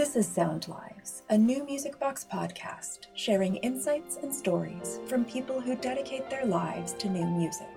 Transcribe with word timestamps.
This 0.00 0.16
is 0.16 0.26
Sound 0.26 0.66
Lives, 0.66 1.24
a 1.28 1.36
new 1.36 1.62
music 1.62 2.00
box 2.00 2.26
podcast 2.32 3.08
sharing 3.12 3.56
insights 3.56 4.16
and 4.22 4.34
stories 4.34 4.98
from 5.06 5.26
people 5.26 5.60
who 5.60 5.76
dedicate 5.76 6.30
their 6.30 6.46
lives 6.46 6.94
to 6.94 7.10
new 7.10 7.26
music. 7.26 7.68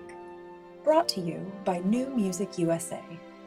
Brought 0.82 1.06
to 1.08 1.20
you 1.20 1.52
by 1.66 1.80
New 1.80 2.06
Music 2.06 2.56
USA, 2.56 3.02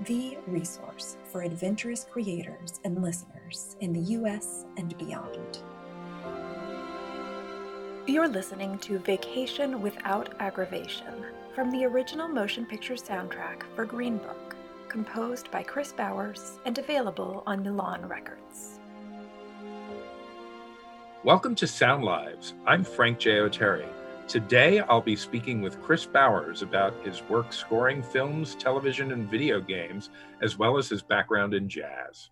the 0.05 0.37
resource 0.45 1.17
for 1.23 1.41
adventurous 1.41 2.03
creators 2.03 2.79
and 2.85 3.01
listeners 3.01 3.75
in 3.79 3.93
the 3.93 4.11
US 4.11 4.65
and 4.77 4.95
beyond. 4.99 5.63
You're 8.05 8.27
listening 8.27 8.77
to 8.77 8.99
Vacation 8.99 9.81
Without 9.81 10.35
Aggravation 10.39 11.25
from 11.55 11.71
the 11.71 11.83
original 11.85 12.27
motion 12.27 12.63
picture 12.63 12.93
soundtrack 12.93 13.63
for 13.75 13.85
Green 13.85 14.17
Book 14.17 14.46
composed 14.87 15.51
by 15.51 15.61
Kris 15.63 15.91
Bowers 15.91 16.59
and 16.65 16.77
available 16.77 17.43
on 17.45 17.61
Milan 17.61 18.07
Records. 18.07 18.79
Welcome 21.23 21.55
to 21.55 21.67
Sound 21.67 22.05
Lives. 22.05 22.53
I'm 22.65 22.83
Frank 22.83 23.19
J. 23.19 23.31
Oteri. 23.39 23.87
Today 24.27 24.79
I'll 24.79 25.01
be 25.01 25.15
speaking 25.15 25.61
with 25.61 25.81
Kris 25.81 26.05
Bowers 26.05 26.61
about 26.61 26.93
his 27.05 27.21
work 27.23 27.51
scoring 27.51 28.01
films, 28.01 28.55
television, 28.55 29.11
and 29.11 29.29
video 29.29 29.59
games, 29.59 30.09
as 30.41 30.57
well 30.57 30.77
as 30.77 30.87
his 30.87 31.01
background 31.01 31.53
in 31.53 31.67
jazz. 31.67 32.29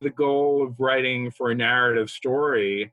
The 0.00 0.10
goal 0.10 0.62
of 0.62 0.78
writing 0.78 1.30
for 1.30 1.50
a 1.50 1.54
narrative 1.54 2.10
story 2.10 2.92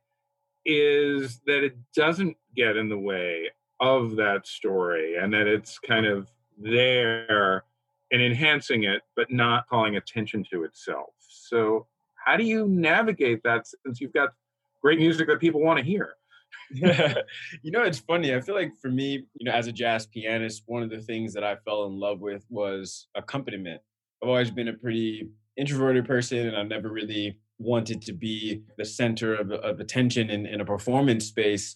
is 0.65 1.41
that 1.45 1.63
it 1.63 1.75
doesn't 1.93 2.37
get 2.55 2.77
in 2.77 2.87
the 2.87 2.97
way 2.97 3.49
of 3.81 4.15
that 4.15 4.47
story 4.47 5.17
and 5.17 5.33
that 5.33 5.47
it's 5.47 5.79
kind 5.79 6.05
of 6.05 6.29
there 6.57 7.65
and 8.11 8.21
enhancing 8.21 8.83
it, 8.83 9.01
but 9.15 9.31
not 9.31 9.67
calling 9.67 9.95
attention 9.95 10.43
to 10.51 10.63
itself. 10.63 11.09
So, 11.19 11.87
how 12.25 12.37
do 12.37 12.43
you 12.43 12.67
navigate 12.67 13.41
that 13.43 13.65
since 13.67 13.99
you've 13.99 14.13
got 14.13 14.29
great 14.81 14.99
music 14.99 15.27
that 15.27 15.39
people 15.39 15.61
want 15.61 15.79
to 15.79 15.85
hear? 15.85 16.15
you 16.71 17.71
know, 17.71 17.83
it's 17.83 17.99
funny. 17.99 18.33
I 18.33 18.41
feel 18.41 18.55
like 18.55 18.71
for 18.81 18.89
me, 18.89 19.25
you 19.39 19.45
know, 19.45 19.51
as 19.51 19.67
a 19.67 19.71
jazz 19.71 20.05
pianist, 20.05 20.63
one 20.67 20.83
of 20.83 20.89
the 20.89 21.01
things 21.01 21.33
that 21.33 21.43
I 21.43 21.55
fell 21.65 21.85
in 21.85 21.99
love 21.99 22.21
with 22.21 22.45
was 22.49 23.07
accompaniment. 23.15 23.81
I've 24.21 24.29
always 24.29 24.51
been 24.51 24.67
a 24.67 24.73
pretty 24.73 25.29
introverted 25.57 26.05
person, 26.05 26.47
and 26.47 26.55
I've 26.55 26.67
never 26.67 26.89
really 26.89 27.37
wanted 27.57 28.01
to 28.03 28.13
be 28.13 28.63
the 28.77 28.85
center 28.85 29.35
of, 29.35 29.51
of 29.51 29.79
attention 29.79 30.29
in, 30.29 30.45
in 30.45 30.61
a 30.61 30.65
performance 30.65 31.25
space. 31.25 31.75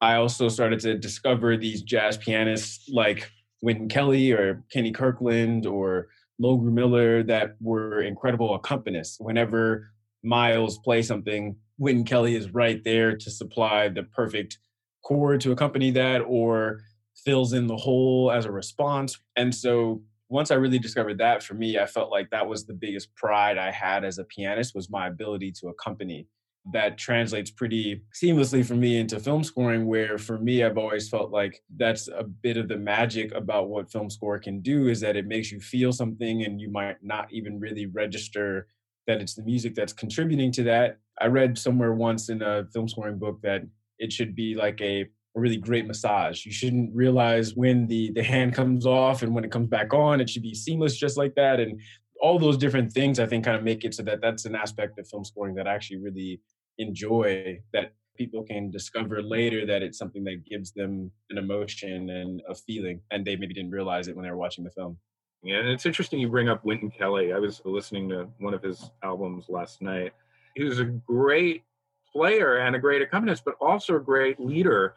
I 0.00 0.14
also 0.14 0.48
started 0.48 0.80
to 0.80 0.96
discover 0.96 1.56
these 1.56 1.82
jazz 1.82 2.16
pianists 2.16 2.88
like 2.88 3.30
Wynton 3.62 3.88
Kelly 3.88 4.32
or 4.32 4.64
Kenny 4.72 4.92
Kirkland 4.92 5.66
or 5.66 6.08
Mulgrew 6.40 6.72
Miller 6.72 7.22
that 7.24 7.56
were 7.60 8.02
incredible 8.02 8.58
accompanists. 8.58 9.16
Whenever 9.18 9.90
Miles 10.22 10.78
plays 10.78 11.08
something, 11.08 11.56
Wynton 11.78 12.04
Kelly 12.04 12.34
is 12.34 12.52
right 12.52 12.82
there 12.84 13.16
to 13.16 13.30
supply 13.30 13.88
the 13.88 14.02
perfect 14.02 14.58
chord 15.02 15.40
to 15.42 15.52
accompany 15.52 15.90
that 15.92 16.20
or 16.20 16.80
fills 17.24 17.52
in 17.52 17.66
the 17.66 17.76
hole 17.76 18.30
as 18.30 18.44
a 18.44 18.50
response. 18.50 19.18
And 19.36 19.54
so 19.54 20.02
once 20.28 20.50
I 20.50 20.56
really 20.56 20.78
discovered 20.78 21.18
that 21.18 21.42
for 21.42 21.54
me, 21.54 21.78
I 21.78 21.86
felt 21.86 22.10
like 22.10 22.30
that 22.30 22.46
was 22.46 22.66
the 22.66 22.74
biggest 22.74 23.14
pride 23.14 23.58
I 23.58 23.70
had 23.70 24.04
as 24.04 24.18
a 24.18 24.24
pianist 24.24 24.74
was 24.74 24.90
my 24.90 25.06
ability 25.06 25.52
to 25.60 25.68
accompany 25.68 26.26
that 26.72 26.98
translates 26.98 27.50
pretty 27.50 28.02
seamlessly 28.14 28.66
for 28.66 28.74
me 28.74 28.98
into 28.98 29.20
film 29.20 29.44
scoring 29.44 29.86
where 29.86 30.18
for 30.18 30.38
me 30.38 30.64
i've 30.64 30.78
always 30.78 31.08
felt 31.08 31.30
like 31.30 31.62
that's 31.76 32.08
a 32.08 32.24
bit 32.24 32.56
of 32.56 32.66
the 32.66 32.76
magic 32.76 33.32
about 33.34 33.68
what 33.68 33.90
film 33.90 34.10
score 34.10 34.38
can 34.38 34.60
do 34.60 34.88
is 34.88 35.00
that 35.00 35.16
it 35.16 35.26
makes 35.26 35.52
you 35.52 35.60
feel 35.60 35.92
something 35.92 36.42
and 36.42 36.60
you 36.60 36.70
might 36.70 36.96
not 37.02 37.32
even 37.32 37.60
really 37.60 37.86
register 37.86 38.66
that 39.06 39.20
it's 39.20 39.34
the 39.34 39.42
music 39.42 39.74
that's 39.74 39.92
contributing 39.92 40.52
to 40.52 40.62
that. 40.64 40.98
I 41.20 41.26
read 41.26 41.56
somewhere 41.56 41.92
once 41.92 42.28
in 42.28 42.42
a 42.42 42.66
film 42.72 42.88
scoring 42.88 43.18
book 43.18 43.40
that 43.42 43.62
it 43.98 44.12
should 44.12 44.34
be 44.34 44.54
like 44.54 44.80
a, 44.80 45.02
a 45.02 45.06
really 45.40 45.56
great 45.56 45.86
massage. 45.86 46.44
You 46.44 46.52
shouldn't 46.52 46.94
realize 46.94 47.54
when 47.54 47.86
the 47.86 48.12
the 48.12 48.22
hand 48.22 48.54
comes 48.54 48.84
off 48.84 49.22
and 49.22 49.34
when 49.34 49.44
it 49.44 49.52
comes 49.52 49.68
back 49.68 49.94
on 49.94 50.20
it 50.20 50.28
should 50.28 50.42
be 50.42 50.54
seamless 50.54 50.96
just 50.96 51.16
like 51.16 51.34
that. 51.36 51.60
And 51.60 51.80
all 52.22 52.38
those 52.38 52.56
different 52.56 52.90
things 52.90 53.20
i 53.20 53.26
think 53.26 53.44
kind 53.44 53.58
of 53.58 53.62
make 53.62 53.84
it 53.84 53.92
so 53.92 54.02
that 54.02 54.22
that's 54.22 54.46
an 54.46 54.54
aspect 54.54 54.98
of 54.98 55.06
film 55.06 55.22
scoring 55.22 55.54
that 55.54 55.68
I 55.68 55.74
actually 55.74 55.98
really 55.98 56.40
enjoy 56.78 57.60
that 57.72 57.92
people 58.16 58.42
can 58.42 58.70
discover 58.70 59.22
later 59.22 59.66
that 59.66 59.82
it's 59.82 59.98
something 59.98 60.24
that 60.24 60.44
gives 60.44 60.72
them 60.72 61.10
an 61.30 61.38
emotion 61.38 62.10
and 62.10 62.42
a 62.48 62.54
feeling 62.54 63.00
and 63.10 63.24
they 63.24 63.36
maybe 63.36 63.54
didn't 63.54 63.70
realize 63.70 64.08
it 64.08 64.16
when 64.16 64.24
they 64.24 64.30
were 64.30 64.36
watching 64.36 64.64
the 64.64 64.70
film. 64.70 64.96
Yeah 65.42 65.58
and 65.58 65.68
it's 65.68 65.86
interesting 65.86 66.18
you 66.18 66.28
bring 66.28 66.48
up 66.48 66.64
wynton 66.64 66.90
kelly. 66.90 67.32
I 67.32 67.38
was 67.38 67.60
listening 67.64 68.08
to 68.10 68.28
one 68.38 68.54
of 68.54 68.62
his 68.62 68.90
albums 69.02 69.46
last 69.48 69.82
night. 69.82 70.12
He 70.54 70.64
was 70.64 70.80
a 70.80 70.84
great 70.84 71.64
player 72.10 72.58
and 72.58 72.74
a 72.74 72.78
great 72.78 73.02
accompanist 73.02 73.44
but 73.44 73.54
also 73.60 73.96
a 73.96 74.00
great 74.00 74.40
leader 74.40 74.94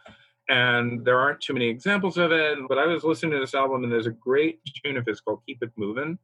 and 0.47 1.06
there 1.06 1.19
aren't 1.19 1.41
too 1.41 1.53
many 1.53 1.68
examples 1.68 2.18
of 2.18 2.31
it 2.31 2.57
but 2.69 2.78
i 2.78 2.85
was 2.85 3.03
listening 3.03 3.31
to 3.31 3.39
this 3.39 3.53
album 3.53 3.84
and 3.84 3.91
there's 3.91 4.07
a 4.07 4.12
great 4.12 4.59
tune 4.84 4.95
of 4.95 5.06
his 5.06 5.19
called 5.19 5.41
keep 5.45 5.62
it 5.62 5.72
moving 5.75 6.18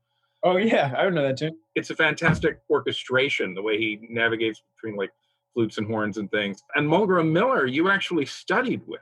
oh 0.43 0.55
yeah 0.57 0.93
i 0.97 1.03
don't 1.03 1.13
know 1.13 1.23
that 1.23 1.37
tune. 1.37 1.55
It's 1.75 1.89
a 1.89 1.95
fantastic 1.95 2.59
orchestration 2.69 3.53
the 3.53 3.61
way 3.61 3.77
he 3.77 3.99
navigates 4.09 4.61
between 4.75 4.95
like 4.97 5.11
flutes 5.55 5.79
and 5.79 5.87
horns 5.87 6.17
and 6.17 6.29
things. 6.29 6.61
And 6.75 6.87
Mulgrew 6.87 7.27
Miller, 7.31 7.65
you 7.65 7.89
actually 7.89 8.27
studied 8.27 8.81
with. 8.85 9.01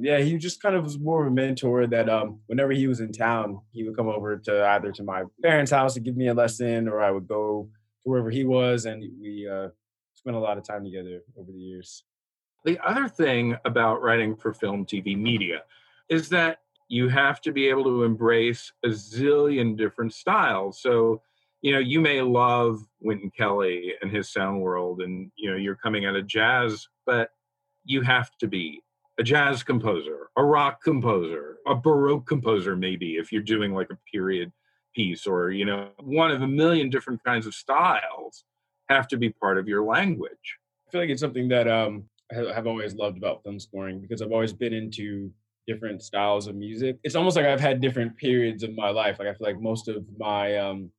Yeah, 0.00 0.18
he 0.18 0.36
just 0.38 0.60
kind 0.60 0.74
of 0.74 0.82
was 0.82 0.98
more 0.98 1.24
of 1.24 1.28
a 1.28 1.34
mentor 1.34 1.86
that 1.86 2.08
um, 2.08 2.40
whenever 2.46 2.72
he 2.72 2.88
was 2.88 2.98
in 2.98 3.12
town, 3.12 3.60
he 3.70 3.84
would 3.84 3.96
come 3.96 4.08
over 4.08 4.36
to 4.36 4.66
either 4.70 4.90
to 4.90 5.04
my 5.04 5.22
parents' 5.40 5.70
house 5.70 5.94
to 5.94 6.00
give 6.00 6.16
me 6.16 6.26
a 6.26 6.34
lesson, 6.34 6.88
or 6.88 7.00
I 7.00 7.12
would 7.12 7.28
go 7.28 7.68
to 8.02 8.08
wherever 8.10 8.28
he 8.28 8.42
was, 8.42 8.86
and 8.86 9.04
we 9.20 9.48
uh, 9.48 9.68
spent 10.14 10.34
a 10.34 10.40
lot 10.40 10.58
of 10.58 10.64
time 10.64 10.82
together 10.82 11.20
over 11.38 11.52
the 11.52 11.58
years. 11.58 12.02
The 12.64 12.78
other 12.84 13.06
thing 13.06 13.56
about 13.64 14.02
writing 14.02 14.34
for 14.34 14.52
film, 14.52 14.84
TV, 14.84 15.16
media 15.16 15.62
is 16.08 16.28
that 16.30 16.58
you 16.88 17.08
have 17.08 17.40
to 17.42 17.52
be 17.52 17.68
able 17.68 17.84
to 17.84 18.02
embrace 18.02 18.72
a 18.84 18.88
zillion 18.88 19.76
different 19.76 20.12
styles. 20.12 20.80
So 20.82 21.22
you 21.64 21.72
know, 21.72 21.78
you 21.78 21.98
may 21.98 22.20
love 22.20 22.84
Wynton 23.00 23.30
Kelly 23.34 23.94
and 24.02 24.10
his 24.10 24.30
sound 24.30 24.60
world, 24.60 25.00
and 25.00 25.32
you 25.34 25.50
know, 25.50 25.56
you're 25.56 25.74
coming 25.74 26.04
out 26.04 26.14
of 26.14 26.26
jazz, 26.26 26.86
but 27.06 27.30
you 27.86 28.02
have 28.02 28.36
to 28.40 28.46
be 28.46 28.82
a 29.18 29.22
jazz 29.22 29.62
composer, 29.62 30.28
a 30.36 30.44
rock 30.44 30.82
composer, 30.82 31.56
a 31.66 31.74
baroque 31.74 32.26
composer, 32.26 32.76
maybe 32.76 33.14
if 33.14 33.32
you're 33.32 33.40
doing 33.40 33.72
like 33.72 33.88
a 33.90 33.98
period 34.12 34.52
piece, 34.94 35.26
or 35.26 35.52
you 35.52 35.64
know, 35.64 35.88
one 36.00 36.30
of 36.30 36.42
a 36.42 36.46
million 36.46 36.90
different 36.90 37.24
kinds 37.24 37.46
of 37.46 37.54
styles 37.54 38.44
have 38.90 39.08
to 39.08 39.16
be 39.16 39.30
part 39.30 39.56
of 39.56 39.66
your 39.66 39.84
language. 39.84 40.58
I 40.86 40.90
feel 40.90 41.00
like 41.00 41.08
it's 41.08 41.22
something 41.22 41.48
that 41.48 41.66
um, 41.66 42.04
I 42.30 42.52
have 42.52 42.66
always 42.66 42.94
loved 42.94 43.16
about 43.16 43.42
film 43.42 43.58
scoring 43.58 44.02
because 44.02 44.20
I've 44.20 44.32
always 44.32 44.52
been 44.52 44.74
into 44.74 45.32
different 45.66 46.02
styles 46.02 46.46
of 46.46 46.56
music. 46.56 46.98
It's 47.04 47.14
almost 47.14 47.36
like 47.36 47.46
I've 47.46 47.58
had 47.58 47.80
different 47.80 48.18
periods 48.18 48.62
of 48.62 48.76
my 48.76 48.90
life. 48.90 49.18
Like 49.18 49.28
I 49.28 49.32
feel 49.32 49.46
like 49.46 49.62
most 49.62 49.88
of 49.88 50.04
my 50.18 50.58
um, 50.58 50.90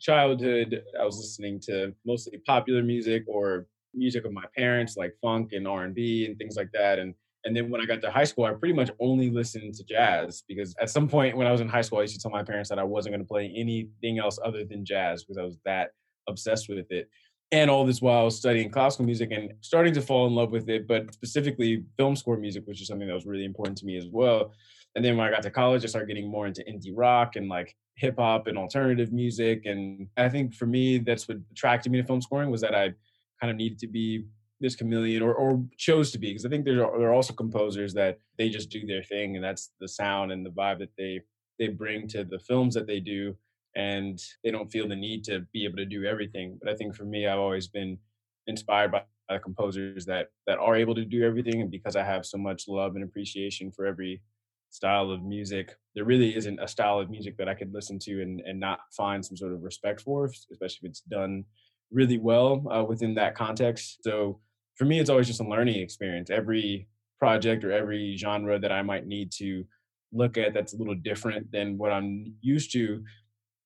childhood, 0.00 0.82
I 0.98 1.04
was 1.04 1.16
listening 1.16 1.60
to 1.60 1.94
mostly 2.04 2.38
popular 2.46 2.82
music 2.82 3.24
or 3.26 3.66
music 3.94 4.24
of 4.24 4.32
my 4.32 4.44
parents, 4.56 4.96
like 4.96 5.14
funk 5.20 5.52
and 5.52 5.68
R 5.68 5.84
and 5.84 5.94
B 5.94 6.26
and 6.26 6.38
things 6.38 6.56
like 6.56 6.70
that. 6.72 6.98
And 6.98 7.14
and 7.44 7.56
then 7.56 7.70
when 7.70 7.80
I 7.80 7.86
got 7.86 8.02
to 8.02 8.10
high 8.10 8.24
school, 8.24 8.44
I 8.44 8.52
pretty 8.52 8.74
much 8.74 8.90
only 9.00 9.30
listened 9.30 9.74
to 9.74 9.84
jazz 9.84 10.42
because 10.46 10.74
at 10.80 10.90
some 10.90 11.08
point 11.08 11.36
when 11.36 11.46
I 11.46 11.52
was 11.52 11.62
in 11.62 11.68
high 11.68 11.80
school, 11.80 11.98
I 11.98 12.02
used 12.02 12.14
to 12.14 12.20
tell 12.20 12.30
my 12.30 12.42
parents 12.42 12.68
that 12.68 12.78
I 12.78 12.84
wasn't 12.84 13.14
going 13.14 13.24
to 13.24 13.28
play 13.28 13.52
anything 13.56 14.18
else 14.18 14.38
other 14.44 14.64
than 14.64 14.84
jazz 14.84 15.24
because 15.24 15.38
I 15.38 15.42
was 15.42 15.58
that 15.64 15.92
obsessed 16.28 16.68
with 16.68 16.90
it. 16.90 17.08
And 17.52 17.70
all 17.70 17.84
this 17.84 18.02
while 18.02 18.30
studying 18.30 18.70
classical 18.70 19.06
music 19.06 19.30
and 19.32 19.54
starting 19.60 19.94
to 19.94 20.02
fall 20.02 20.26
in 20.26 20.34
love 20.34 20.50
with 20.50 20.68
it, 20.68 20.86
but 20.86 21.12
specifically 21.14 21.84
film 21.96 22.14
score 22.14 22.36
music, 22.36 22.64
which 22.66 22.80
is 22.80 22.86
something 22.86 23.08
that 23.08 23.14
was 23.14 23.26
really 23.26 23.46
important 23.46 23.78
to 23.78 23.86
me 23.86 23.96
as 23.96 24.06
well. 24.06 24.52
And 24.94 25.04
then 25.04 25.16
when 25.16 25.26
I 25.26 25.30
got 25.30 25.42
to 25.42 25.50
college, 25.50 25.82
I 25.82 25.88
started 25.88 26.08
getting 26.08 26.30
more 26.30 26.46
into 26.46 26.62
indie 26.62 26.92
rock 26.94 27.36
and 27.36 27.48
like 27.48 27.74
hip 28.00 28.16
hop 28.18 28.46
and 28.46 28.56
alternative 28.56 29.12
music. 29.12 29.66
And 29.66 30.08
I 30.16 30.28
think 30.30 30.54
for 30.54 30.66
me, 30.66 30.98
that's 30.98 31.28
what 31.28 31.36
attracted 31.52 31.92
me 31.92 32.00
to 32.00 32.06
film 32.06 32.22
scoring 32.22 32.50
was 32.50 32.62
that 32.62 32.74
I 32.74 32.94
kind 33.40 33.50
of 33.50 33.56
needed 33.56 33.78
to 33.80 33.86
be 33.86 34.24
this 34.58 34.74
chameleon 34.74 35.22
or, 35.22 35.34
or 35.34 35.62
chose 35.76 36.10
to 36.12 36.18
be 36.18 36.30
because 36.30 36.44
I 36.44 36.48
think 36.48 36.64
there 36.64 36.84
are, 36.84 36.98
there 36.98 37.08
are 37.08 37.14
also 37.14 37.32
composers 37.32 37.94
that 37.94 38.18
they 38.36 38.48
just 38.48 38.70
do 38.70 38.84
their 38.86 39.02
thing 39.02 39.36
and 39.36 39.44
that's 39.44 39.70
the 39.80 39.88
sound 39.88 40.32
and 40.32 40.44
the 40.44 40.50
vibe 40.50 40.78
that 40.80 40.90
they 40.98 41.20
they 41.58 41.68
bring 41.68 42.06
to 42.08 42.24
the 42.24 42.38
films 42.38 42.74
that 42.74 42.86
they 42.86 43.00
do 43.00 43.34
and 43.76 44.18
they 44.44 44.50
don't 44.50 44.70
feel 44.70 44.88
the 44.88 44.96
need 44.96 45.24
to 45.24 45.46
be 45.52 45.64
able 45.64 45.76
to 45.76 45.84
do 45.84 46.04
everything. 46.04 46.58
But 46.60 46.70
I 46.70 46.74
think 46.74 46.94
for 46.94 47.04
me, 47.04 47.26
I've 47.26 47.38
always 47.38 47.68
been 47.68 47.98
inspired 48.46 48.90
by 48.90 49.04
composers 49.38 50.04
that 50.06 50.28
that 50.46 50.58
are 50.58 50.76
able 50.76 50.94
to 50.94 51.04
do 51.04 51.22
everything 51.22 51.60
and 51.60 51.70
because 51.70 51.96
I 51.96 52.02
have 52.02 52.26
so 52.26 52.38
much 52.38 52.64
love 52.66 52.96
and 52.96 53.04
appreciation 53.04 53.70
for 53.70 53.86
every 53.86 54.22
style 54.70 55.10
of 55.10 55.22
music. 55.22 55.74
There 55.94 56.04
really 56.04 56.34
isn't 56.36 56.60
a 56.60 56.68
style 56.68 57.00
of 57.00 57.10
music 57.10 57.36
that 57.36 57.48
I 57.48 57.54
could 57.54 57.72
listen 57.74 57.98
to 58.00 58.22
and, 58.22 58.40
and 58.40 58.58
not 58.58 58.80
find 58.96 59.24
some 59.24 59.36
sort 59.36 59.52
of 59.52 59.62
respect 59.62 60.00
for, 60.00 60.26
especially 60.26 60.86
if 60.86 60.90
it's 60.90 61.00
done 61.00 61.44
really 61.90 62.18
well 62.18 62.64
uh, 62.72 62.84
within 62.84 63.14
that 63.14 63.34
context. 63.34 63.98
So 64.02 64.40
for 64.76 64.84
me, 64.84 65.00
it's 65.00 65.10
always 65.10 65.26
just 65.26 65.40
a 65.40 65.48
learning 65.48 65.80
experience. 65.80 66.30
Every 66.30 66.88
project 67.18 67.64
or 67.64 67.72
every 67.72 68.16
genre 68.16 68.58
that 68.58 68.72
I 68.72 68.82
might 68.82 69.06
need 69.06 69.30
to 69.32 69.64
look 70.12 70.38
at 70.38 70.54
that's 70.54 70.72
a 70.72 70.76
little 70.76 70.94
different 70.94 71.50
than 71.52 71.78
what 71.78 71.92
I'm 71.92 72.34
used 72.40 72.72
to. 72.72 73.04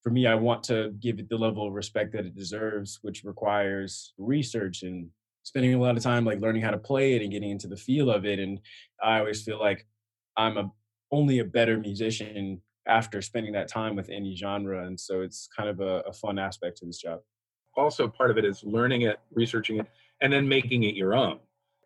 for 0.03 0.11
me, 0.11 0.27
I 0.27 0.35
want 0.35 0.63
to 0.65 0.91
give 1.01 1.19
it 1.19 1.31
the 1.31 1.39
level 1.39 1.67
of 1.67 1.73
respect 1.73 2.13
that 2.13 2.27
it 2.27 2.37
deserves, 2.37 2.99
which 3.01 3.25
requires 3.25 4.13
research 4.19 4.83
and 4.83 5.09
spending 5.45 5.73
a 5.73 5.79
lot 5.79 5.97
of 5.97 6.03
time 6.03 6.27
like 6.27 6.41
learning 6.41 6.61
how 6.61 6.71
to 6.71 6.79
play 6.79 7.15
it 7.15 7.23
and 7.23 7.33
getting 7.33 7.51
into 7.51 7.69
the 7.69 7.77
feel 7.77 8.11
of 8.11 8.27
it. 8.27 8.39
And 8.39 8.61
I 9.03 9.21
always 9.21 9.43
feel 9.43 9.59
like 9.59 9.87
I'm 10.37 10.59
a 10.59 10.71
only 11.15 11.39
a 11.39 11.45
better 11.45 11.79
musician 11.79 12.61
after 12.87 13.23
spending 13.23 13.53
that 13.53 13.69
time 13.69 13.97
with 13.97 14.11
any 14.11 14.35
genre. 14.35 14.87
And 14.87 14.99
so 14.99 15.21
it's 15.23 15.49
kind 15.57 15.69
of 15.69 15.81
a, 15.81 16.03
a 16.07 16.13
fun 16.13 16.39
aspect 16.39 16.79
to 16.79 16.87
this 16.87 16.99
job. 16.99 17.21
Also, 17.77 18.09
part 18.09 18.31
of 18.31 18.39
it 18.39 18.45
is 18.45 18.63
learning 18.65 19.03
it, 19.03 19.21
researching 19.33 19.79
it, 19.79 19.87
and 20.21 20.33
then 20.33 20.49
making 20.49 20.83
it 20.83 20.95
your 20.95 21.15
own. 21.15 21.39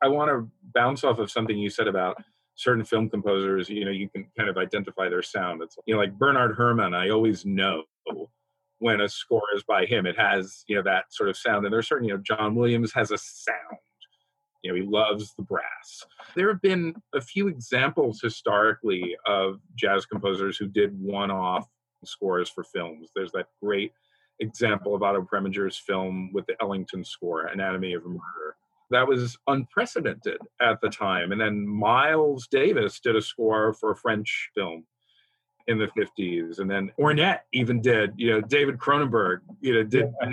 I 0.03 0.09
want 0.09 0.31
to 0.31 0.49
bounce 0.75 1.05
off 1.05 1.19
of 1.19 1.31
something 1.31 1.57
you 1.59 1.71
said 1.71 1.89
about 1.89 2.23
certain 2.57 2.85
film 2.85 3.09
composers. 3.09 3.69
You 3.69 3.85
know, 3.85 3.91
you 3.91 4.09
can 4.09 4.27
kind 4.37 4.49
of 4.49 4.57
identify 4.57 5.09
their 5.09 5.23
sound. 5.23 5.63
It's 5.63 5.77
you 5.87 5.95
know, 5.95 6.01
like 6.01 6.19
Bernard 6.19 6.57
Herrmann. 6.57 6.95
I 6.95 7.11
always 7.11 7.45
know 7.45 7.85
when 8.79 9.01
a 9.01 9.09
score 9.09 9.43
is 9.57 9.63
by 9.63 9.87
him. 9.87 10.07
It 10.07 10.19
has 10.19 10.65
you 10.69 10.77
know 10.77 10.83
that 10.83 11.05
sort 11.11 11.31
of 11.31 11.37
sound. 11.37 11.65
And 11.65 11.73
there's 11.73 11.89
certain 11.89 12.07
you 12.07 12.15
know 12.15 12.23
John 12.23 12.55
Williams 12.55 12.93
has 12.95 13.11
a 13.11 13.19
sound. 13.19 13.79
You 14.63 14.73
know, 14.73 14.77
he 14.77 14.87
loves 14.87 15.35
the 15.35 15.43
brass. 15.43 16.05
There 16.35 16.49
have 16.49 16.61
been 16.61 16.95
a 17.15 17.21
few 17.21 17.49
examples 17.49 18.21
historically 18.21 19.17
of 19.27 19.61
jazz 19.77 20.05
composers 20.05 20.57
who 20.57 20.67
did 20.67 21.01
one-off 21.01 21.69
scores 22.05 22.51
for 22.51 22.65
films. 22.65 23.11
There's 23.15 23.33
that 23.33 23.47
great 23.63 23.93
example 24.41 24.95
of 24.95 25.03
Otto 25.03 25.23
Preminger's 25.23 25.79
film 25.79 26.31
with 26.33 26.47
the 26.47 26.57
Ellington 26.61 27.05
score, 27.05 27.47
Anatomy 27.47 27.95
of 27.95 28.05
a 28.05 28.09
Murder 28.09 28.57
that 28.91 29.07
was 29.07 29.37
unprecedented 29.47 30.39
at 30.61 30.81
the 30.81 30.89
time. 30.89 31.33
And 31.33 31.41
then 31.41 31.67
Miles 31.67 32.47
Davis 32.47 33.01
did 33.01 33.17
a 33.17 33.23
score 33.23 33.75
for 33.75 33.91
a 33.91 33.97
French 33.97 34.51
film 34.55 34.85
in 35.67 35.79
the 35.79 35.89
50s. 35.89 36.59
And 36.59 36.71
then 36.71 36.91
Ornette 36.99 37.41
even 37.53 37.83
did, 37.83 38.15
you 38.17 38.31
know, 38.31 38.41
David 38.41 38.79
Cronenberg, 38.79 39.41
you 39.61 39.75
know, 39.75 39.83
did 39.83 40.13
yeah. 40.23 40.33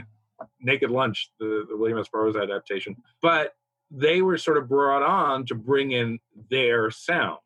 Naked 0.62 0.90
Lunch, 0.90 1.32
the, 1.40 1.66
the 1.70 1.76
William 1.76 2.00
S. 2.00 2.08
Burroughs 2.08 2.36
adaptation. 2.36 2.96
But 3.22 3.54
they 3.92 4.22
were 4.22 4.38
sort 4.38 4.58
of 4.58 4.68
brought 4.68 5.04
on 5.04 5.46
to 5.46 5.56
bring 5.56 5.92
in 5.92 6.20
their 6.50 6.92
sound, 6.92 7.40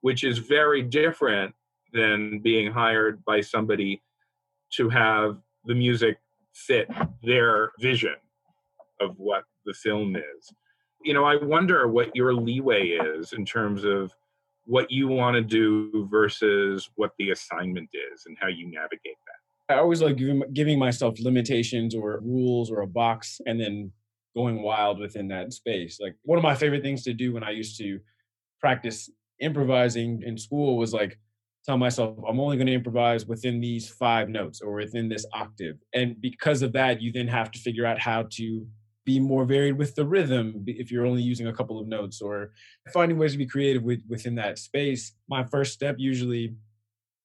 which 0.00 0.24
is 0.24 0.38
very 0.38 0.82
different 0.82 1.54
than 1.92 2.40
being 2.40 2.72
hired 2.72 3.24
by 3.24 3.40
somebody 3.40 4.02
to 4.72 4.88
have 4.88 5.38
the 5.64 5.74
music 5.74 6.18
fit 6.54 6.88
their 7.22 7.70
vision 7.80 8.14
of 9.00 9.18
what 9.18 9.44
the 9.64 9.74
film 9.74 10.16
is. 10.16 10.52
You 11.04 11.14
know, 11.14 11.24
I 11.24 11.36
wonder 11.36 11.88
what 11.88 12.14
your 12.14 12.34
leeway 12.34 12.88
is 12.88 13.32
in 13.32 13.44
terms 13.44 13.84
of 13.84 14.12
what 14.64 14.90
you 14.90 15.08
want 15.08 15.34
to 15.34 15.42
do 15.42 16.08
versus 16.10 16.88
what 16.94 17.12
the 17.18 17.30
assignment 17.30 17.90
is 18.12 18.24
and 18.26 18.36
how 18.40 18.48
you 18.48 18.70
navigate 18.70 19.16
that. 19.26 19.74
I 19.74 19.78
always 19.78 20.02
like 20.02 20.16
giving, 20.16 20.42
giving 20.52 20.78
myself 20.78 21.18
limitations 21.18 21.94
or 21.94 22.20
rules 22.22 22.70
or 22.70 22.82
a 22.82 22.86
box 22.86 23.40
and 23.46 23.60
then 23.60 23.92
going 24.34 24.62
wild 24.62 24.98
within 24.98 25.28
that 25.28 25.52
space. 25.52 25.98
Like 26.00 26.14
one 26.22 26.38
of 26.38 26.42
my 26.42 26.54
favorite 26.54 26.82
things 26.82 27.02
to 27.04 27.12
do 27.12 27.32
when 27.32 27.44
I 27.44 27.50
used 27.50 27.78
to 27.78 28.00
practice 28.60 29.10
improvising 29.40 30.22
in 30.24 30.38
school 30.38 30.76
was 30.76 30.92
like 30.92 31.18
tell 31.64 31.78
myself 31.78 32.16
I'm 32.28 32.40
only 32.40 32.56
going 32.56 32.66
to 32.66 32.72
improvise 32.72 33.26
within 33.26 33.60
these 33.60 33.88
five 33.88 34.28
notes 34.28 34.60
or 34.60 34.72
within 34.72 35.08
this 35.08 35.26
octave. 35.32 35.76
And 35.94 36.20
because 36.20 36.62
of 36.62 36.72
that, 36.72 37.00
you 37.00 37.12
then 37.12 37.28
have 37.28 37.50
to 37.52 37.58
figure 37.58 37.86
out 37.86 38.00
how 38.00 38.26
to 38.32 38.66
be 39.04 39.18
more 39.18 39.44
varied 39.44 39.76
with 39.76 39.94
the 39.94 40.06
rhythm 40.06 40.64
if 40.66 40.90
you're 40.90 41.06
only 41.06 41.22
using 41.22 41.48
a 41.48 41.52
couple 41.52 41.80
of 41.80 41.88
notes 41.88 42.20
or 42.20 42.52
finding 42.92 43.18
ways 43.18 43.32
to 43.32 43.38
be 43.38 43.46
creative 43.46 43.82
with, 43.82 44.00
within 44.08 44.34
that 44.36 44.58
space 44.58 45.14
my 45.28 45.42
first 45.44 45.72
step 45.72 45.96
usually 45.98 46.54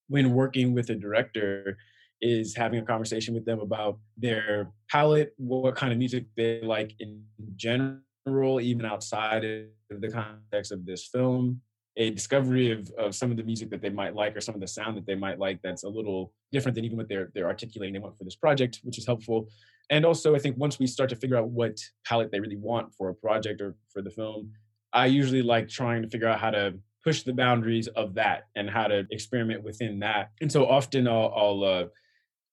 when 0.08 0.32
working 0.32 0.74
with 0.74 0.90
a 0.90 0.96
director 0.96 1.78
is 2.22 2.56
having 2.56 2.80
a 2.80 2.86
conversation 2.86 3.34
with 3.34 3.46
them 3.46 3.60
about 3.60 4.00
their 4.18 4.72
palette 4.90 5.34
what 5.38 5.76
kind 5.76 5.92
of 5.92 6.00
music 6.00 6.26
they 6.36 6.62
like 6.62 6.94
in 7.00 7.24
general 7.56 8.60
even 8.62 8.86
outside 8.86 9.44
of 9.92 10.02
the 10.02 10.10
context 10.10 10.72
of 10.72 10.86
this 10.86 11.06
film. 11.06 11.62
A 12.00 12.12
discovery 12.12 12.72
of, 12.72 12.92
of 12.98 13.16
some 13.16 13.32
of 13.32 13.38
the 13.38 13.44
music 13.44 13.72
that 13.72 13.82
they 13.82 13.90
might 13.90 14.14
like 14.14 14.36
or 14.36 14.42
some 14.42 14.54
of 14.54 14.62
the 14.62 14.68
sound 14.68 14.98
that 14.98 15.08
they 15.08 15.16
might 15.16 15.40
like 15.40 15.60
that's 15.64 15.84
a 15.84 15.90
little 15.90 16.32
different 16.52 16.76
than 16.76 16.86
even 16.86 16.98
what 16.98 17.10
they're 17.10 17.32
they're 17.34 17.48
articulating 17.48 17.94
they 17.94 18.00
want 18.00 18.18
for 18.18 18.24
this 18.24 18.36
project 18.36 18.80
which 18.84 18.98
is 18.98 19.06
helpful. 19.06 19.50
And 19.90 20.06
also 20.06 20.36
i 20.36 20.40
think 20.40 20.58
once 20.58 20.80
we 20.80 20.88
start 20.88 21.10
to 21.10 21.16
figure 21.16 21.38
out 21.38 21.50
what 21.50 21.80
palette 22.06 22.32
they 22.32 22.40
really 22.40 22.58
want 22.58 22.94
for 22.94 23.10
a 23.10 23.16
project 23.16 23.62
or 23.62 23.76
for 23.92 24.02
the 24.02 24.12
film 24.12 24.52
i 24.94 25.06
usually 25.06 25.42
like 25.42 25.70
trying 25.70 26.02
to 26.02 26.10
figure 26.10 26.28
out 26.28 26.40
how 26.40 26.52
to 26.52 26.74
push 27.08 27.24
the 27.24 27.32
boundaries 27.32 27.88
of 27.90 28.14
that 28.16 28.48
and 28.58 28.70
how 28.70 28.86
to 28.86 29.08
experiment 29.12 29.64
within 29.64 30.00
that. 30.00 30.32
And 30.42 30.52
so 30.52 30.66
often 30.66 31.08
i'll, 31.08 31.34
I'll 31.34 31.64
uh, 31.64 31.86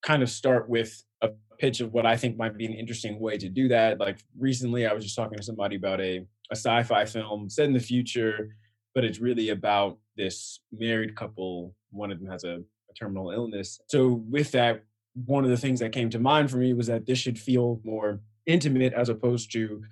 kind 0.05 0.23
of 0.23 0.31
start 0.31 0.69
with 0.69 1.03
a 1.23 1.31
pitch 1.59 1.81
of 1.81 1.93
what 1.93 2.05
i 2.05 2.17
think 2.17 2.37
might 2.37 2.57
be 2.57 2.67
an 2.67 2.73
interesting 2.73 3.19
way 3.19 3.39
to 3.39 3.49
do 3.49 3.69
that. 3.69 3.99
Like 3.99 4.19
recently 4.39 4.87
i 4.87 4.93
was 4.93 5.05
just 5.05 5.17
talking 5.17 5.39
to 5.39 5.45
somebody 5.45 5.77
about 5.77 6.01
a, 6.01 6.19
a 6.51 6.57
sci-fi 6.57 7.05
film 7.05 7.49
set 7.49 7.67
in 7.67 7.73
the 7.73 7.81
future 7.81 8.51
but 8.95 9.05
it's 9.05 9.19
really 9.19 9.51
about 9.51 9.99
this 10.17 10.61
married 10.73 11.17
couple. 11.17 11.75
One 11.91 12.11
of 12.11 12.21
them 12.21 12.31
has 12.31 12.45
a, 12.45 12.63
a 12.91 12.95
terminal 12.99 13.31
illness. 13.31 13.81
So 13.89 14.25
with 14.31 14.53
that 14.53 14.85
one 15.27 15.45
of 15.45 15.51
the 15.51 15.57
things 15.57 15.81
that 15.81 15.93
came 15.93 16.11
to 16.11 16.19
mind 16.19 16.51
for 16.51 16.57
me 16.57 16.73
was 16.73 16.89
that 16.89 17.07
this 17.07 17.19
should 17.19 17.39
feel 17.39 17.81
more 17.85 18.21
intimate 18.47 18.93
as 18.93 19.09
opposed 19.09 19.53
to 19.53 19.83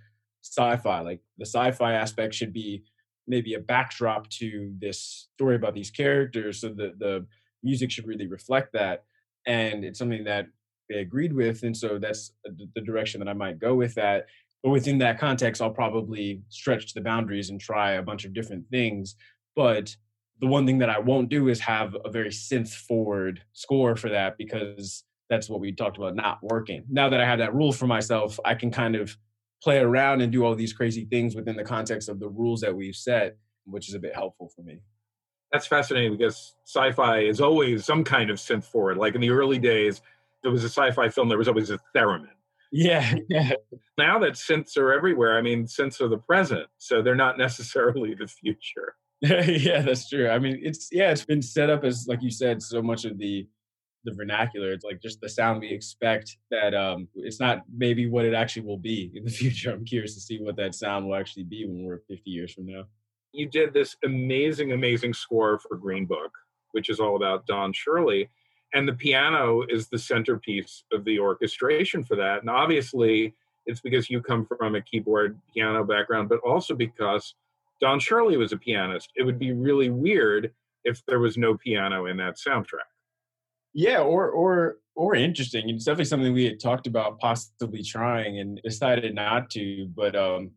sci-fi. 0.42 1.00
Like 1.00 1.20
the 1.38 1.46
sci-fi 1.46 1.92
aspect 1.92 2.34
should 2.34 2.52
be 2.52 2.84
maybe 3.28 3.54
a 3.54 3.60
backdrop 3.60 4.28
to 4.28 4.72
this 4.80 5.28
story 5.34 5.54
about 5.54 5.74
these 5.74 5.90
characters 5.90 6.60
so 6.60 6.70
that 6.70 6.98
the 6.98 7.24
music 7.62 7.90
should 7.90 8.06
really 8.06 8.26
reflect 8.26 8.72
that 8.72 9.04
and 9.46 9.84
it's 9.84 9.98
something 9.98 10.24
that 10.24 10.46
they 10.88 10.98
agreed 10.98 11.32
with 11.32 11.62
and 11.62 11.76
so 11.76 11.98
that's 11.98 12.32
the 12.74 12.80
direction 12.80 13.18
that 13.18 13.28
i 13.28 13.32
might 13.32 13.58
go 13.58 13.74
with 13.74 13.94
that 13.94 14.26
but 14.62 14.70
within 14.70 14.98
that 14.98 15.18
context 15.18 15.62
i'll 15.62 15.70
probably 15.70 16.42
stretch 16.48 16.94
the 16.94 17.00
boundaries 17.00 17.50
and 17.50 17.60
try 17.60 17.92
a 17.92 18.02
bunch 18.02 18.24
of 18.24 18.34
different 18.34 18.64
things 18.70 19.16
but 19.56 19.94
the 20.40 20.46
one 20.46 20.66
thing 20.66 20.78
that 20.78 20.90
i 20.90 20.98
won't 20.98 21.28
do 21.28 21.48
is 21.48 21.60
have 21.60 21.96
a 22.04 22.10
very 22.10 22.30
synth 22.30 22.74
forward 22.74 23.42
score 23.52 23.96
for 23.96 24.08
that 24.10 24.36
because 24.36 25.04
that's 25.32 25.48
what 25.48 25.60
we 25.60 25.72
talked 25.72 25.96
about 25.96 26.14
not 26.14 26.38
working. 26.42 26.84
Now 26.90 27.08
that 27.08 27.18
I 27.18 27.24
have 27.24 27.38
that 27.38 27.54
rule 27.54 27.72
for 27.72 27.86
myself, 27.86 28.38
I 28.44 28.54
can 28.54 28.70
kind 28.70 28.94
of 28.94 29.16
play 29.62 29.78
around 29.78 30.20
and 30.20 30.30
do 30.30 30.44
all 30.44 30.54
these 30.54 30.74
crazy 30.74 31.06
things 31.06 31.34
within 31.34 31.56
the 31.56 31.64
context 31.64 32.10
of 32.10 32.20
the 32.20 32.28
rules 32.28 32.60
that 32.60 32.76
we've 32.76 32.94
set, 32.94 33.38
which 33.64 33.88
is 33.88 33.94
a 33.94 33.98
bit 33.98 34.14
helpful 34.14 34.50
for 34.54 34.60
me. 34.60 34.80
That's 35.52 35.66
fascinating 35.66 36.16
because 36.16 36.54
sci-fi 36.64 37.20
is 37.20 37.40
always 37.40 37.84
some 37.84 38.04
kind 38.04 38.30
of 38.30 38.38
synth 38.38 38.64
forward. 38.64 38.96
Like 38.96 39.14
in 39.14 39.20
the 39.20 39.30
early 39.30 39.58
days, 39.58 40.00
there 40.42 40.50
was 40.50 40.64
a 40.64 40.68
sci-fi 40.68 41.08
film, 41.08 41.28
there 41.28 41.38
was 41.38 41.48
always 41.48 41.70
a 41.70 41.78
theremin. 41.94 42.28
Yeah, 42.72 43.16
yeah. 43.28 43.52
Now 43.98 44.18
that 44.20 44.32
synths 44.32 44.78
are 44.78 44.92
everywhere, 44.92 45.36
I 45.36 45.42
mean, 45.42 45.66
synths 45.66 46.00
are 46.00 46.08
the 46.08 46.16
present, 46.16 46.66
so 46.78 47.02
they're 47.02 47.14
not 47.14 47.36
necessarily 47.36 48.14
the 48.14 48.26
future. 48.26 48.94
yeah, 49.20 49.82
that's 49.82 50.08
true. 50.08 50.28
I 50.28 50.38
mean, 50.38 50.58
it's 50.62 50.88
yeah, 50.90 51.12
it's 51.12 51.24
been 51.24 51.42
set 51.42 51.68
up 51.70 51.84
as 51.84 52.06
like 52.08 52.22
you 52.22 52.30
said, 52.30 52.62
so 52.62 52.80
much 52.80 53.04
of 53.04 53.18
the 53.18 53.46
the 54.04 54.12
vernacular. 54.12 54.72
It's 54.72 54.84
like 54.84 55.00
just 55.00 55.20
the 55.20 55.28
sound 55.28 55.60
we 55.60 55.68
expect 55.68 56.38
that 56.50 56.74
um 56.74 57.06
it's 57.14 57.38
not 57.38 57.62
maybe 57.72 58.08
what 58.08 58.24
it 58.24 58.34
actually 58.34 58.66
will 58.66 58.78
be 58.78 59.12
in 59.14 59.24
the 59.24 59.30
future. 59.42 59.70
I'm 59.70 59.84
curious 59.84 60.14
to 60.14 60.20
see 60.20 60.38
what 60.40 60.56
that 60.56 60.74
sound 60.74 61.06
will 61.06 61.14
actually 61.14 61.44
be 61.44 61.66
when 61.66 61.84
we're 61.84 62.00
50 62.08 62.30
years 62.30 62.52
from 62.52 62.66
now. 62.66 62.84
You 63.32 63.46
did 63.46 63.72
this 63.72 63.96
amazing, 64.04 64.72
amazing 64.72 65.14
score 65.14 65.58
for 65.58 65.76
Green 65.76 66.06
Book, 66.06 66.32
which 66.72 66.88
is 66.88 67.00
all 67.00 67.16
about 67.16 67.46
Don 67.46 67.72
Shirley. 67.72 68.28
And 68.74 68.88
the 68.88 68.94
piano 68.94 69.62
is 69.68 69.88
the 69.88 69.98
centerpiece 69.98 70.84
of 70.92 71.04
the 71.04 71.18
orchestration 71.18 72.04
for 72.04 72.16
that. 72.16 72.40
And 72.40 72.50
obviously, 72.50 73.34
it's 73.66 73.80
because 73.80 74.10
you 74.10 74.20
come 74.20 74.46
from 74.46 74.74
a 74.74 74.80
keyboard 74.80 75.38
piano 75.54 75.84
background, 75.84 76.28
but 76.28 76.40
also 76.40 76.74
because 76.74 77.34
Don 77.80 78.00
Shirley 78.00 78.36
was 78.36 78.52
a 78.52 78.56
pianist. 78.56 79.10
It 79.14 79.24
would 79.24 79.38
be 79.38 79.52
really 79.52 79.90
weird 79.90 80.52
if 80.84 81.04
there 81.06 81.20
was 81.20 81.36
no 81.36 81.56
piano 81.56 82.06
in 82.06 82.16
that 82.18 82.36
soundtrack. 82.36 82.90
Yeah, 83.74 84.00
or 84.00 84.30
or 84.30 84.78
or 84.94 85.14
interesting. 85.14 85.68
It's 85.70 85.84
definitely 85.84 86.04
something 86.06 86.32
we 86.32 86.44
had 86.44 86.60
talked 86.60 86.86
about 86.86 87.18
possibly 87.18 87.82
trying 87.82 88.38
and 88.38 88.60
decided 88.62 89.14
not 89.14 89.50
to. 89.50 89.86
But 89.96 90.14
um, 90.14 90.50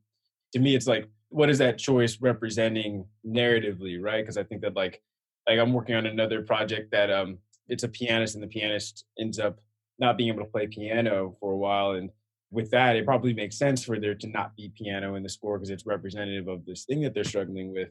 to 0.53 0.59
me, 0.59 0.75
it's 0.75 0.87
like, 0.87 1.07
what 1.29 1.49
is 1.49 1.57
that 1.57 1.77
choice 1.77 2.19
representing 2.21 3.05
narratively, 3.25 4.01
right? 4.01 4.23
Because 4.23 4.37
I 4.37 4.43
think 4.43 4.61
that 4.61 4.75
like 4.75 5.01
like 5.47 5.59
I'm 5.59 5.73
working 5.73 5.95
on 5.95 6.05
another 6.05 6.41
project 6.41 6.91
that 6.91 7.11
um 7.11 7.39
it's 7.67 7.83
a 7.83 7.89
pianist 7.89 8.35
and 8.35 8.43
the 8.43 8.47
pianist 8.47 9.05
ends 9.19 9.39
up 9.39 9.59
not 9.97 10.17
being 10.17 10.29
able 10.29 10.43
to 10.43 10.51
play 10.51 10.67
piano 10.67 11.35
for 11.39 11.53
a 11.53 11.57
while 11.57 11.91
and 11.91 12.09
with 12.51 12.69
that 12.71 12.95
it 12.95 13.05
probably 13.05 13.33
makes 13.33 13.57
sense 13.57 13.83
for 13.83 13.99
there 13.99 14.13
to 14.13 14.27
not 14.27 14.55
be 14.55 14.71
piano 14.75 15.15
in 15.15 15.23
the 15.23 15.29
score 15.29 15.57
because 15.57 15.69
it's 15.69 15.85
representative 15.85 16.47
of 16.47 16.65
this 16.65 16.85
thing 16.85 17.01
that 17.01 17.13
they're 17.13 17.23
struggling 17.23 17.73
with 17.73 17.89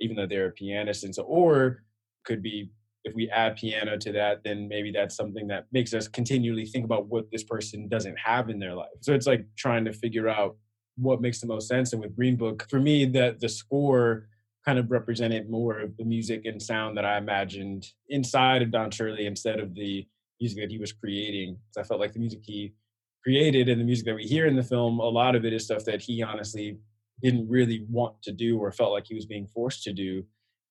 even 0.00 0.14
though 0.14 0.26
they're 0.26 0.48
a 0.48 0.52
pianist 0.52 1.02
and 1.02 1.14
so 1.14 1.22
or 1.22 1.82
could 2.24 2.42
be 2.42 2.70
if 3.06 3.14
we 3.14 3.30
add 3.30 3.54
piano 3.54 3.96
to 3.96 4.12
that, 4.12 4.42
then 4.42 4.66
maybe 4.66 4.90
that's 4.90 5.14
something 5.14 5.46
that 5.46 5.66
makes 5.70 5.94
us 5.94 6.08
continually 6.08 6.66
think 6.66 6.84
about 6.84 7.06
what 7.06 7.30
this 7.30 7.44
person 7.44 7.88
doesn't 7.88 8.18
have 8.18 8.50
in 8.50 8.58
their 8.58 8.74
life. 8.74 8.88
So 9.00 9.14
it's 9.14 9.28
like 9.28 9.46
trying 9.56 9.84
to 9.84 9.92
figure 9.92 10.28
out 10.28 10.56
what 10.96 11.20
makes 11.20 11.40
the 11.40 11.46
most 11.46 11.68
sense. 11.68 11.92
And 11.92 12.02
with 12.02 12.16
Green 12.16 12.36
Book, 12.36 12.66
for 12.68 12.80
me, 12.80 13.04
that 13.06 13.40
the 13.40 13.48
score 13.48 14.28
kind 14.64 14.78
of 14.78 14.90
represented 14.90 15.48
more 15.48 15.78
of 15.78 15.96
the 15.96 16.04
music 16.04 16.44
and 16.44 16.60
sound 16.60 16.96
that 16.96 17.04
I 17.04 17.18
imagined 17.18 17.86
inside 18.08 18.62
of 18.62 18.72
Don 18.72 18.90
Shirley 18.90 19.26
instead 19.26 19.60
of 19.60 19.74
the 19.74 20.06
music 20.40 20.58
that 20.60 20.70
he 20.70 20.78
was 20.78 20.92
creating. 20.92 21.58
So 21.70 21.80
I 21.80 21.84
felt 21.84 22.00
like 22.00 22.12
the 22.12 22.18
music 22.18 22.40
he 22.42 22.74
created 23.22 23.68
and 23.68 23.80
the 23.80 23.84
music 23.84 24.06
that 24.06 24.14
we 24.14 24.24
hear 24.24 24.46
in 24.46 24.56
the 24.56 24.62
film, 24.62 24.98
a 24.98 25.04
lot 25.04 25.36
of 25.36 25.44
it 25.44 25.52
is 25.52 25.64
stuff 25.64 25.84
that 25.84 26.02
he 26.02 26.22
honestly 26.22 26.78
didn't 27.22 27.48
really 27.48 27.86
want 27.88 28.20
to 28.22 28.32
do 28.32 28.58
or 28.58 28.70
felt 28.72 28.92
like 28.92 29.06
he 29.06 29.14
was 29.14 29.26
being 29.26 29.46
forced 29.46 29.82
to 29.84 29.92
do. 29.92 30.24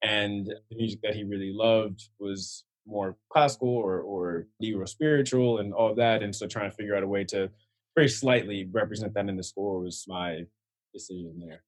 And 0.03 0.45
the 0.45 0.75
music 0.75 0.99
that 1.01 1.15
he 1.15 1.23
really 1.23 1.51
loved 1.53 2.09
was 2.19 2.65
more 2.85 3.17
classical 3.29 3.69
or, 3.69 4.01
or 4.01 4.47
Negro 4.61 4.87
spiritual 4.87 5.57
and 5.59 5.73
all 5.73 5.89
of 5.89 5.97
that. 5.97 6.21
And 6.21 6.35
so 6.35 6.47
trying 6.47 6.69
to 6.69 6.75
figure 6.75 6.95
out 6.95 7.03
a 7.03 7.07
way 7.07 7.23
to 7.25 7.49
very 7.95 8.09
slightly 8.09 8.67
represent 8.71 9.13
that 9.13 9.29
in 9.29 9.37
the 9.37 9.43
score 9.43 9.79
was 9.79 10.05
my 10.07 10.41
decision 10.93 11.39
there. 11.39 11.63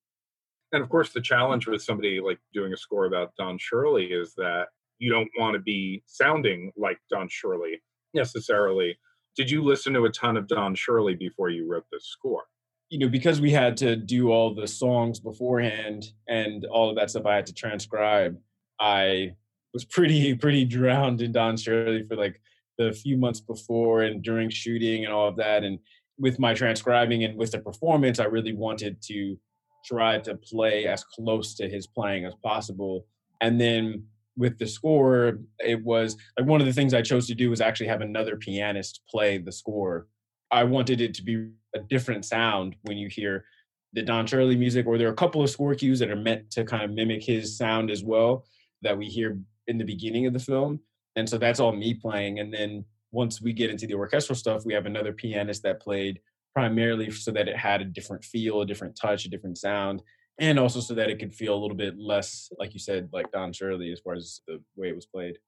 And 0.73 0.83
of 0.83 0.89
course, 0.89 1.13
the 1.13 1.21
challenge 1.21 1.67
with 1.67 1.81
somebody 1.81 2.19
like 2.19 2.39
doing 2.53 2.73
a 2.73 2.77
score 2.77 3.05
about 3.05 3.33
Don 3.37 3.57
Shirley 3.57 4.07
is 4.07 4.33
that 4.35 4.67
you 4.99 5.11
don't 5.11 5.29
want 5.37 5.53
to 5.53 5.59
be 5.59 6.03
sounding 6.05 6.71
like 6.75 6.97
Don 7.09 7.27
Shirley 7.29 7.81
necessarily. 8.13 8.97
Did 9.35 9.49
you 9.49 9.63
listen 9.63 9.93
to 9.93 10.05
a 10.05 10.11
ton 10.11 10.35
of 10.35 10.47
Don 10.47 10.75
Shirley 10.75 11.15
before 11.15 11.49
you 11.49 11.69
wrote 11.69 11.85
this 11.91 12.07
score? 12.07 12.43
You 12.89 12.99
know, 12.99 13.09
because 13.09 13.39
we 13.39 13.51
had 13.51 13.77
to 13.77 13.95
do 13.95 14.31
all 14.31 14.53
the 14.53 14.67
songs 14.67 15.19
beforehand 15.19 16.11
and 16.27 16.65
all 16.65 16.89
of 16.89 16.95
that 16.95 17.09
stuff 17.11 17.25
I 17.25 17.35
had 17.35 17.45
to 17.47 17.53
transcribe, 17.53 18.37
I 18.79 19.33
was 19.73 19.85
pretty 19.85 20.35
pretty 20.43 20.65
drowned 20.65 21.21
in 21.21 21.31
Don 21.31 21.55
Shirley 21.55 22.03
for 22.03 22.15
like 22.15 22.41
the 22.77 22.91
few 22.91 23.17
months 23.17 23.39
before 23.39 24.03
and 24.03 24.21
during 24.21 24.49
shooting 24.49 25.05
and 25.05 25.13
all 25.13 25.27
of 25.27 25.35
that. 25.37 25.63
And 25.63 25.79
with 26.19 26.39
my 26.39 26.53
transcribing 26.53 27.23
and 27.23 27.37
with 27.37 27.51
the 27.51 27.59
performance, 27.59 28.19
I 28.19 28.25
really 28.25 28.53
wanted 28.53 29.01
to 29.03 29.37
try 29.85 30.19
to 30.19 30.35
play 30.35 30.85
as 30.85 31.03
close 31.03 31.55
to 31.55 31.69
his 31.69 31.87
playing 31.87 32.25
as 32.25 32.33
possible. 32.43 33.05
And 33.41 33.59
then 33.59 34.05
with 34.35 34.57
the 34.57 34.67
score, 34.67 35.39
it 35.59 35.83
was 35.83 36.17
like 36.37 36.47
one 36.47 36.61
of 36.61 36.67
the 36.67 36.73
things 36.73 36.93
I 36.93 37.01
chose 37.01 37.27
to 37.27 37.35
do 37.35 37.49
was 37.49 37.61
actually 37.61 37.87
have 37.87 38.01
another 38.01 38.35
pianist 38.35 39.01
play 39.09 39.37
the 39.37 39.51
score. 39.51 40.07
I 40.51 40.63
wanted 40.63 41.01
it 41.01 41.13
to 41.15 41.23
be 41.23 41.49
a 41.75 41.79
different 41.79 42.25
sound 42.25 42.75
when 42.83 42.97
you 42.97 43.09
hear 43.09 43.45
the 43.93 44.01
Don 44.01 44.27
Shirley 44.27 44.55
music, 44.55 44.85
or 44.85 44.97
there 44.97 45.07
are 45.07 45.13
a 45.13 45.15
couple 45.15 45.41
of 45.41 45.49
score 45.49 45.73
cues 45.73 45.99
that 45.99 46.11
are 46.11 46.15
meant 46.15 46.51
to 46.51 46.63
kind 46.63 46.83
of 46.83 46.91
mimic 46.91 47.23
his 47.23 47.57
sound 47.57 47.89
as 47.89 48.03
well 48.03 48.45
that 48.81 48.97
we 48.97 49.05
hear 49.05 49.39
in 49.67 49.77
the 49.77 49.85
beginning 49.85 50.25
of 50.25 50.33
the 50.33 50.39
film. 50.39 50.79
And 51.15 51.27
so 51.27 51.37
that's 51.37 51.59
all 51.59 51.71
me 51.71 51.93
playing. 51.93 52.39
And 52.39 52.53
then 52.53 52.85
once 53.17 53.41
we 53.41 53.51
get 53.51 53.71
into 53.71 53.87
the 53.87 53.95
orchestral 53.95 54.35
stuff, 54.35 54.63
we 54.63 54.75
have 54.75 54.85
another 54.85 55.11
pianist 55.11 55.63
that 55.63 55.81
played 55.81 56.19
primarily 56.53 57.09
so 57.09 57.31
that 57.31 57.47
it 57.47 57.57
had 57.57 57.81
a 57.81 57.85
different 57.85 58.23
feel, 58.23 58.61
a 58.61 58.65
different 58.65 58.95
touch, 58.95 59.25
a 59.25 59.29
different 59.29 59.57
sound, 59.57 60.03
and 60.37 60.59
also 60.59 60.79
so 60.79 60.93
that 60.93 61.09
it 61.09 61.17
could 61.17 61.33
feel 61.33 61.55
a 61.55 61.57
little 61.59 61.75
bit 61.75 61.97
less, 61.97 62.51
like 62.59 62.75
you 62.75 62.79
said, 62.79 63.09
like 63.11 63.31
Don 63.31 63.51
Shirley 63.51 63.91
as 63.91 63.99
far 64.01 64.13
as 64.13 64.41
the 64.47 64.61
way 64.75 64.89
it 64.89 64.95
was 64.95 65.07
played. 65.07 65.39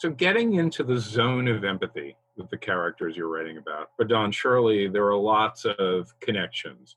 So, 0.00 0.10
getting 0.10 0.54
into 0.54 0.82
the 0.82 0.98
zone 0.98 1.46
of 1.46 1.62
empathy 1.62 2.16
with 2.36 2.50
the 2.50 2.56
characters 2.56 3.16
you're 3.16 3.28
writing 3.28 3.58
about. 3.58 3.90
For 3.96 4.04
Don 4.04 4.32
Shirley, 4.32 4.88
there 4.88 5.06
are 5.06 5.14
lots 5.14 5.64
of 5.64 6.12
connections 6.20 6.96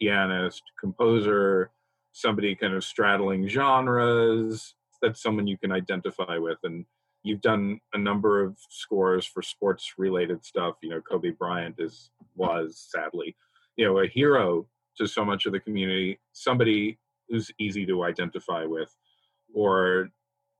pianist, 0.00 0.62
composer, 0.78 1.72
somebody 2.12 2.54
kind 2.54 2.74
of 2.74 2.84
straddling 2.84 3.48
genres. 3.48 4.74
That's 5.02 5.20
someone 5.20 5.48
you 5.48 5.58
can 5.58 5.72
identify 5.72 6.38
with. 6.38 6.58
And 6.62 6.84
you've 7.26 7.40
done 7.40 7.80
a 7.92 7.98
number 7.98 8.40
of 8.40 8.56
scores 8.70 9.26
for 9.26 9.42
sports 9.42 9.94
related 9.98 10.44
stuff. 10.44 10.76
You 10.80 10.90
know, 10.90 11.00
Kobe 11.00 11.30
Bryant 11.30 11.74
is 11.78 12.10
was 12.36 12.86
sadly, 12.88 13.36
you 13.76 13.84
know, 13.84 13.98
a 13.98 14.06
hero 14.06 14.66
to 14.96 15.08
so 15.08 15.24
much 15.24 15.44
of 15.44 15.52
the 15.52 15.58
community, 15.58 16.20
somebody 16.32 16.98
who's 17.28 17.50
easy 17.58 17.84
to 17.86 18.04
identify 18.04 18.64
with, 18.64 18.94
or 19.52 20.10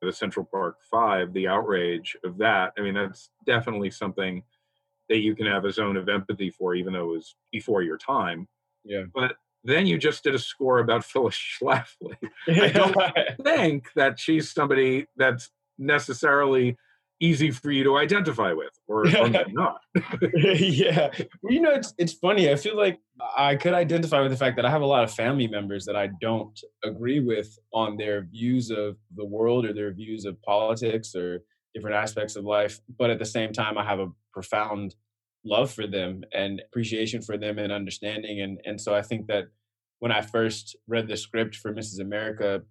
the 0.02 0.12
Central 0.12 0.44
Park 0.44 0.78
Five, 0.90 1.32
the 1.32 1.46
outrage 1.46 2.16
of 2.25 2.37
that. 2.38 2.73
I 2.76 2.82
mean, 2.82 2.94
that's 2.94 3.30
definitely 3.46 3.92
something 3.92 4.42
that 5.08 5.18
you 5.18 5.37
can 5.37 5.46
have 5.46 5.64
a 5.64 5.73
zone 5.73 5.96
of 5.96 6.08
empathy 6.08 6.50
for, 6.50 6.75
even 6.75 6.92
though 6.92 7.12
it 7.12 7.16
was 7.16 7.37
before 7.52 7.82
your 7.82 7.96
time. 7.96 8.49
Yeah. 8.85 9.04
But 9.14 9.37
then 9.62 9.87
you 9.87 9.99
just 9.99 10.25
did 10.25 10.35
a 10.35 10.38
score 10.38 10.80
about 10.80 11.04
Phyllis 11.11 11.37
Schlafly. 11.37 12.16
I 12.49 12.68
don't 12.70 12.96
think 13.44 13.92
that 13.94 14.18
she's 14.18 14.50
somebody 14.50 15.06
that's 15.16 15.50
necessarily 15.78 16.76
easy 17.21 17.50
for 17.50 17.71
you 17.71 17.83
to 17.83 17.97
identify 17.97 18.52
with 18.52 18.73
or, 18.88 19.06
or 19.06 19.28
not. 19.49 19.80
Yeah. 20.33 21.11
Well, 21.42 21.52
you 21.52 21.61
know 21.61 21.73
it's 21.73 21.95
it's 21.99 22.12
funny. 22.12 22.50
I 22.50 22.56
feel 22.56 22.76
like 22.76 22.99
i 23.37 23.56
could 23.56 23.73
identify 23.73 24.21
with 24.21 24.30
the 24.30 24.37
fact 24.37 24.56
that 24.56 24.66
i 24.66 24.71
have 24.71 24.83
a 24.83 24.87
lot 24.87 25.02
of 25.02 25.12
family 25.12 25.47
members 25.47 25.85
that 25.85 25.97
i 25.97 26.09
don't 26.21 26.61
agree 26.85 27.21
with 27.21 27.59
on 27.73 27.97
their 27.97 28.23
views 28.23 28.71
of 28.71 28.97
the 29.14 29.25
world 29.25 29.64
or 29.64 29.73
their 29.73 29.92
views 29.92 30.25
of 30.25 30.40
politics 30.42 31.14
or 31.14 31.40
different 31.75 31.97
aspects 31.97 32.37
of 32.37 32.45
life 32.45 32.80
but 32.99 33.11
at 33.11 33.18
the 33.18 33.25
same 33.25 33.52
time 33.52 33.78
i 33.78 33.85
have 33.85 34.00
a 34.00 34.09
profound 34.33 34.95
love 35.45 35.71
for 35.71 35.87
them 35.87 36.23
and 36.35 36.61
appreciation 36.66 37.23
for 37.23 37.38
them 37.38 37.59
and 37.59 37.73
understanding. 37.73 38.40
And 38.40 38.61
and 38.64 38.80
so 38.80 38.95
i 38.95 39.02
think 39.02 39.26
that 39.28 39.45
when 40.00 40.12
i 40.12 40.21
first 40.21 40.76
read 40.87 41.09
the 41.09 41.16
script 41.16 41.56
for 41.56 41.73
mrs 41.73 42.00
america 42.00 42.62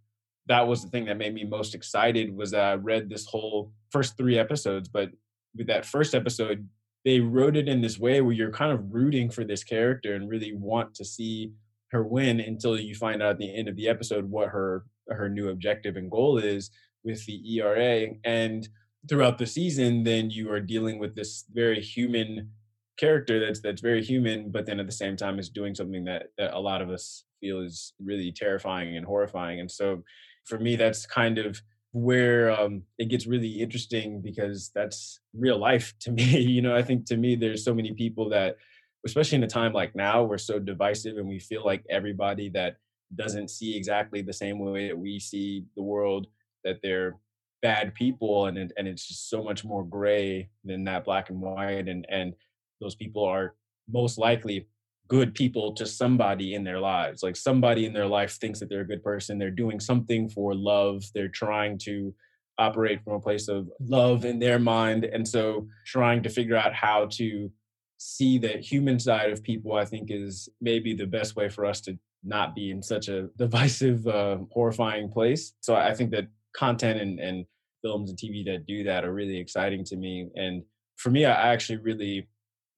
that 0.47 0.67
was 0.67 0.83
the 0.83 0.89
thing 0.89 1.05
that 1.05 1.17
made 1.17 1.33
me 1.33 1.43
most 1.43 1.73
excited 1.73 2.35
was 2.35 2.51
that 2.51 2.63
I 2.63 2.73
read 2.75 3.09
this 3.09 3.25
whole 3.25 3.71
first 3.91 4.17
three 4.17 4.37
episodes. 4.37 4.87
But 4.87 5.09
with 5.55 5.67
that 5.67 5.85
first 5.85 6.13
episode, 6.13 6.67
they 7.03 7.19
wrote 7.19 7.55
it 7.55 7.67
in 7.67 7.81
this 7.81 7.99
way 7.99 8.21
where 8.21 8.33
you're 8.33 8.51
kind 8.51 8.71
of 8.71 8.93
rooting 8.93 9.29
for 9.29 9.43
this 9.43 9.63
character 9.63 10.15
and 10.15 10.29
really 10.29 10.53
want 10.53 10.93
to 10.95 11.05
see 11.05 11.53
her 11.91 12.03
win 12.03 12.39
until 12.39 12.79
you 12.79 12.95
find 12.95 13.21
out 13.21 13.31
at 13.31 13.37
the 13.37 13.55
end 13.55 13.69
of 13.69 13.75
the 13.75 13.87
episode 13.87 14.29
what 14.29 14.49
her 14.49 14.85
her 15.09 15.29
new 15.29 15.49
objective 15.49 15.97
and 15.97 16.09
goal 16.09 16.37
is 16.37 16.71
with 17.03 17.23
the 17.25 17.57
ERA. 17.57 18.07
And 18.23 18.67
throughout 19.07 19.37
the 19.37 19.45
season, 19.45 20.03
then 20.03 20.31
you 20.31 20.51
are 20.51 20.59
dealing 20.59 20.97
with 20.97 21.15
this 21.15 21.45
very 21.53 21.79
human 21.79 22.49
character 22.97 23.39
that's 23.39 23.59
that's 23.59 23.81
very 23.81 24.03
human, 24.03 24.51
but 24.51 24.65
then 24.65 24.79
at 24.79 24.85
the 24.85 24.91
same 24.91 25.15
time 25.15 25.37
is 25.37 25.49
doing 25.49 25.75
something 25.75 26.05
that, 26.05 26.27
that 26.37 26.53
a 26.53 26.59
lot 26.59 26.81
of 26.81 26.89
us 26.89 27.25
feel 27.39 27.61
is 27.61 27.93
really 28.03 28.31
terrifying 28.31 28.97
and 28.97 29.05
horrifying. 29.05 29.59
And 29.59 29.69
so 29.69 30.03
for 30.45 30.59
me, 30.59 30.75
that's 30.75 31.05
kind 31.05 31.37
of 31.37 31.61
where 31.91 32.51
um, 32.51 32.83
it 32.97 33.09
gets 33.09 33.25
really 33.25 33.61
interesting 33.61 34.21
because 34.21 34.71
that's 34.75 35.19
real 35.33 35.57
life 35.57 35.93
to 36.01 36.11
me. 36.17 36.39
you 36.39 36.61
know, 36.61 36.75
I 36.75 36.81
think 36.81 37.05
to 37.07 37.17
me, 37.17 37.35
there's 37.35 37.63
so 37.63 37.73
many 37.73 37.93
people 37.93 38.29
that, 38.29 38.57
especially 39.05 39.37
in 39.37 39.43
a 39.43 39.47
time 39.47 39.73
like 39.73 39.95
now, 39.95 40.23
we're 40.23 40.37
so 40.37 40.59
divisive 40.59 41.17
and 41.17 41.27
we 41.27 41.39
feel 41.39 41.63
like 41.63 41.85
everybody 41.89 42.49
that 42.49 42.77
doesn't 43.15 43.49
see 43.49 43.75
exactly 43.75 44.21
the 44.21 44.33
same 44.33 44.59
way 44.59 44.87
that 44.87 44.97
we 44.97 45.19
see 45.19 45.65
the 45.75 45.83
world, 45.83 46.27
that 46.63 46.79
they're 46.81 47.17
bad 47.61 47.95
people 47.95 48.45
and 48.45 48.57
and 48.77 48.87
it's 48.87 49.07
just 49.07 49.27
so 49.27 49.43
much 49.43 49.65
more 49.65 49.83
gray 49.83 50.47
than 50.65 50.83
that 50.83 51.03
black 51.03 51.31
and 51.31 51.41
white 51.41 51.87
and 51.87 52.05
and 52.09 52.35
those 52.79 52.93
people 52.93 53.23
are 53.23 53.55
most 53.89 54.19
likely 54.19 54.67
good 55.07 55.33
people 55.33 55.73
to 55.73 55.85
somebody 55.85 56.55
in 56.55 56.63
their 56.63 56.79
lives. 56.79 57.21
Like 57.21 57.35
somebody 57.35 57.85
in 57.85 57.93
their 57.93 58.07
life 58.07 58.33
thinks 58.33 58.59
that 58.59 58.69
they're 58.69 58.81
a 58.81 58.87
good 58.87 59.03
person. 59.03 59.37
They're 59.37 59.51
doing 59.51 59.79
something 59.79 60.29
for 60.29 60.55
love. 60.55 61.03
They're 61.13 61.27
trying 61.27 61.77
to 61.79 62.13
operate 62.57 63.03
from 63.03 63.13
a 63.13 63.19
place 63.19 63.47
of 63.47 63.69
love 63.79 64.25
in 64.25 64.39
their 64.39 64.59
mind. 64.59 65.05
And 65.05 65.27
so 65.27 65.67
trying 65.85 66.23
to 66.23 66.29
figure 66.29 66.55
out 66.55 66.73
how 66.73 67.07
to 67.13 67.51
see 67.97 68.37
the 68.37 68.57
human 68.57 68.99
side 68.99 69.31
of 69.31 69.43
people, 69.43 69.73
I 69.73 69.85
think, 69.85 70.09
is 70.09 70.49
maybe 70.61 70.93
the 70.93 71.07
best 71.07 71.35
way 71.35 71.49
for 71.49 71.65
us 71.65 71.81
to 71.81 71.97
not 72.23 72.55
be 72.55 72.71
in 72.71 72.81
such 72.81 73.07
a 73.07 73.27
divisive, 73.37 74.07
uh, 74.07 74.37
horrifying 74.51 75.09
place. 75.11 75.53
So 75.61 75.75
I 75.75 75.93
think 75.93 76.11
that 76.11 76.27
content 76.55 76.99
and, 76.99 77.19
and 77.19 77.45
films 77.83 78.09
and 78.09 78.17
TV 78.17 78.43
that 78.45 78.65
do 78.65 78.83
that 78.83 79.05
are 79.05 79.13
really 79.13 79.37
exciting 79.37 79.83
to 79.85 79.95
me. 79.95 80.29
And 80.35 80.63
for 80.95 81.11
me, 81.11 81.25
I 81.25 81.53
actually 81.53 81.77
really 81.77 82.27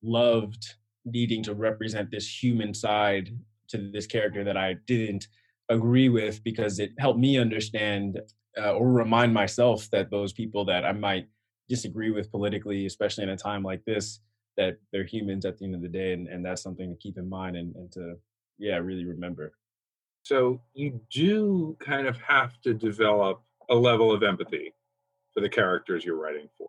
loved 0.02 0.74
needing 1.12 1.42
to 1.44 1.54
represent 1.54 2.10
this 2.10 2.42
human 2.42 2.74
side 2.74 3.36
to 3.68 3.90
this 3.92 4.06
character 4.06 4.44
that 4.44 4.56
I 4.56 4.76
didn't 4.86 5.28
agree 5.68 6.08
with 6.08 6.42
because 6.42 6.78
it 6.78 6.92
helped 6.98 7.20
me 7.20 7.38
understand 7.38 8.20
uh, 8.56 8.72
or 8.72 8.90
remind 8.90 9.34
myself 9.34 9.88
that 9.90 10.10
those 10.10 10.32
people 10.32 10.64
that 10.64 10.84
I 10.84 10.92
might 10.92 11.28
disagree 11.68 12.10
with 12.10 12.30
politically, 12.30 12.86
especially 12.86 13.24
in 13.24 13.30
a 13.30 13.36
time 13.36 13.62
like 13.62 13.84
this, 13.84 14.20
that 14.56 14.78
they're 14.92 15.04
humans 15.04 15.44
at 15.44 15.58
the 15.58 15.66
end 15.66 15.74
of 15.74 15.82
the 15.82 15.88
day. 15.88 16.12
And, 16.12 16.26
and 16.28 16.44
that's 16.44 16.62
something 16.62 16.90
to 16.90 16.96
keep 16.96 17.18
in 17.18 17.28
mind 17.28 17.56
and, 17.56 17.74
and 17.76 17.92
to, 17.92 18.14
yeah, 18.58 18.76
really 18.76 19.04
remember. 19.04 19.52
So 20.22 20.60
you 20.74 21.00
do 21.12 21.76
kind 21.80 22.06
of 22.06 22.16
have 22.18 22.60
to 22.62 22.74
develop 22.74 23.42
a 23.70 23.74
level 23.74 24.12
of 24.12 24.22
empathy 24.22 24.74
for 25.32 25.40
the 25.40 25.48
characters 25.48 26.04
you're 26.04 26.20
writing 26.20 26.48
for, 26.56 26.68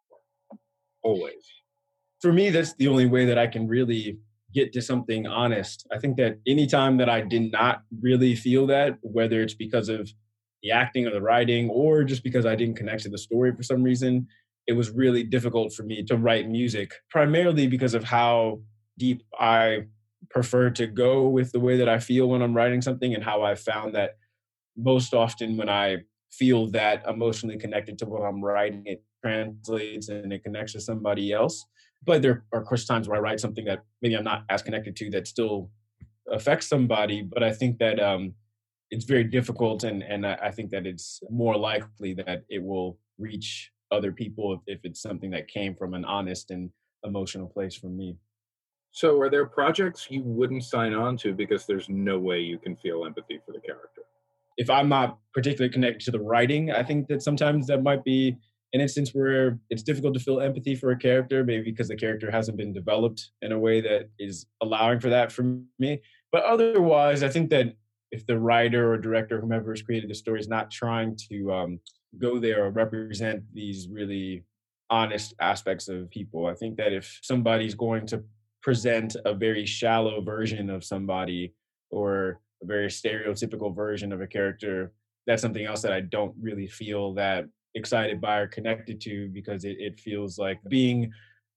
always. 1.02 1.46
For 2.22 2.32
me, 2.32 2.50
that's 2.50 2.74
the 2.74 2.90
only 2.90 3.06
way 3.06 3.26
that 3.26 3.38
I 3.38 3.48
can 3.48 3.68
really 3.68 4.20
get 4.54 4.74
to 4.74 4.82
something 4.82 5.28
honest. 5.28 5.88
I 5.92 6.00
think 6.00 6.18
that 6.18 6.40
anytime 6.48 6.98
that 6.98 7.10
I 7.10 7.22
did 7.22 7.52
not 7.52 7.84
really 8.02 8.36
feel 8.36 8.68
that, 8.68 8.98
whether 9.02 9.42
it's 9.42 9.54
because 9.54 9.90
of 9.90 10.12
the 10.64 10.72
acting 10.72 11.08
or 11.08 11.12
the 11.12 11.22
writing, 11.22 11.70
or 11.70 12.04
just 12.04 12.24
because 12.24 12.46
I 12.46 12.56
didn't 12.56 12.76
connect 12.76 13.04
to 13.04 13.10
the 13.10 13.18
story 13.18 13.54
for 13.56 13.64
some 13.64 13.84
reason, 13.84 14.28
it 14.68 14.74
was 14.74 14.90
really 14.90 15.24
difficult 15.24 15.74
for 15.74 15.84
me 15.84 16.04
to 16.04 16.18
write 16.18 16.50
music, 16.50 16.94
primarily 17.10 17.68
because 17.68 17.94
of 17.94 18.04
how 18.04 18.62
deep 18.98 19.24
I 19.40 19.86
prefer 20.30 20.70
to 20.72 20.86
go 20.86 21.28
with 21.28 21.52
the 21.52 21.60
way 21.60 21.78
that 21.78 21.90
I 21.90 22.00
feel 22.00 22.28
when 22.28 22.42
I'm 22.42 22.56
writing 22.56 22.82
something, 22.82 23.14
and 23.14 23.24
how 23.24 23.42
I 23.42 23.56
found 23.56 23.96
that 23.96 24.18
most 24.76 25.14
often 25.14 25.58
when 25.58 25.70
I 25.70 25.98
feel 26.32 26.68
that 26.72 27.04
emotionally 27.08 27.58
connected 27.58 27.98
to 28.00 28.06
what 28.06 28.22
I'm 28.22 28.44
writing, 28.44 28.84
it 28.86 29.04
translates 29.24 30.10
and 30.10 30.32
it 30.32 30.44
connects 30.44 30.74
to 30.74 30.82
somebody 30.82 31.32
else. 31.32 31.66
But 32.04 32.22
there 32.22 32.44
are, 32.54 32.62
of 32.62 32.68
course, 32.68 32.86
times 32.86 33.08
where 33.08 33.18
I 33.18 33.22
write 33.22 33.40
something 33.40 33.66
that 33.66 33.84
maybe 34.02 34.16
I'm 34.16 34.24
not 34.24 34.44
as 34.50 34.62
connected 34.62 34.96
to 34.98 35.10
that 35.12 35.28
still 35.28 35.70
affects 36.32 36.68
somebody. 36.68 37.22
But 37.22 37.44
I 37.44 37.52
think 37.52 37.78
that 37.80 38.00
um, 38.00 38.34
it's 38.92 39.06
very 39.06 39.24
difficult, 39.24 39.84
and 39.84 40.02
and 40.04 40.26
I 40.26 40.52
think 40.52 40.72
that 40.72 40.86
it's 40.86 41.22
more 41.30 41.58
likely 41.58 42.14
that 42.16 42.44
it 42.50 42.64
will 42.64 42.98
reach 43.18 43.72
other 43.92 44.12
people 44.12 44.54
if, 44.54 44.78
if 44.78 44.80
it's 44.84 45.02
something 45.02 45.32
that 45.32 45.48
came 45.48 45.76
from 45.76 45.94
an 45.94 46.06
honest 46.06 46.52
and 46.52 46.70
emotional 47.04 47.48
place 47.48 47.76
from 47.76 47.98
me. 47.98 48.16
So, 48.92 49.20
are 49.22 49.30
there 49.30 49.46
projects 49.46 50.08
you 50.10 50.24
wouldn't 50.24 50.64
sign 50.64 50.94
on 50.94 51.18
to 51.18 51.34
because 51.34 51.66
there's 51.66 51.90
no 51.90 52.18
way 52.18 52.40
you 52.40 52.58
can 52.58 52.76
feel 52.76 53.06
empathy 53.06 53.40
for 53.46 53.52
the 53.52 53.60
character? 53.60 54.02
If 54.58 54.70
I'm 54.70 54.90
not 54.90 55.20
particularly 55.34 55.72
connected 55.72 56.02
to 56.06 56.12
the 56.12 56.20
writing, 56.20 56.72
I 56.72 56.84
think 56.84 57.08
that 57.08 57.22
sometimes 57.22 57.68
that 57.68 57.84
might 57.84 58.04
be 58.04 58.38
an 58.74 58.82
instance 58.82 59.12
where 59.12 59.60
it's 59.70 59.84
difficult 59.84 60.14
to 60.14 60.20
feel 60.20 60.42
empathy 60.42 60.76
for 60.76 60.92
a 60.92 60.98
character, 60.98 61.44
maybe 61.44 61.64
because 61.64 61.88
the 61.88 61.96
character 61.96 62.30
hasn't 62.30 62.58
been 62.58 62.74
developed 62.74 63.32
in 63.42 63.52
a 63.52 63.60
way 63.60 63.82
that 63.82 64.10
is 64.20 64.46
allowing 64.62 65.00
for 65.00 65.10
that 65.10 65.32
for 65.32 65.44
me. 65.80 66.02
But 66.32 66.44
otherwise, 66.44 67.24
I 67.24 67.30
think 67.30 67.50
that 67.50 67.76
if 68.12 68.26
the 68.26 68.40
writer 68.40 68.92
or 68.92 68.98
director, 68.98 69.40
whomever 69.40 69.72
has 69.72 69.82
created 69.82 70.10
the 70.10 70.16
story, 70.16 70.40
is 70.40 70.48
not 70.48 70.72
trying 70.72 71.18
to 71.30 71.52
um, 71.52 71.80
go 72.20 72.40
there 72.40 72.66
or 72.66 72.70
represent 72.70 73.44
these 73.54 73.88
really 73.90 74.44
honest 74.90 75.34
aspects 75.40 75.88
of 75.88 76.10
people, 76.10 76.46
I 76.46 76.54
think 76.54 76.78
that 76.78 76.94
if 76.94 77.20
somebody's 77.24 77.76
going 77.76 78.06
to 78.08 78.24
present 78.62 79.16
a 79.26 79.34
very 79.34 79.66
shallow 79.66 80.22
version 80.22 80.70
of 80.70 80.84
somebody 80.84 81.54
or 81.92 82.40
a 82.62 82.66
very 82.66 82.88
stereotypical 82.88 83.76
version 83.76 84.12
of 84.12 84.22
a 84.22 84.28
character, 84.28 84.92
that's 85.26 85.42
something 85.42 85.66
else 85.66 85.82
that 85.82 85.94
I 85.94 86.02
don't 86.02 86.36
really 86.40 86.68
feel 86.68 87.14
that 87.16 87.46
excited 87.76 88.20
by 88.20 88.38
or 88.38 88.48
connected 88.48 89.00
to 89.02 89.30
because 89.30 89.64
it, 89.64 89.78
it 89.80 90.00
feels 90.00 90.38
like 90.38 90.60
being 90.70 91.12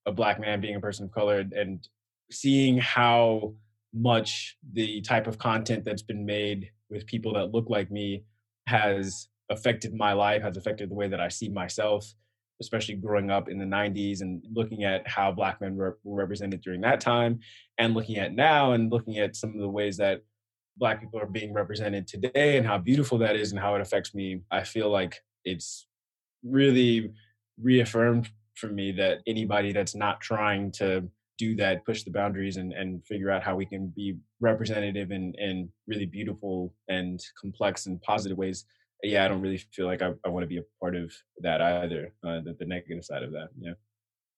a 0.07 0.13
black 0.13 0.41
man, 0.41 0.61
being 0.61 0.77
a 0.77 0.81
person 0.81 1.05
of 1.05 1.13
color, 1.13 1.45
and 1.55 1.87
seeing 2.31 2.79
how 2.79 3.55
much 3.95 4.57
the 4.73 5.01
type 5.03 5.27
of 5.27 5.39
content 5.39 5.85
that's 5.85 6.03
been 6.03 6.25
made 6.25 6.71
with 6.91 7.07
people 7.07 7.35
that 7.35 7.53
look 7.53 7.69
like 7.69 7.91
me 7.91 8.25
has 8.67 9.29
affected 9.51 9.95
my 9.95 10.13
life, 10.13 10.43
has 10.43 10.57
affected 10.57 10.91
the 10.91 10.95
way 10.95 11.09
that 11.09 11.21
I 11.21 11.29
see 11.29 11.49
myself, 11.49 12.13
especially 12.61 12.95
growing 12.95 13.31
up 13.31 13.49
in 13.49 13.59
the 13.59 13.65
90s 13.65 14.23
and 14.23 14.43
looking 14.53 14.85
at 14.85 15.07
how 15.07 15.31
black 15.33 15.61
men 15.61 15.77
were, 15.77 15.99
were 16.05 16.17
represented 16.17 16.63
during 16.63 16.81
that 16.83 17.01
time 17.01 17.41
and 17.79 17.95
looking 17.95 18.17
at 18.17 18.35
now 18.35 18.73
and 18.73 18.91
looking 18.91 19.19
at 19.19 19.37
some 19.37 19.51
of 19.51 19.61
the 19.61 19.69
ways 19.69 19.97
that 19.99 20.23
black 20.79 21.01
people 21.01 21.21
are 21.21 21.27
being 21.27 21.53
represented 21.53 22.07
today 22.07 22.57
and 22.57 22.67
how 22.67 22.79
beautiful 22.79 23.19
that 23.19 23.37
is 23.37 23.53
and 23.53 23.61
how 23.61 23.75
it 23.75 23.83
affects 23.83 24.15
me. 24.15 24.41
I 24.51 24.65
feel 24.65 24.89
like 24.89 25.21
it's 25.45 25.87
really 26.43 27.13
reaffirmed 27.61 28.29
for 28.55 28.69
me 28.69 28.93
that 28.93 29.21
anybody 29.27 29.73
that's 29.73 29.95
not 29.95 30.21
trying 30.21 30.71
to 30.73 31.09
do 31.39 31.57
that, 31.57 31.85
push 31.85 32.03
the 32.05 32.11
boundaries 32.11 32.57
and, 32.57 32.73
and 32.73 33.05
figure 33.07 33.31
out 33.31 33.43
how 33.43 33.57
we 33.57 33.67
can 33.67 33.89
be 33.89 34.17
representative 34.41 35.11
in, 35.11 35.35
in 35.39 35.69
really 35.87 36.07
beautiful 36.07 36.75
and 36.89 37.21
complex 37.41 37.87
and 37.87 38.01
positive 38.03 38.39
ways. 38.39 38.65
Yeah, 39.03 39.25
I 39.25 39.29
don't 39.29 39.41
really 39.41 39.59
feel 39.73 39.87
like 39.87 40.03
I, 40.03 40.13
I 40.25 40.29
want 40.29 40.45
to 40.45 40.49
be 40.49 40.59
a 40.59 40.65
part 40.81 40.95
of 40.95 41.13
that 41.41 41.61
either, 41.61 42.13
uh, 42.25 42.41
the, 42.41 42.55
the 42.59 42.67
negative 42.67 43.05
side 43.05 43.23
of 43.23 43.33
that. 43.33 43.49
Yeah. 43.59 43.73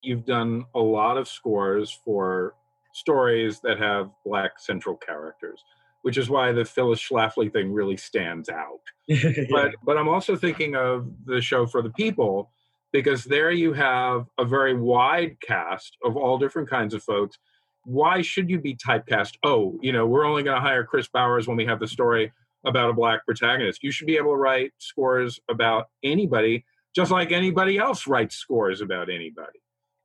You've 0.03 0.25
done 0.25 0.65
a 0.75 0.81
lot 0.81 1.19
of 1.19 1.29
scores 1.29 1.99
for 2.05 2.55
stories 2.95 3.61
that 3.61 3.79
have 3.79 4.11
Black 4.25 4.53
central 4.59 4.97
characters 4.97 5.63
which 6.05 6.19
is 6.19 6.29
why 6.29 6.53
the 6.53 6.67
Phyllis 6.67 7.01
Schlafly 7.01 7.51
thing 7.51 7.73
really 7.73 7.97
stands 7.97 8.51
out. 8.51 8.83
yeah. 9.09 9.31
But 9.51 9.75
but 9.83 9.97
I'm 9.97 10.09
also 10.09 10.37
thinking 10.37 10.77
of 10.77 11.11
the 11.25 11.41
show 11.41 11.67
for 11.67 11.81
the 11.81 11.89
people 11.89 12.51
because 12.93 13.25
there 13.25 13.51
you 13.51 13.73
have 13.73 14.27
a 14.39 14.45
very 14.45 14.77
wide 14.77 15.41
cast 15.41 15.97
of 16.05 16.15
all 16.15 16.37
different 16.37 16.69
kinds 16.69 16.93
of 16.93 17.03
folks. 17.03 17.39
Why 17.87 18.21
should 18.21 18.51
you 18.51 18.61
be 18.61 18.77
typecast? 18.77 19.39
Oh, 19.45 19.79
you 19.81 19.93
know, 19.93 20.07
we're 20.07 20.27
only 20.27 20.43
going 20.43 20.57
to 20.57 20.61
hire 20.61 20.85
Kris 20.85 21.09
Bowers 21.09 21.49
when 21.49 21.57
we 21.57 21.65
have 21.65 21.81
the 21.81 21.89
story 21.89 22.31
about 22.67 22.91
a 22.91 22.93
black 22.93 23.25
protagonist. 23.25 23.83
You 23.83 23.91
should 23.91 24.07
be 24.07 24.19
able 24.19 24.33
to 24.33 24.37
write 24.37 24.73
scores 24.79 25.41
about 25.49 25.87
anybody, 26.03 26.67
just 26.95 27.11
like 27.11 27.33
anybody 27.33 27.79
else 27.79 28.07
writes 28.07 28.37
scores 28.37 28.83
about 28.83 29.09
anybody. 29.09 29.59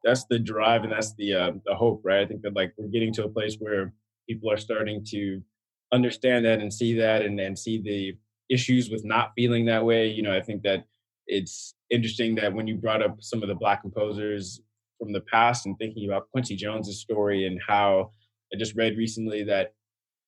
That's 0.05 0.23
the 0.29 0.39
drive, 0.39 0.83
and 0.83 0.93
that's 0.93 1.13
the 1.15 1.33
uh, 1.33 1.51
the 1.65 1.75
hope, 1.75 2.01
right? 2.05 2.21
I 2.21 2.25
think 2.25 2.43
that 2.43 2.55
like 2.55 2.73
we're 2.77 2.87
getting 2.87 3.11
to 3.15 3.25
a 3.25 3.29
place 3.29 3.57
where 3.59 3.93
people 4.29 4.49
are 4.49 4.57
starting 4.57 5.03
to 5.09 5.41
understand 5.91 6.45
that 6.45 6.59
and 6.59 6.73
see 6.73 6.93
that 6.95 7.23
and, 7.23 7.39
and 7.39 7.57
see 7.57 7.81
the 7.81 8.17
issues 8.53 8.89
with 8.89 9.05
not 9.05 9.31
feeling 9.35 9.65
that 9.65 9.85
way. 9.85 10.07
You 10.07 10.23
know, 10.23 10.35
I 10.35 10.41
think 10.41 10.63
that 10.63 10.85
it's 11.27 11.75
interesting 11.89 12.35
that 12.35 12.53
when 12.53 12.67
you 12.67 12.75
brought 12.75 13.03
up 13.03 13.17
some 13.21 13.41
of 13.41 13.49
the 13.49 13.55
black 13.55 13.81
composers 13.81 14.61
from 14.99 15.13
the 15.13 15.21
past 15.21 15.65
and 15.65 15.77
thinking 15.77 16.09
about 16.09 16.29
Quincy 16.31 16.55
Jones's 16.55 16.99
story 16.99 17.45
and 17.45 17.59
how 17.65 18.11
I 18.53 18.57
just 18.57 18.75
read 18.75 18.97
recently 18.97 19.43
that 19.43 19.73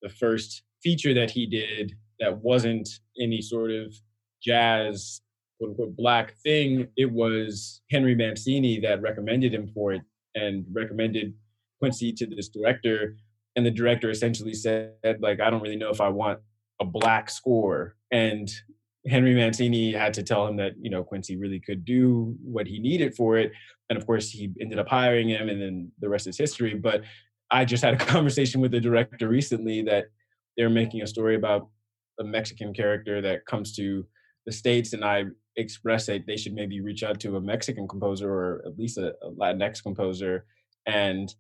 the 0.02 0.10
first 0.10 0.64
feature 0.82 1.14
that 1.14 1.32
he 1.32 1.46
did 1.46 1.96
that 2.20 2.38
wasn't 2.38 2.88
any 3.20 3.42
sort 3.42 3.72
of 3.72 3.94
jazz 4.42 5.22
quote 5.58 5.72
unquote 5.72 5.96
black 5.96 6.36
thing, 6.44 6.88
it 6.98 7.12
was 7.12 7.82
Henry 7.92 8.16
Mancini 8.16 8.80
that 8.80 9.02
recommended 9.02 9.54
him 9.54 9.68
for 9.68 9.94
it 9.94 10.02
and 10.36 10.66
recommended 10.72 11.34
Quincy 11.80 12.14
to 12.14 12.26
this 12.26 12.50
director 12.50 13.16
and 13.56 13.66
the 13.66 13.72
director 13.72 14.10
essentially 14.10 14.54
said 14.54 14.94
like 15.20 15.40
i 15.40 15.50
don't 15.50 15.62
really 15.62 15.76
know 15.76 15.90
if 15.90 16.02
i 16.02 16.08
want 16.08 16.40
a 16.80 16.86
black 16.86 17.30
score. 17.30 17.96
And 18.12 18.52
henry 19.08 19.34
mancini 19.34 19.94
had 19.94 20.14
to 20.16 20.24
tell 20.24 20.46
him 20.46 20.58
that 20.58 20.74
you 20.80 20.90
know 20.90 21.04
quincy 21.04 21.36
really 21.36 21.60
could 21.60 21.86
do 21.86 22.36
what 22.44 22.68
he 22.68 22.80
needed 22.80 23.16
for 23.16 23.38
it. 23.38 23.52
And 23.90 23.98
of 23.98 24.06
course 24.06 24.30
he 24.30 24.52
ended 24.60 24.80
up 24.80 24.88
hiring 24.88 25.30
him 25.30 25.50
and 25.50 25.62
then 25.62 25.92
the 26.00 26.10
rest 26.10 26.28
is 26.28 26.38
history. 26.38 26.76
But 26.76 27.04
i 27.52 27.64
just 27.66 27.84
had 27.84 27.94
a 27.94 28.06
conversation 28.14 28.62
with 28.62 28.72
the 28.72 28.80
director 28.80 29.28
recently 29.28 29.82
that 29.84 30.06
they're 30.58 30.70
making 30.70 31.02
a 31.02 31.08
story 31.08 31.36
about 31.36 31.70
a 32.20 32.24
mexican 32.24 32.74
character 32.74 33.22
that 33.22 33.46
comes 33.46 33.76
to 33.76 34.06
the 34.46 34.52
states 34.52 34.94
and 34.94 35.04
i 35.06 35.24
expressed 35.58 36.08
that 36.08 36.26
they 36.26 36.38
should 36.38 36.54
maybe 36.54 36.82
reach 36.82 37.04
out 37.04 37.20
to 37.20 37.36
a 37.36 37.42
mexican 37.42 37.88
composer 37.88 38.32
or 38.32 38.64
at 38.66 38.78
least 38.78 38.98
a, 38.98 39.14
a 39.22 39.32
latinx 39.32 39.84
composer. 39.84 40.46
And 40.86 41.34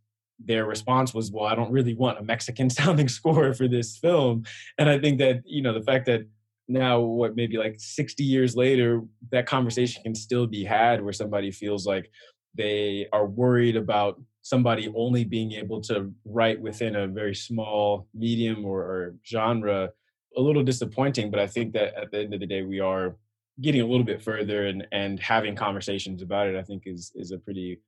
their 0.46 0.66
response 0.66 1.14
was, 1.14 1.32
well, 1.32 1.46
I 1.46 1.56
don't 1.56 1.72
really 1.72 1.94
want 1.94 2.20
a 2.20 2.24
Mexican 2.24 2.70
sounding 2.80 3.08
score 3.08 3.54
for 3.54 3.68
this 3.68 3.98
film. 3.98 4.46
And 4.78 4.90
I 4.90 5.00
think 5.00 5.20
that, 5.20 5.42
you 5.46 5.62
know, 5.62 5.74
the 5.74 5.84
fact 5.84 6.06
that 6.08 6.22
now, 6.68 7.00
what 7.02 7.36
maybe 7.36 7.58
like 7.58 7.76
60 7.78 8.24
years 8.24 8.56
later, 8.56 9.02
that 9.32 9.46
conversation 9.46 10.04
can 10.04 10.16
still 10.16 10.48
be 10.48 10.64
had 10.64 11.04
where 11.04 11.12
somebody 11.12 11.52
feels 11.52 11.86
like 11.86 12.10
they 12.56 13.08
are 13.12 13.26
worried 13.26 13.76
about 13.76 14.22
somebody 14.42 14.92
only 14.96 15.24
being 15.24 15.54
able 15.54 15.82
to 15.82 16.12
write 16.26 16.60
within 16.60 16.96
a 16.96 17.08
very 17.08 17.36
small 17.36 18.08
medium 18.14 18.66
or, 18.66 18.80
or 18.80 19.16
genre 19.26 19.90
a 20.38 20.42
little 20.42 20.64
disappointing 20.64 21.30
but 21.30 21.40
i 21.40 21.48
think 21.48 21.74
that 21.74 21.94
at 21.96 22.12
the 22.12 22.20
end 22.20 22.34
of 22.34 22.40
the 22.40 22.48
day 22.48 22.64
we 22.64 22.80
are 22.80 23.16
getting 23.62 23.82
a 23.82 23.86
little 23.86 24.04
bit 24.04 24.22
further 24.22 24.68
and 24.68 24.88
and 24.92 25.20
having 25.20 25.56
conversations 25.56 26.22
about 26.22 26.48
it 26.48 26.56
i 26.56 26.64
think 26.64 26.84
is 26.86 27.12
is 27.16 27.32
a 27.32 27.38
pretty 27.38 27.80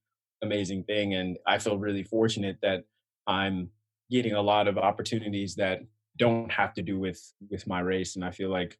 amazing 0.44 0.84
thing. 0.84 1.16
And 1.16 1.38
I 1.48 1.58
feel 1.58 1.78
really 1.78 2.04
fortunate 2.04 2.58
that 2.62 2.84
I'm 3.28 3.70
getting 4.10 4.34
a 4.34 4.42
lot 4.42 4.68
of 4.68 4.78
opportunities 4.78 5.56
that 5.56 5.82
don't 6.18 6.52
have 6.52 6.74
to 6.76 6.82
do 6.82 7.00
with 7.00 7.22
with 7.50 7.66
my 7.68 7.80
race. 7.80 8.16
And 8.16 8.24
I 8.24 8.32
feel 8.32 8.50
like 8.50 8.78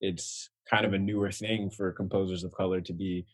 it's 0.00 0.50
kind 0.68 0.84
of 0.84 0.92
a 0.94 0.98
newer 0.98 1.30
thing 1.30 1.70
for 1.70 1.92
composers 1.92 2.44
of 2.44 2.52
color 2.52 2.80
to 2.80 2.92
be 2.92 3.26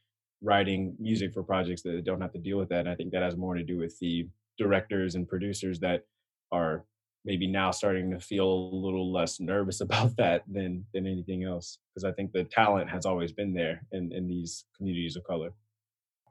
writing 0.42 0.94
music 0.98 1.32
for 1.32 1.42
projects 1.42 1.82
that 1.82 2.04
don't 2.04 2.20
have 2.20 2.32
to 2.32 2.38
deal 2.38 2.58
with 2.58 2.68
that. 2.68 2.80
And 2.80 2.90
I 2.90 2.94
think 2.94 3.12
that 3.12 3.22
has 3.22 3.36
more 3.36 3.54
to 3.54 3.62
do 3.62 3.78
with 3.78 3.98
the 3.98 4.28
directors 4.58 5.14
and 5.14 5.28
producers 5.28 5.80
that 5.80 6.04
are 6.52 6.84
maybe 7.24 7.46
now 7.46 7.70
starting 7.70 8.10
to 8.10 8.20
feel 8.20 8.48
a 8.48 8.74
little 8.74 9.12
less 9.12 9.40
nervous 9.40 9.80
about 9.86 10.16
that 10.16 10.42
than 10.50 10.84
than 10.92 11.06
anything 11.06 11.44
else 11.44 11.78
because 11.94 12.04
i 12.04 12.12
think 12.12 12.32
the 12.32 12.44
talent 12.44 12.88
has 12.88 13.04
always 13.04 13.32
been 13.32 13.52
there 13.52 13.82
in 13.92 14.12
in 14.12 14.26
these 14.26 14.64
communities 14.76 15.16
of 15.16 15.24
color 15.24 15.52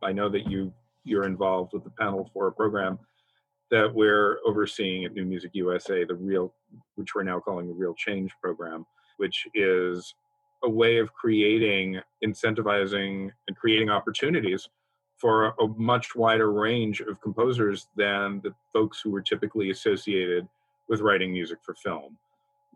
i 0.04 0.12
know 0.12 0.30
that 0.30 0.50
you 0.50 0.74
you're 1.08 1.26
involved 1.26 1.74
with 1.74 1.84
the 1.84 1.90
panel 1.92 2.30
for 2.34 2.48
a 2.48 2.52
program 2.52 3.00
that 3.70 3.94
we're 3.94 4.40
overseeing 4.46 5.06
at 5.06 5.14
New 5.14 5.26
Music 5.26 5.52
USA, 5.54 6.04
the 6.06 6.16
real, 6.16 6.54
which 6.96 7.16
we're 7.16 7.24
now 7.24 7.40
calling 7.40 7.68
the 7.68 7.74
Reel 7.74 7.94
Change 7.94 8.32
program, 8.42 8.86
which 9.18 9.48
is 9.54 10.16
a 10.64 10.70
way 10.70 10.98
of 10.98 11.14
creating, 11.14 12.00
incentivizing, 12.24 13.30
and 13.48 13.58
creating 13.58 13.90
opportunities 13.90 14.70
for 15.18 15.48
a 15.60 15.68
much 15.76 16.16
wider 16.16 16.52
range 16.52 17.02
of 17.02 17.20
composers 17.22 17.88
than 17.96 18.40
the 18.44 18.54
folks 18.72 19.02
who 19.02 19.12
were 19.12 19.22
typically 19.22 19.72
associated 19.72 20.48
with 20.88 21.02
writing 21.02 21.32
music 21.32 21.58
for 21.64 21.74
film 21.76 22.18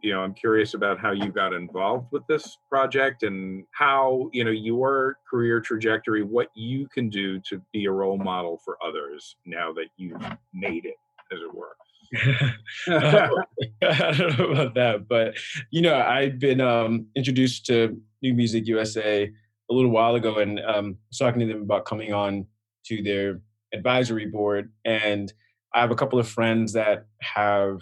you 0.01 0.11
know 0.11 0.21
i'm 0.21 0.33
curious 0.33 0.73
about 0.73 0.99
how 0.99 1.11
you 1.11 1.31
got 1.31 1.53
involved 1.53 2.07
with 2.11 2.25
this 2.27 2.57
project 2.69 3.23
and 3.23 3.65
how 3.71 4.29
you 4.33 4.43
know 4.43 4.51
your 4.51 5.17
career 5.29 5.59
trajectory 5.59 6.23
what 6.23 6.49
you 6.55 6.87
can 6.87 7.09
do 7.09 7.39
to 7.39 7.61
be 7.71 7.85
a 7.85 7.91
role 7.91 8.17
model 8.17 8.59
for 8.63 8.77
others 8.85 9.35
now 9.45 9.71
that 9.71 9.87
you've 9.97 10.21
made 10.53 10.85
it 10.85 10.95
as 11.31 11.39
it 11.39 11.53
were 11.53 11.75
I 12.87 14.11
don't 14.11 14.37
know 14.37 14.51
about 14.51 14.73
that, 14.75 15.07
but 15.07 15.35
you 15.69 15.81
know, 15.81 15.95
I've 15.95 16.39
been 16.39 16.59
um, 16.59 17.07
introduced 17.15 17.65
to 17.67 17.97
New 18.21 18.33
Music 18.33 18.67
USA 18.67 19.31
a 19.69 19.73
little 19.73 19.91
while 19.91 20.15
ago 20.15 20.39
and 20.39 20.59
um, 20.59 20.97
was 21.09 21.17
talking 21.17 21.39
to 21.39 21.45
them 21.45 21.61
about 21.61 21.85
coming 21.85 22.13
on 22.13 22.47
to 22.85 23.01
their 23.01 23.39
advisory 23.73 24.25
board. 24.25 24.71
And 24.83 25.31
I 25.73 25.79
have 25.79 25.91
a 25.91 25.95
couple 25.95 26.19
of 26.19 26.27
friends 26.27 26.73
that 26.73 27.05
have 27.21 27.81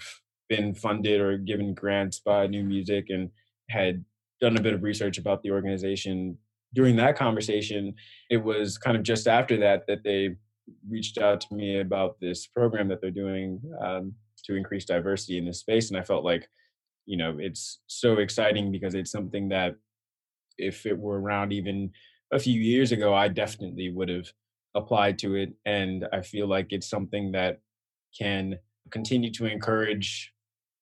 been 0.49 0.73
funded 0.73 1.21
or 1.21 1.38
given 1.38 1.73
grants 1.73 2.19
by 2.19 2.47
New 2.47 2.63
Music 2.63 3.05
and 3.09 3.29
had 3.69 4.03
done 4.41 4.57
a 4.57 4.62
bit 4.62 4.73
of 4.73 4.83
research 4.83 5.17
about 5.17 5.43
the 5.43 5.51
organization. 5.51 6.38
During 6.73 6.95
that 6.97 7.15
conversation, 7.15 7.93
it 8.29 8.38
was 8.38 8.77
kind 8.77 8.97
of 8.97 9.03
just 9.03 9.27
after 9.27 9.57
that 9.57 9.85
that 9.88 10.03
they 10.03 10.35
reached 10.88 11.17
out 11.17 11.41
to 11.41 11.55
me 11.55 11.79
about 11.79 12.19
this 12.19 12.47
program 12.47 12.88
that 12.89 13.01
they're 13.01 13.12
doing 13.12 13.62
um, 13.81 14.13
to 14.45 14.55
increase 14.55 14.85
diversity 14.85 15.38
in 15.38 15.45
this 15.45 15.59
space. 15.59 15.89
And 15.89 15.99
I 15.99 16.03
felt 16.03 16.23
like, 16.23 16.47
you 17.05 17.17
know, 17.17 17.38
it's 17.39 17.79
so 17.88 18.17
exciting 18.17 18.71
because 18.71 18.95
it's 18.95 19.12
something 19.12 19.49
that 19.49 19.75
if 20.57 20.85
it 20.85 20.97
were 20.97 21.19
around 21.19 21.53
even 21.53 21.91
a 22.31 22.39
few 22.39 22.59
years 22.59 22.91
ago, 22.91 23.13
I 23.13 23.27
definitely 23.27 23.89
would 23.91 24.09
have 24.09 24.31
applied 24.75 25.17
to 25.19 25.35
it. 25.35 25.53
And 25.65 26.07
I 26.13 26.21
feel 26.21 26.47
like 26.47 26.67
it's 26.71 26.89
something 26.89 27.31
that 27.31 27.59
can 28.17 28.59
continue 28.91 29.31
to 29.33 29.45
encourage 29.45 30.33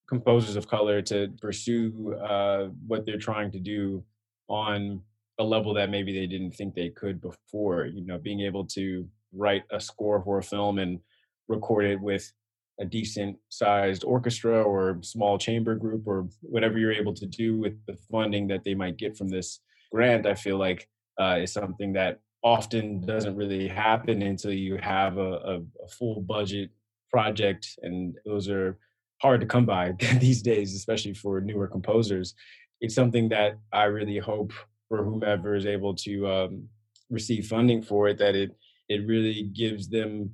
composers 0.08 0.56
of 0.56 0.67
color 0.67 1.02
to 1.02 1.30
pursue 1.41 2.15
uh, 2.15 2.67
what 2.88 3.06
they're 3.06 3.17
trying 3.17 3.52
to 3.52 3.60
do 3.60 4.04
on 4.48 5.02
a 5.39 5.43
level 5.43 5.74
that 5.74 5.89
maybe 5.89 6.13
they 6.13 6.26
didn't 6.26 6.52
think 6.52 6.74
they 6.74 6.89
could 6.89 7.22
before. 7.22 7.86
You 7.86 8.06
know, 8.06 8.17
being 8.17 8.41
able 8.41 8.65
to 8.67 9.08
write 9.34 9.63
a 9.72 9.80
score 9.80 10.22
for 10.24 10.39
a 10.39 10.43
film 10.43 10.80
and 10.80 11.00
record 11.48 11.86
it 11.86 12.02
with 12.02 12.32
a 12.80 12.86
decent 12.86 13.38
sized 13.50 14.04
orchestra 14.04 14.62
or 14.62 15.00
small 15.02 15.38
chamber 15.38 15.76
group 15.76 16.04
or 16.06 16.28
whatever 16.41 16.78
you're 16.78 16.91
able 16.91 17.13
to 17.13 17.26
do 17.26 17.58
with 17.58 17.74
the 17.88 17.98
funding 18.12 18.48
that 18.48 18.63
they 18.63 18.76
might 18.76 18.98
get 18.98 19.17
from 19.17 19.30
this 19.30 19.60
grant, 19.91 20.26
I 20.26 20.36
feel 20.36 20.58
like 20.58 20.88
uh, 21.20 21.39
is 21.41 21.52
something 21.52 21.93
that 21.93 22.20
often 22.43 23.06
doesn't 23.06 23.36
really 23.36 23.67
happen 23.67 24.22
until 24.22 24.54
you 24.54 24.78
have 24.78 25.17
a, 25.17 25.22
a, 25.22 25.56
a 25.84 25.88
full 25.89 26.22
budget 26.22 26.70
project. 27.10 27.67
And 27.82 28.15
those 28.26 28.48
are 28.48 28.78
hard 29.21 29.41
to 29.41 29.47
come 29.47 29.65
by 29.65 29.93
these 30.19 30.41
days, 30.41 30.75
especially 30.75 31.13
for 31.13 31.41
newer 31.41 31.67
composers. 31.67 32.34
It's 32.82 32.95
something 32.95 33.30
that 33.30 33.58
I 33.73 33.86
really 33.86 34.19
hope 34.19 34.53
for 34.88 35.03
whomever 35.03 35.56
is 35.56 35.65
able 35.65 35.95
to 35.95 36.27
um, 36.27 36.69
receive 37.10 37.47
funding 37.47 37.82
for 37.82 38.08
it, 38.08 38.17
that 38.19 38.36
it 38.36 38.56
it 38.89 39.06
really 39.06 39.43
gives 39.43 39.89
them 39.89 40.32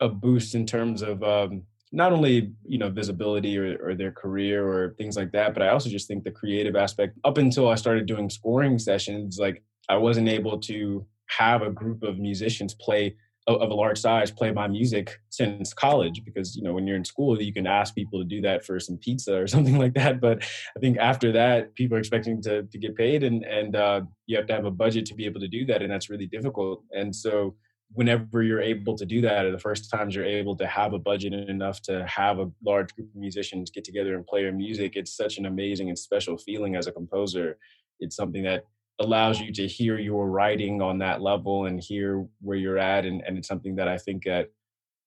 a 0.00 0.08
boost 0.08 0.54
in 0.54 0.64
terms 0.64 1.02
of 1.02 1.22
um, 1.24 1.62
not 1.92 2.12
only 2.12 2.52
you 2.64 2.78
know 2.78 2.90
visibility 2.90 3.58
or, 3.58 3.76
or, 3.82 3.94
their 3.94 4.12
career 4.12 4.66
or 4.66 4.94
things 4.98 5.16
like 5.16 5.32
that 5.32 5.54
but 5.54 5.62
i 5.62 5.68
also 5.68 5.88
just 5.88 6.06
think 6.06 6.22
the 6.22 6.30
creative 6.30 6.76
aspect 6.76 7.16
up 7.24 7.38
until 7.38 7.68
i 7.68 7.74
started 7.74 8.06
doing 8.06 8.28
scoring 8.28 8.78
sessions 8.78 9.38
like 9.38 9.62
i 9.88 9.96
wasn't 9.96 10.28
able 10.28 10.58
to 10.58 11.04
have 11.28 11.62
a 11.62 11.70
group 11.70 12.02
of 12.02 12.18
musicians 12.18 12.74
play 12.74 13.14
of 13.56 13.70
a 13.70 13.74
large 13.74 13.98
size 13.98 14.30
play 14.30 14.52
my 14.52 14.68
music 14.68 15.18
since 15.30 15.72
college 15.72 16.22
because 16.24 16.56
you 16.56 16.62
know 16.62 16.72
when 16.72 16.86
you're 16.86 16.96
in 16.96 17.04
school 17.04 17.40
you 17.40 17.52
can 17.52 17.66
ask 17.66 17.94
people 17.94 18.18
to 18.18 18.24
do 18.24 18.40
that 18.40 18.64
for 18.64 18.78
some 18.78 18.96
pizza 18.98 19.36
or 19.36 19.46
something 19.54 19.78
like 19.78 19.94
that. 19.94 20.20
But 20.20 20.42
i 20.76 20.80
think 20.80 20.98
after 20.98 21.32
that 21.32 21.74
people 21.74 21.96
are 21.96 22.00
expecting 22.00 22.42
to, 22.42 22.62
to 22.64 22.78
get 22.78 22.96
paid 22.96 23.22
and 23.22 23.44
and 23.44 23.76
uh, 23.76 24.02
you 24.26 24.36
have 24.36 24.46
to 24.46 24.54
have 24.54 24.64
a 24.64 24.70
budget 24.70 25.06
to 25.06 25.14
be 25.14 25.24
able 25.26 25.40
to 25.40 25.48
do 25.48 25.64
that 25.66 25.82
and 25.82 25.90
that's 25.90 26.10
really 26.10 26.26
difficult. 26.26 26.82
And 26.92 27.14
so 27.14 27.56
whenever 27.92 28.42
you're 28.42 28.60
able 28.60 28.94
to 28.94 29.06
do 29.06 29.22
that 29.22 29.46
or 29.46 29.50
the 29.50 29.58
first 29.58 29.90
times 29.90 30.14
you're 30.14 30.24
able 30.24 30.54
to 30.54 30.66
have 30.66 30.92
a 30.92 30.98
budget 30.98 31.32
enough 31.32 31.80
to 31.80 32.06
have 32.06 32.38
a 32.38 32.50
large 32.62 32.94
group 32.94 33.08
of 33.08 33.16
musicians 33.16 33.70
get 33.70 33.82
together 33.82 34.14
and 34.14 34.26
play 34.26 34.42
your 34.42 34.52
music 34.52 34.92
it's 34.94 35.16
such 35.16 35.38
an 35.38 35.46
amazing 35.46 35.88
and 35.88 35.98
special 35.98 36.36
feeling 36.36 36.76
as 36.76 36.86
a 36.86 36.92
composer. 36.92 37.58
It's 38.00 38.14
something 38.14 38.42
that 38.44 38.64
allows 39.00 39.40
you 39.40 39.52
to 39.52 39.66
hear 39.66 39.98
your 39.98 40.28
writing 40.28 40.82
on 40.82 40.98
that 40.98 41.20
level 41.20 41.66
and 41.66 41.80
hear 41.80 42.26
where 42.40 42.56
you're 42.56 42.78
at 42.78 43.04
and, 43.04 43.22
and 43.26 43.38
it's 43.38 43.48
something 43.48 43.76
that 43.76 43.88
i 43.88 43.96
think 43.96 44.24
that 44.24 44.50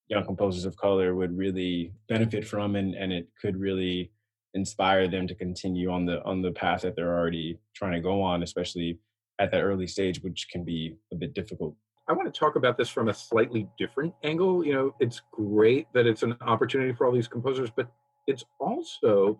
young 0.07 0.25
composers 0.25 0.65
of 0.65 0.75
color 0.77 1.15
would 1.15 1.35
really 1.37 1.93
benefit 2.09 2.45
from 2.47 2.75
and, 2.75 2.95
and 2.95 3.11
it 3.11 3.27
could 3.41 3.57
really 3.57 4.11
inspire 4.53 5.07
them 5.07 5.27
to 5.27 5.35
continue 5.35 5.89
on 5.89 6.05
the 6.05 6.23
on 6.23 6.41
the 6.41 6.51
path 6.51 6.81
that 6.81 6.95
they're 6.95 7.17
already 7.17 7.57
trying 7.75 7.93
to 7.93 7.99
go 7.99 8.21
on 8.21 8.43
especially 8.43 8.99
at 9.39 9.51
that 9.51 9.61
early 9.61 9.87
stage 9.87 10.21
which 10.23 10.47
can 10.51 10.63
be 10.63 10.95
a 11.11 11.15
bit 11.15 11.33
difficult 11.33 11.75
I 12.07 12.13
want 12.13 12.33
to 12.33 12.37
talk 12.37 12.57
about 12.57 12.77
this 12.77 12.89
from 12.89 13.07
a 13.07 13.13
slightly 13.13 13.69
different 13.77 14.13
angle. 14.23 14.65
You 14.65 14.73
know, 14.73 14.95
it's 14.99 15.21
great 15.31 15.87
that 15.93 16.07
it's 16.07 16.23
an 16.23 16.35
opportunity 16.41 16.91
for 16.91 17.05
all 17.05 17.13
these 17.13 17.27
composers, 17.27 17.69
but 17.73 17.89
it's 18.27 18.43
also 18.59 19.39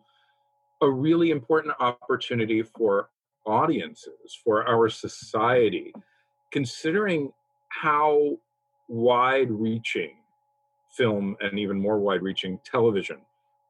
a 0.81 0.89
really 0.89 1.31
important 1.31 1.73
opportunity 1.79 2.63
for 2.63 3.09
audiences, 3.45 4.37
for 4.43 4.67
our 4.67 4.89
society, 4.89 5.93
considering 6.51 7.31
how 7.69 8.37
wide 8.87 9.49
reaching 9.49 10.11
film 10.91 11.35
and 11.39 11.57
even 11.57 11.79
more 11.79 11.99
wide 11.99 12.21
reaching 12.21 12.59
television 12.65 13.17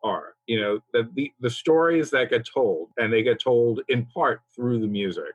are. 0.04 0.34
You 0.48 0.60
know, 0.60 0.80
the, 0.94 1.10
the, 1.14 1.32
the 1.40 1.50
stories 1.50 2.10
that 2.12 2.32
get 2.32 2.48
told, 2.52 2.90
and 2.98 3.14
they 3.14 3.22
get 3.24 3.40
told 3.40 3.82
in 3.90 4.06
part 4.08 4.42
through 4.56 4.80
the 4.80 4.88
music 4.88 5.34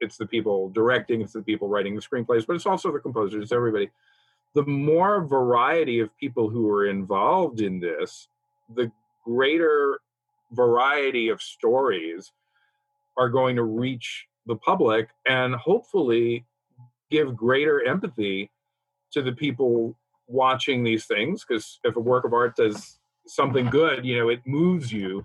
it's 0.00 0.16
the 0.16 0.26
people 0.26 0.68
directing, 0.70 1.22
it's 1.22 1.32
the 1.32 1.42
people 1.42 1.68
writing 1.68 1.94
the 1.94 2.02
screenplays, 2.02 2.46
but 2.46 2.56
it's 2.56 2.66
also 2.66 2.92
the 2.92 2.98
composers, 2.98 3.42
it's 3.42 3.52
everybody. 3.52 3.90
The 4.54 4.64
more 4.66 5.24
variety 5.24 6.00
of 6.00 6.16
people 6.18 6.48
who 6.48 6.68
are 6.68 6.86
involved 6.86 7.60
in 7.60 7.80
this, 7.80 8.28
the 8.74 8.90
greater 9.24 10.00
variety 10.52 11.28
of 11.28 11.42
stories 11.42 12.32
are 13.18 13.28
going 13.28 13.56
to 13.56 13.62
reach 13.62 14.26
the 14.46 14.56
public 14.56 15.08
and 15.26 15.54
hopefully 15.54 16.44
give 17.10 17.36
greater 17.36 17.84
empathy 17.86 18.50
to 19.12 19.22
the 19.22 19.32
people 19.32 19.96
watching 20.28 20.82
these 20.82 21.06
things 21.06 21.44
because 21.46 21.78
if 21.84 21.96
a 21.96 22.00
work 22.00 22.24
of 22.24 22.32
art 22.32 22.56
does 22.56 22.98
something 23.28 23.66
good 23.66 24.04
you 24.04 24.18
know 24.18 24.28
it 24.28 24.40
moves 24.44 24.92
you 24.92 25.24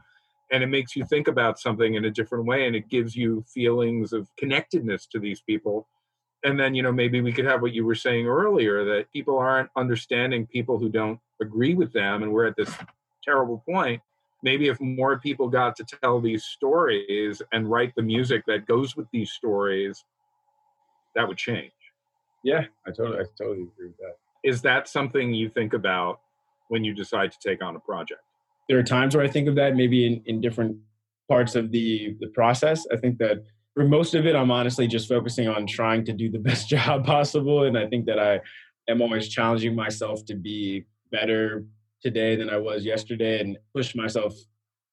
and 0.51 0.61
it 0.63 0.67
makes 0.67 0.95
you 0.95 1.05
think 1.05 1.27
about 1.27 1.59
something 1.59 1.95
in 1.95 2.05
a 2.05 2.11
different 2.11 2.45
way 2.45 2.67
and 2.67 2.75
it 2.75 2.89
gives 2.89 3.15
you 3.15 3.43
feelings 3.47 4.13
of 4.13 4.27
connectedness 4.37 5.07
to 5.07 5.19
these 5.19 5.41
people. 5.41 5.87
And 6.43 6.59
then 6.59 6.75
you 6.75 6.83
know 6.83 6.91
maybe 6.91 7.21
we 7.21 7.31
could 7.31 7.45
have 7.45 7.61
what 7.61 7.73
you 7.73 7.85
were 7.85 7.95
saying 7.95 8.27
earlier 8.27 8.83
that 8.83 9.11
people 9.13 9.37
aren't 9.37 9.69
understanding 9.77 10.45
people 10.45 10.77
who 10.77 10.89
don't 10.89 11.19
agree 11.41 11.73
with 11.73 11.93
them 11.93 12.23
and 12.23 12.31
we're 12.31 12.47
at 12.47 12.57
this 12.57 12.73
terrible 13.23 13.63
point 13.67 14.01
maybe 14.43 14.67
if 14.67 14.79
more 14.79 15.19
people 15.19 15.47
got 15.47 15.75
to 15.77 15.83
tell 15.83 16.19
these 16.19 16.45
stories 16.45 17.41
and 17.51 17.69
write 17.69 17.93
the 17.95 18.01
music 18.01 18.43
that 18.47 18.65
goes 18.65 18.95
with 18.95 19.07
these 19.11 19.31
stories 19.31 20.03
that 21.15 21.27
would 21.27 21.37
change. 21.37 21.71
Yeah 22.43 22.65
i 22.87 22.91
totally 22.91 23.19
i 23.19 23.23
totally 23.37 23.63
agree 23.63 23.87
with 23.87 23.97
that. 23.97 24.15
Is 24.43 24.61
that 24.63 24.87
something 24.87 25.33
you 25.33 25.49
think 25.49 25.73
about 25.73 26.19
when 26.69 26.83
you 26.83 26.93
decide 26.93 27.31
to 27.31 27.37
take 27.39 27.63
on 27.63 27.75
a 27.75 27.79
project? 27.79 28.21
There 28.67 28.79
are 28.79 28.83
times 28.83 29.15
where 29.15 29.23
I 29.23 29.27
think 29.27 29.47
of 29.47 29.55
that 29.55 29.75
maybe 29.75 30.05
in, 30.05 30.23
in 30.25 30.41
different 30.41 30.77
parts 31.27 31.55
of 31.55 31.71
the 31.71 32.15
the 32.19 32.27
process. 32.27 32.85
I 32.91 32.97
think 32.97 33.17
that 33.19 33.43
for 33.73 33.85
most 33.85 34.15
of 34.15 34.25
it, 34.25 34.35
I'm 34.35 34.51
honestly 34.51 34.87
just 34.87 35.07
focusing 35.07 35.47
on 35.47 35.67
trying 35.67 36.03
to 36.05 36.13
do 36.13 36.29
the 36.29 36.39
best 36.49 36.67
job 36.69 37.05
possible, 37.05 37.63
and 37.63 37.77
I 37.77 37.87
think 37.87 38.05
that 38.05 38.19
I 38.19 38.41
am 38.89 39.01
always 39.01 39.29
challenging 39.29 39.75
myself 39.75 40.25
to 40.25 40.35
be 40.35 40.85
better 41.11 41.65
today 42.01 42.35
than 42.35 42.49
I 42.49 42.57
was 42.57 42.85
yesterday, 42.85 43.39
and 43.39 43.57
push 43.75 43.95
myself 43.95 44.33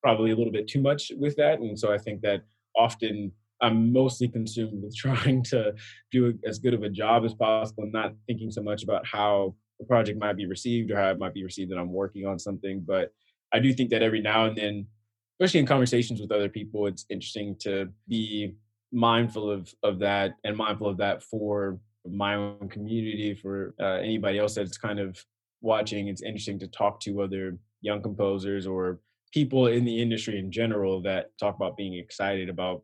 probably 0.03 0.31
a 0.31 0.37
little 0.37 0.53
bit 0.53 0.69
too 0.69 0.81
much 0.81 1.13
with 1.17 1.37
that. 1.37 1.59
And 1.61 1.79
so 1.79 1.93
I 1.93 1.99
think 1.99 2.21
that 2.23 2.43
often 2.77 3.33
I'm 3.61 3.93
mostly 3.93 4.29
consumed 4.29 4.83
with 4.83 4.97
trying 5.05 5.43
to 5.45 5.75
do 6.13 6.39
as 6.47 6.59
good 6.59 6.75
of 6.75 6.83
a 6.83 6.89
job 6.89 7.25
as 7.25 7.35
possible, 7.35 7.85
and 7.85 7.93
not 7.93 8.15
thinking 8.27 8.51
so 8.51 8.63
much 8.63 8.83
about 8.83 9.07
how 9.07 9.55
the 9.79 9.87
project 9.87 10.19
might 10.19 10.37
be 10.37 10.47
received 10.47 10.91
or 10.91 10.97
how 10.97 11.11
it 11.11 11.19
might 11.19 11.35
be 11.35 11.45
received 11.45 11.71
that 11.71 11.79
I'm 11.79 11.93
working 11.93 12.27
on 12.27 12.39
something, 12.39 12.83
but 12.87 13.13
I 13.53 13.61
do 13.61 13.73
think 13.73 13.91
that 13.91 14.03
every 14.03 14.21
now 14.21 14.47
and 14.47 14.57
then, 14.57 14.87
especially 15.41 15.61
in 15.61 15.67
conversations 15.67 16.21
with 16.21 16.33
other 16.33 16.49
people, 16.49 16.87
it's 16.87 17.07
interesting 17.09 17.57
to 17.61 17.89
be 18.09 18.55
mindful 18.93 19.51
of 19.51 19.73
of 19.83 19.99
that 20.01 20.35
and 20.45 20.57
mindful 20.57 20.89
of 20.89 20.97
that 20.99 21.23
for 21.23 21.79
my 22.11 22.35
own 22.35 22.69
community, 22.69 23.35
for 23.35 23.75
uh, 23.81 23.99
anybody 23.99 24.39
else 24.39 24.55
that's 24.55 24.79
kind 24.79 24.99
of 24.99 25.23
watching. 25.61 26.09
It's 26.09 26.23
interesting 26.23 26.59
to 26.61 26.69
talk 26.69 27.01
to 27.01 27.23
other 27.23 27.59
young 27.81 28.03
composers 28.03 28.67
or 28.67 29.01
people 29.33 29.67
in 29.67 29.85
the 29.85 30.01
industry 30.01 30.39
in 30.39 30.51
general 30.51 31.03
that 31.03 31.37
talk 31.39 31.57
about 31.57 31.77
being 31.77 31.95
excited 31.95 32.49
about 32.49 32.83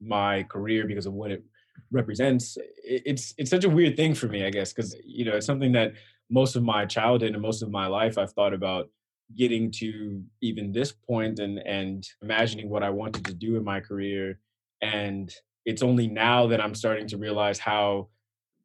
my 0.00 0.42
career 0.44 0.86
because 0.86 1.06
of 1.06 1.14
what 1.14 1.30
it 1.30 1.42
represents. 1.90 2.58
It's 2.82 3.34
it's 3.38 3.50
such 3.50 3.64
a 3.64 3.70
weird 3.70 3.96
thing 3.96 4.14
for 4.14 4.26
me, 4.26 4.44
I 4.44 4.50
guess, 4.50 4.72
because 4.72 4.96
you 5.04 5.24
know 5.24 5.36
it's 5.36 5.46
something 5.46 5.72
that 5.72 5.94
most 6.30 6.56
of 6.56 6.62
my 6.62 6.84
childhood 6.86 7.32
and 7.32 7.42
most 7.42 7.62
of 7.62 7.70
my 7.70 7.86
life 7.86 8.18
I've 8.18 8.32
thought 8.32 8.52
about 8.52 8.88
getting 9.36 9.70
to 9.72 10.22
even 10.40 10.72
this 10.72 10.92
point 10.92 11.38
and 11.38 11.58
and 11.60 12.06
imagining 12.22 12.68
what 12.68 12.82
I 12.82 12.90
wanted 12.90 13.24
to 13.26 13.34
do 13.34 13.56
in 13.56 13.64
my 13.64 13.80
career 13.80 14.38
and 14.82 15.32
it's 15.64 15.82
only 15.82 16.06
now 16.06 16.46
that 16.46 16.60
I'm 16.60 16.74
starting 16.74 17.08
to 17.08 17.16
realize 17.16 17.58
how 17.58 18.08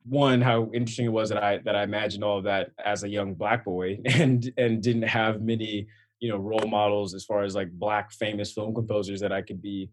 one 0.04 0.42
how 0.42 0.70
interesting 0.74 1.06
it 1.06 1.10
was 1.10 1.30
that 1.30 1.44
I 1.44 1.60
that 1.60 1.76
I 1.76 1.84
imagined 1.84 2.24
all 2.24 2.38
of 2.40 2.44
that 2.46 2.72
as 2.84 3.04
a 3.04 3.10
young 3.10 3.34
black 3.34 3.64
boy 3.66 4.00
and 4.06 4.52
and 4.58 4.82
didn't 4.82 5.04
have 5.04 5.42
many 5.42 5.88
you 6.20 6.30
know 6.30 6.38
role 6.38 6.68
models 6.68 7.14
as 7.14 7.26
far 7.26 7.44
as 7.44 7.56
like 7.56 7.72
black 7.72 8.12
famous 8.12 8.52
film 8.52 8.74
composers 8.74 9.20
that 9.22 9.32
I 9.32 9.42
could 9.42 9.62
be 9.62 9.90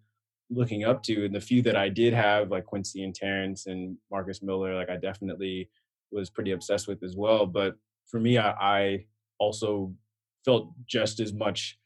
looking 0.51 0.85
up 0.85 1.03
to. 1.05 1.25
And 1.25 1.35
the 1.35 1.41
few 1.41 1.63
that 1.63 1.77
I 1.77 1.89
did 1.89 2.15
have, 2.15 2.51
like 2.51 2.67
Quincy 2.67 3.05
and 3.05 3.15
Terence 3.15 3.67
and 3.67 3.97
Marcus 4.11 4.43
Miller, 4.43 4.75
like 4.75 4.91
I 4.91 4.97
definitely 4.97 5.69
was 6.11 6.31
pretty 6.31 6.53
obsessed 6.53 6.89
with 6.89 7.03
as 7.03 7.17
well. 7.17 7.47
But 7.47 7.75
for 8.07 8.19
me, 8.21 8.39
I, 8.39 8.51
I 8.53 9.05
also 9.39 9.93
felt 10.45 10.73
just 10.87 11.21
as 11.21 11.33
much 11.33 11.79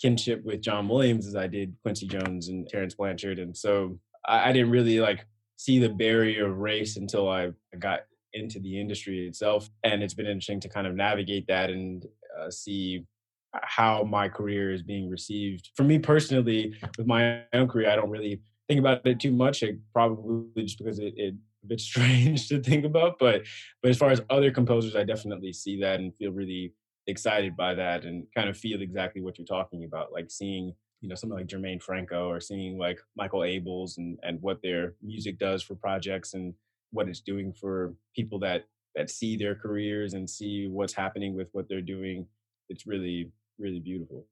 kinship 0.00 0.44
with 0.44 0.60
John 0.60 0.88
Williams 0.88 1.26
as 1.26 1.36
I 1.36 1.46
did 1.46 1.74
Quincy 1.82 2.06
Jones 2.06 2.48
and 2.48 2.68
Terence 2.68 2.94
Blanchard. 2.94 3.38
And 3.38 3.56
so 3.56 3.98
I, 4.26 4.50
I 4.50 4.52
didn't 4.52 4.70
really 4.70 5.00
like 5.00 5.26
see 5.60 5.78
the 5.78 5.90
barrier 5.90 6.50
of 6.50 6.56
race 6.56 6.96
until 6.96 7.28
I 7.28 7.50
got 7.78 8.00
into 8.32 8.58
the 8.58 8.80
industry 8.80 9.28
itself. 9.28 9.68
And 9.84 10.02
it's 10.02 10.14
been 10.14 10.26
interesting 10.26 10.58
to 10.60 10.70
kind 10.70 10.86
of 10.86 10.94
navigate 10.94 11.46
that 11.48 11.68
and 11.68 12.06
uh, 12.38 12.50
see 12.50 13.04
how 13.52 14.02
my 14.04 14.30
career 14.30 14.72
is 14.72 14.82
being 14.82 15.10
received. 15.10 15.68
For 15.76 15.82
me 15.82 15.98
personally, 15.98 16.74
with 16.96 17.06
my 17.06 17.42
own 17.52 17.68
career, 17.68 17.90
I 17.90 17.96
don't 17.96 18.08
really 18.08 18.40
think 18.68 18.80
about 18.80 19.06
it 19.06 19.20
too 19.20 19.32
much. 19.32 19.62
It 19.62 19.78
probably 19.92 20.62
just 20.62 20.78
because 20.78 20.98
it, 20.98 21.12
it 21.18 21.34
a 21.62 21.66
bit 21.66 21.80
strange 21.90 22.48
to 22.48 22.62
think 22.62 22.86
about. 22.86 23.18
But 23.18 23.42
but 23.82 23.90
as 23.90 23.98
far 23.98 24.08
as 24.08 24.22
other 24.30 24.50
composers, 24.50 24.96
I 24.96 25.04
definitely 25.04 25.52
see 25.52 25.78
that 25.82 26.00
and 26.00 26.16
feel 26.16 26.32
really 26.32 26.72
excited 27.06 27.54
by 27.54 27.74
that 27.74 28.06
and 28.06 28.24
kind 28.34 28.48
of 28.48 28.56
feel 28.56 28.80
exactly 28.80 29.20
what 29.20 29.36
you're 29.36 29.44
talking 29.44 29.84
about, 29.84 30.10
like 30.10 30.30
seeing 30.30 30.72
you 31.00 31.08
know 31.08 31.14
something 31.14 31.38
like 31.38 31.46
Germaine 31.46 31.80
Franco 31.80 32.28
or 32.28 32.40
seeing 32.40 32.78
like 32.78 33.00
Michael 33.16 33.40
Abels 33.40 33.98
and 33.98 34.18
and 34.22 34.40
what 34.42 34.60
their 34.62 34.94
music 35.02 35.38
does 35.38 35.62
for 35.62 35.74
projects 35.74 36.34
and 36.34 36.54
what 36.92 37.08
it's 37.08 37.20
doing 37.20 37.52
for 37.52 37.94
people 38.14 38.38
that 38.40 38.66
that 38.94 39.10
see 39.10 39.36
their 39.36 39.54
careers 39.54 40.14
and 40.14 40.28
see 40.28 40.66
what's 40.68 40.92
happening 40.92 41.34
with 41.36 41.48
what 41.52 41.68
they're 41.68 41.80
doing. 41.80 42.26
It's 42.68 42.86
really 42.86 43.30
really 43.58 43.80
beautiful. 43.80 44.26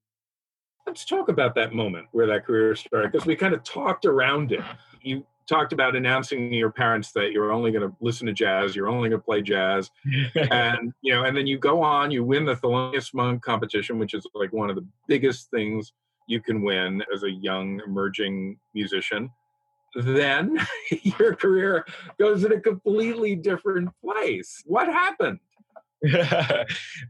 Let's 0.87 1.05
talk 1.05 1.29
about 1.29 1.55
that 1.55 1.75
moment 1.75 2.07
where 2.13 2.27
that 2.27 2.47
career 2.47 2.75
started 2.75 3.13
because 3.13 3.27
we 3.27 3.37
kind 3.37 3.55
of 3.55 3.63
talked 3.63 4.07
around 4.07 4.53
it. 4.53 4.63
You 5.03 5.27
talked 5.47 5.73
about 5.73 5.97
announcing 5.97 6.51
to 6.51 6.57
your 6.57 6.71
parents 6.71 7.13
that 7.13 7.33
you're 7.33 7.53
only 7.53 7.71
going 7.71 7.89
to 7.89 7.95
listen 8.01 8.27
to 8.27 8.33
jazz, 8.33 8.77
you're 8.77 8.89
only 8.89 9.09
going 9.09 9.21
to 9.21 9.25
play 9.25 9.43
jazz, 9.43 9.91
and 10.51 10.93
you 11.03 11.15
know, 11.15 11.25
and 11.25 11.37
then 11.37 11.47
you 11.47 11.59
go 11.59 11.83
on, 11.83 12.11
you 12.11 12.25
win 12.25 12.45
the 12.45 12.55
Thelonious 12.55 13.15
Monk 13.15 13.43
competition, 13.43 13.99
which 13.99 14.15
is 14.15 14.27
like 14.35 14.53
one 14.53 14.71
of 14.71 14.77
the 14.77 14.87
biggest 15.07 15.51
things 15.51 15.93
you 16.29 16.41
can 16.41 16.63
win 16.63 17.03
as 17.13 17.25
a 17.25 17.31
young 17.31 17.81
emerging 17.85 18.59
musician. 18.75 19.31
Then 19.97 20.61
your 21.03 21.35
career 21.35 21.85
goes 22.21 22.45
in 22.45 22.53
a 22.53 22.61
completely 22.61 23.35
different 23.35 23.91
place. 24.05 24.63
What 24.67 24.87
happened? 24.87 25.41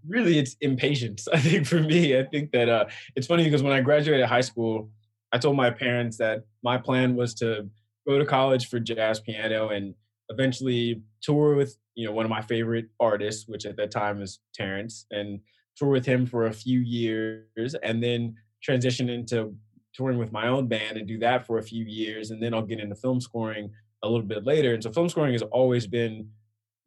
really 0.09 0.39
it's 0.39 0.57
impatience 0.63 1.29
i 1.35 1.39
think 1.39 1.67
for 1.67 1.79
me 1.79 2.19
i 2.19 2.25
think 2.25 2.51
that 2.53 2.71
uh, 2.71 2.87
it's 3.15 3.27
funny 3.27 3.45
because 3.45 3.63
when 3.63 3.75
i 3.75 3.83
graduated 3.83 4.25
high 4.25 4.41
school 4.41 4.89
i 5.31 5.37
told 5.37 5.55
my 5.55 5.69
parents 5.69 6.17
that 6.17 6.45
my 6.63 6.79
plan 6.79 7.15
was 7.15 7.35
to 7.35 7.69
go 8.09 8.19
to 8.19 8.25
college 8.25 8.67
for 8.71 8.81
jazz 8.81 9.21
piano 9.21 9.69
and 9.69 9.95
eventually 10.31 11.03
tour 11.21 11.55
with 11.55 11.77
you 11.97 12.07
know 12.07 12.13
one 12.13 12.25
of 12.25 12.31
my 12.31 12.41
favorite 12.41 12.87
artists 12.99 13.47
which 13.47 13.67
at 13.67 13.77
that 13.77 13.91
time 13.91 14.21
was 14.21 14.41
terence 14.55 15.05
and 15.11 15.41
tour 15.77 15.91
with 15.91 16.07
him 16.07 16.25
for 16.25 16.47
a 16.47 16.53
few 16.53 16.81
years 16.81 17.75
and 17.83 18.03
then 18.03 18.35
transition 18.63 19.09
into 19.09 19.55
touring 19.95 20.19
with 20.19 20.33
my 20.33 20.49
own 20.49 20.67
band 20.67 20.97
and 20.97 21.09
do 21.09 21.19
that 21.19 21.47
for 21.47 21.59
a 21.59 21.63
few 21.63 21.85
years 21.85 22.31
and 22.31 22.43
then 22.43 22.55
i'll 22.55 22.63
get 22.63 22.81
into 22.81 22.95
film 22.95 23.21
scoring 23.21 23.71
a 24.03 24.09
little 24.09 24.27
bit 24.27 24.45
later 24.45 24.75
and 24.75 24.83
so 24.83 24.93
film 24.93 25.09
scoring 25.09 25.33
has 25.33 25.43
always 25.43 25.87
been 25.87 26.29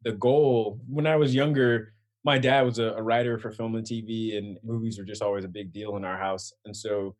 the 0.04 0.12
goal. 0.12 0.80
When 0.88 1.06
I 1.06 1.16
was 1.16 1.34
younger, 1.34 1.94
my 2.24 2.38
dad 2.38 2.62
was 2.62 2.78
a, 2.78 2.92
a, 2.92 3.02
writer 3.02 3.38
for 3.38 3.50
film 3.50 3.74
and 3.74 3.86
TV, 3.86 4.36
and 4.36 4.58
movies 4.62 4.98
were 4.98 5.04
just 5.04 5.22
always 5.22 5.44
a 5.44 5.48
big 5.48 5.72
deal 5.72 5.96
in 5.96 6.04
our 6.04 6.16
house. 6.16 6.52
And 6.64 6.76
so, 6.76 7.14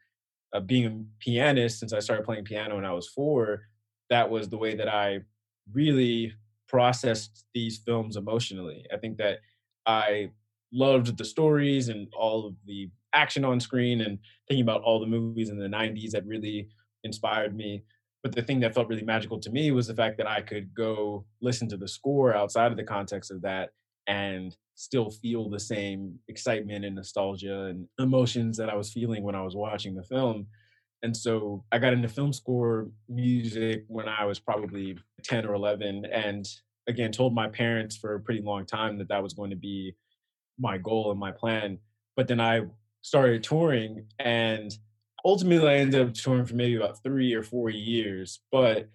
uh, 0.54 0.60
being 0.60 0.86
a 0.86 1.24
pianist, 1.24 1.80
since 1.80 1.92
I 1.92 1.98
started 1.98 2.24
playing 2.24 2.44
piano 2.44 2.76
when 2.76 2.84
I 2.84 2.92
was 2.92 3.08
four, 3.08 3.62
that 4.10 4.28
was 4.28 4.48
the 4.48 4.58
way 4.58 4.74
that 4.74 4.88
I 4.88 5.20
really 5.72 6.34
processed 6.68 7.46
these 7.54 7.78
films 7.78 8.16
emotionally. 8.16 8.84
I 8.92 8.98
think 8.98 9.16
that 9.18 9.38
I 9.86 10.30
loved 10.72 11.16
the 11.16 11.24
stories 11.24 11.88
and 11.88 12.08
all 12.16 12.46
of 12.46 12.54
the 12.66 12.90
action 13.14 13.44
on 13.44 13.60
screen 13.60 14.00
and 14.00 14.18
thinking 14.48 14.62
about 14.62 14.82
all 14.82 14.98
the 14.98 15.06
movies 15.06 15.50
in 15.50 15.58
the 15.58 15.68
90s 15.68 16.10
that 16.10 16.26
really 16.26 16.68
inspired 17.04 17.54
me 17.54 17.82
but 18.22 18.34
the 18.34 18.42
thing 18.42 18.60
that 18.60 18.74
felt 18.74 18.88
really 18.88 19.02
magical 19.02 19.38
to 19.40 19.50
me 19.50 19.72
was 19.72 19.88
the 19.88 19.94
fact 19.94 20.16
that 20.18 20.28
I 20.28 20.40
could 20.42 20.72
go 20.74 21.24
listen 21.40 21.68
to 21.70 21.76
the 21.76 21.88
score 21.88 22.34
outside 22.34 22.70
of 22.70 22.76
the 22.76 22.84
context 22.84 23.30
of 23.30 23.42
that 23.42 23.70
and 24.06 24.56
still 24.74 25.10
feel 25.10 25.50
the 25.50 25.60
same 25.60 26.18
excitement 26.28 26.84
and 26.84 26.94
nostalgia 26.94 27.64
and 27.64 27.86
emotions 27.98 28.56
that 28.58 28.70
I 28.70 28.76
was 28.76 28.92
feeling 28.92 29.22
when 29.22 29.34
I 29.34 29.42
was 29.42 29.56
watching 29.56 29.94
the 29.94 30.04
film. 30.04 30.46
And 31.02 31.16
so 31.16 31.64
I 31.72 31.78
got 31.78 31.92
into 31.92 32.08
film 32.08 32.32
score 32.32 32.88
music 33.08 33.84
when 33.88 34.08
I 34.08 34.24
was 34.24 34.38
probably 34.38 34.96
10 35.24 35.44
or 35.44 35.54
11. 35.54 36.06
And 36.06 36.46
again, 36.86 37.10
told 37.10 37.34
my 37.34 37.48
parents 37.48 37.96
for 37.96 38.14
a 38.14 38.20
pretty 38.20 38.40
long 38.40 38.66
time 38.66 38.98
that 38.98 39.08
that 39.08 39.22
was 39.22 39.34
going 39.34 39.50
to 39.50 39.56
be 39.56 39.96
my 40.58 40.78
goal 40.78 41.10
and 41.10 41.20
my 41.20 41.32
plan. 41.32 41.78
But 42.16 42.28
then 42.28 42.40
I 42.40 42.62
started 43.02 43.42
touring 43.42 44.06
and 44.18 44.72
ultimately 45.24 45.68
I 45.68 45.76
ended 45.76 46.08
up 46.08 46.14
touring 46.14 46.46
for 46.46 46.54
maybe 46.54 46.76
about 46.76 47.02
three 47.02 47.32
or 47.34 47.42
four 47.42 47.70
years. 47.70 48.40
But 48.50 48.88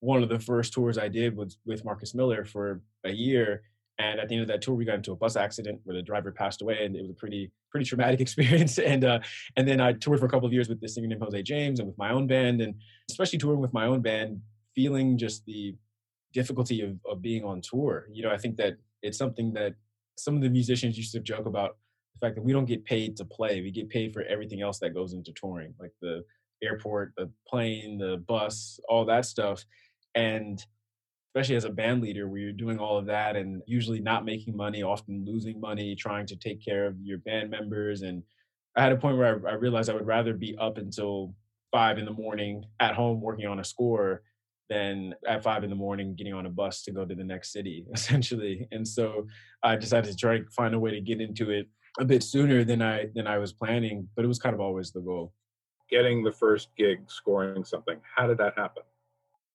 one 0.00 0.22
of 0.22 0.28
the 0.28 0.38
first 0.38 0.72
tours 0.72 0.98
I 0.98 1.08
did 1.08 1.36
was 1.36 1.56
with 1.64 1.84
Marcus 1.84 2.14
Miller 2.14 2.44
for 2.44 2.82
a 3.04 3.12
year. 3.12 3.62
And 3.98 4.18
at 4.18 4.28
the 4.28 4.34
end 4.34 4.42
of 4.42 4.48
that 4.48 4.60
tour, 4.60 4.74
we 4.74 4.84
got 4.84 4.96
into 4.96 5.12
a 5.12 5.16
bus 5.16 5.36
accident 5.36 5.80
where 5.84 5.96
the 5.96 6.02
driver 6.02 6.32
passed 6.32 6.62
away, 6.62 6.84
and 6.84 6.96
it 6.96 7.02
was 7.02 7.12
a 7.12 7.14
pretty 7.14 7.52
pretty 7.70 7.86
traumatic 7.86 8.20
experience. 8.26 8.78
And 8.78 9.04
uh, 9.04 9.20
and 9.56 9.68
then 9.68 9.80
I 9.80 9.92
toured 9.92 10.18
for 10.18 10.26
a 10.26 10.28
couple 10.28 10.46
of 10.46 10.52
years 10.52 10.68
with 10.68 10.80
this 10.80 10.96
singer 10.96 11.06
named 11.06 11.22
Jose 11.22 11.42
James 11.42 11.78
and 11.78 11.88
with 11.88 11.96
my 11.96 12.10
own 12.10 12.26
band, 12.26 12.60
and 12.60 12.74
especially 13.08 13.38
touring 13.38 13.60
with 13.60 13.72
my 13.72 13.86
own 13.86 14.00
band, 14.00 14.40
feeling 14.74 15.16
just 15.16 15.46
the 15.46 15.76
difficulty 16.32 16.80
of, 16.82 16.98
of 17.08 17.22
being 17.22 17.44
on 17.44 17.60
tour. 17.60 18.08
You 18.12 18.24
know, 18.24 18.32
I 18.32 18.36
think 18.36 18.56
that 18.56 18.76
it's 19.02 19.16
something 19.16 19.52
that 19.52 19.74
some 20.16 20.36
of 20.36 20.42
the 20.42 20.48
musicians 20.48 20.96
used 20.96 21.12
to 21.12 21.20
joke 21.20 21.46
about 21.46 21.76
the 22.14 22.26
fact 22.26 22.36
that 22.36 22.44
we 22.44 22.52
don't 22.52 22.66
get 22.66 22.84
paid 22.84 23.16
to 23.16 23.24
play. 23.24 23.60
We 23.60 23.70
get 23.70 23.88
paid 23.88 24.12
for 24.12 24.22
everything 24.22 24.62
else 24.62 24.78
that 24.80 24.94
goes 24.94 25.12
into 25.12 25.32
touring, 25.32 25.74
like 25.78 25.92
the 26.00 26.24
airport, 26.62 27.12
the 27.16 27.30
plane, 27.48 27.98
the 27.98 28.18
bus, 28.28 28.78
all 28.88 29.04
that 29.06 29.26
stuff. 29.26 29.64
And 30.14 30.64
especially 31.34 31.56
as 31.56 31.64
a 31.64 31.70
band 31.70 32.00
leader 32.00 32.28
where 32.28 32.38
you're 32.38 32.52
doing 32.52 32.78
all 32.78 32.96
of 32.96 33.06
that 33.06 33.34
and 33.34 33.60
usually 33.66 34.00
not 34.00 34.24
making 34.24 34.56
money, 34.56 34.82
often 34.82 35.24
losing 35.26 35.60
money, 35.60 35.96
trying 35.96 36.26
to 36.26 36.36
take 36.36 36.64
care 36.64 36.86
of 36.86 36.94
your 37.02 37.18
band 37.18 37.50
members. 37.50 38.02
And 38.02 38.22
I 38.76 38.82
had 38.82 38.92
a 38.92 38.96
point 38.96 39.18
where 39.18 39.44
I, 39.46 39.50
I 39.50 39.54
realized 39.54 39.90
I 39.90 39.94
would 39.94 40.06
rather 40.06 40.32
be 40.32 40.56
up 40.58 40.78
until 40.78 41.34
five 41.72 41.98
in 41.98 42.04
the 42.04 42.12
morning 42.12 42.64
at 42.78 42.94
home 42.94 43.20
working 43.20 43.46
on 43.46 43.58
a 43.58 43.64
score 43.64 44.22
than 44.70 45.14
at 45.26 45.42
five 45.42 45.64
in 45.64 45.70
the 45.70 45.76
morning 45.76 46.14
getting 46.14 46.34
on 46.34 46.46
a 46.46 46.50
bus 46.50 46.82
to 46.82 46.92
go 46.92 47.04
to 47.04 47.14
the 47.14 47.24
next 47.24 47.52
city, 47.52 47.86
essentially. 47.94 48.68
And 48.72 48.86
so 48.86 49.26
I 49.62 49.76
decided 49.76 50.10
to 50.10 50.16
try 50.16 50.38
to 50.38 50.44
find 50.56 50.74
a 50.74 50.78
way 50.78 50.90
to 50.92 51.00
get 51.00 51.20
into 51.20 51.50
it 51.50 51.68
a 51.98 52.04
bit 52.04 52.22
sooner 52.22 52.64
than 52.64 52.82
I 52.82 53.06
than 53.14 53.26
I 53.26 53.38
was 53.38 53.52
planning, 53.52 54.08
but 54.16 54.24
it 54.24 54.28
was 54.28 54.38
kind 54.38 54.54
of 54.54 54.60
always 54.60 54.90
the 54.90 55.00
goal. 55.00 55.32
Getting 55.90 56.24
the 56.24 56.32
first 56.32 56.68
gig, 56.76 57.00
scoring 57.06 57.64
something. 57.64 57.98
How 58.16 58.26
did 58.26 58.38
that 58.38 58.54
happen? 58.56 58.82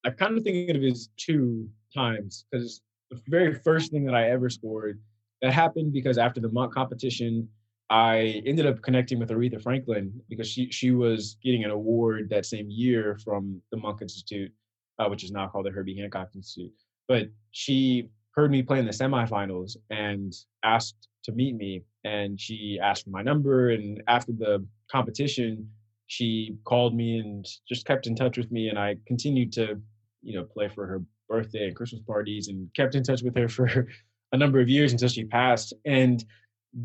I 0.06 0.12
kind 0.12 0.38
of 0.38 0.44
think 0.44 0.70
of 0.70 0.78
it 0.78 0.92
as 0.92 1.10
two 1.18 1.70
times 1.94 2.46
because 2.50 2.82
the 3.12 3.20
very 3.28 3.54
first 3.54 3.92
thing 3.92 4.06
that 4.06 4.16
I 4.16 4.30
ever 4.30 4.50
scored 4.50 5.02
that 5.42 5.52
happened 5.52 5.92
because 5.92 6.18
after 6.18 6.40
the 6.40 6.50
Monk 6.50 6.74
competition, 6.74 7.50
I 7.90 8.42
ended 8.46 8.66
up 8.66 8.82
connecting 8.82 9.20
with 9.20 9.30
Aretha 9.30 9.62
Franklin 9.62 10.22
because 10.30 10.48
she 10.48 10.70
she 10.72 10.92
was 10.92 11.38
getting 11.44 11.64
an 11.64 11.72
award 11.72 12.30
that 12.30 12.46
same 12.46 12.70
year 12.70 13.18
from 13.24 13.62
the 13.72 13.78
Monk 13.78 14.02
Institute, 14.02 14.52
uh, 15.00 15.08
which 15.08 15.24
is 15.24 15.32
now 15.32 15.48
called 15.48 15.66
the 15.66 15.72
Herbie 15.72 15.98
Hancock 15.98 16.30
Institute. 16.36 16.74
But 17.08 17.30
she 17.52 18.10
heard 18.36 18.52
me 18.52 18.62
play 18.62 18.80
in 18.80 18.86
the 18.86 18.92
semifinals 18.92 19.76
and 19.90 20.34
asked 20.64 21.08
to 21.24 21.32
meet 21.32 21.56
me 21.56 21.84
and 22.04 22.40
she 22.40 22.80
asked 22.82 23.04
for 23.04 23.10
my 23.10 23.22
number 23.22 23.72
and 23.72 24.02
after 24.08 24.32
the 24.32 24.66
competition 24.92 25.70
she 26.08 26.56
called 26.64 26.96
me 26.96 27.20
and 27.20 27.46
just 27.68 27.86
kept 27.86 28.08
in 28.08 28.16
touch 28.16 28.38
with 28.38 28.52
me 28.52 28.70
and 28.70 28.80
i 28.80 28.96
continued 29.06 29.52
to 29.52 29.80
you 30.22 30.36
know 30.36 30.44
play 30.44 30.68
for 30.70 30.88
her 30.88 31.02
birthday 31.28 31.68
and 31.68 31.76
christmas 31.76 32.02
parties 32.08 32.48
and 32.48 32.70
kept 32.76 32.96
in 32.96 33.04
touch 33.04 33.22
with 33.22 33.36
her 33.36 33.50
for 33.58 33.88
a 34.32 34.38
number 34.38 34.60
of 34.60 34.70
years 34.70 34.92
until 34.92 35.10
she 35.10 35.26
passed 35.26 35.74
and 35.86 36.24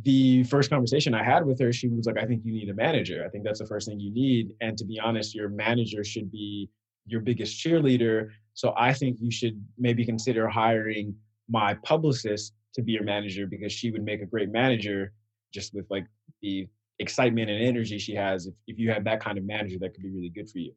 the 0.03 0.43
first 0.45 0.71
conversation 0.71 1.15
i 1.15 1.23
had 1.23 1.47
with 1.47 1.61
her 1.61 1.73
she 1.73 1.89
was 1.89 2.07
like 2.07 2.19
i 2.19 2.27
think 2.27 2.43
you 2.45 2.53
need 2.53 2.69
a 2.69 2.75
manager 2.75 3.23
i 3.25 3.29
think 3.29 3.45
that's 3.45 3.61
the 3.61 3.67
first 3.67 3.87
thing 3.87 4.01
you 4.01 4.13
need 4.13 4.53
and 4.61 4.77
to 4.77 4.85
be 4.85 4.99
honest 4.99 5.35
your 5.35 5.49
manager 5.49 6.03
should 6.03 6.31
be 6.33 6.69
your 7.07 7.21
biggest 7.21 7.59
cheerleader 7.59 8.29
so 8.55 8.73
i 8.77 8.93
think 8.93 9.19
you 9.21 9.31
should 9.31 9.63
maybe 9.79 10.05
consider 10.05 10.49
hiring 10.49 11.15
my 11.49 11.75
publicist 11.83 12.55
to 12.75 12.83
be 12.83 12.93
your 12.93 13.05
manager 13.05 13.47
because 13.47 13.73
she 13.73 13.91
would 13.91 14.03
make 14.03 14.21
a 14.21 14.27
great 14.27 14.51
manager 14.51 15.13
just 15.53 15.75
with 15.75 15.87
like 15.91 16.07
the 16.43 16.67
excitement 16.99 17.51
and 17.51 17.63
energy 17.63 17.99
she 17.99 18.15
has. 18.15 18.47
If, 18.47 18.55
if 18.67 18.79
you 18.79 18.91
have 18.91 19.05
that 19.05 19.21
kind 19.21 19.39
of 19.39 19.45
manager, 19.45 19.79
that 19.81 19.95
could 19.95 20.03
be 20.03 20.11
really 20.11 20.29
good 20.29 20.51
for 20.51 20.59
you. 20.59 20.73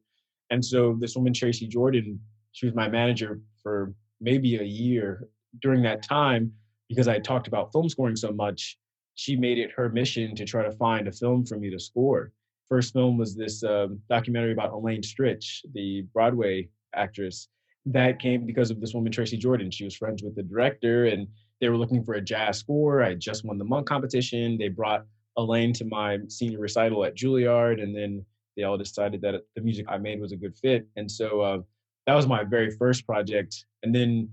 And 0.50 0.64
so 0.64 0.96
this 0.98 1.16
woman, 1.16 1.32
Tracy 1.32 1.66
Jordan, 1.66 2.20
she 2.52 2.66
was 2.66 2.74
my 2.74 2.88
manager 2.88 3.40
for 3.62 3.92
maybe 4.20 4.56
a 4.56 4.64
year. 4.64 5.28
During 5.62 5.82
that 5.82 6.02
time, 6.02 6.52
because 6.88 7.08
I 7.08 7.18
talked 7.18 7.48
about 7.48 7.72
film 7.72 7.88
scoring 7.88 8.16
so 8.16 8.32
much, 8.32 8.78
she 9.14 9.34
made 9.34 9.58
it 9.58 9.70
her 9.76 9.88
mission 9.88 10.34
to 10.36 10.44
try 10.44 10.62
to 10.62 10.72
find 10.72 11.08
a 11.08 11.12
film 11.12 11.44
for 11.44 11.58
me 11.58 11.70
to 11.70 11.78
score. 11.78 12.32
First 12.68 12.92
film 12.92 13.18
was 13.18 13.34
this 13.34 13.62
um, 13.64 14.00
documentary 14.08 14.52
about 14.52 14.72
Elaine 14.72 15.02
Stritch, 15.02 15.60
the 15.74 16.02
Broadway 16.12 16.68
actress. 16.94 17.48
That 17.86 18.18
came 18.18 18.44
because 18.44 18.70
of 18.70 18.80
this 18.80 18.92
woman, 18.94 19.10
Tracy 19.10 19.36
Jordan. 19.36 19.70
She 19.70 19.84
was 19.84 19.96
friends 19.96 20.22
with 20.22 20.34
the 20.36 20.42
director, 20.42 21.06
and 21.06 21.26
they 21.60 21.68
were 21.68 21.76
looking 21.76 22.04
for 22.04 22.14
a 22.14 22.20
jazz 22.20 22.58
score. 22.58 23.02
I 23.02 23.14
just 23.14 23.44
won 23.44 23.58
the 23.58 23.64
Monk 23.64 23.86
competition. 23.86 24.58
They 24.58 24.68
brought 24.68 25.04
Elaine 25.36 25.72
to 25.74 25.84
my 25.84 26.18
senior 26.28 26.58
recital 26.58 27.04
at 27.04 27.16
Juilliard, 27.16 27.82
and 27.82 27.96
then 27.96 28.24
they 28.56 28.64
all 28.64 28.76
decided 28.76 29.22
that 29.22 29.42
the 29.54 29.62
music 29.62 29.86
I 29.88 29.98
made 29.98 30.20
was 30.20 30.32
a 30.32 30.36
good 30.36 30.56
fit. 30.56 30.86
And 30.96 31.10
so 31.10 31.40
uh, 31.40 31.58
that 32.06 32.14
was 32.14 32.26
my 32.26 32.44
very 32.44 32.70
first 32.72 33.06
project. 33.06 33.64
And 33.82 33.94
then 33.94 34.28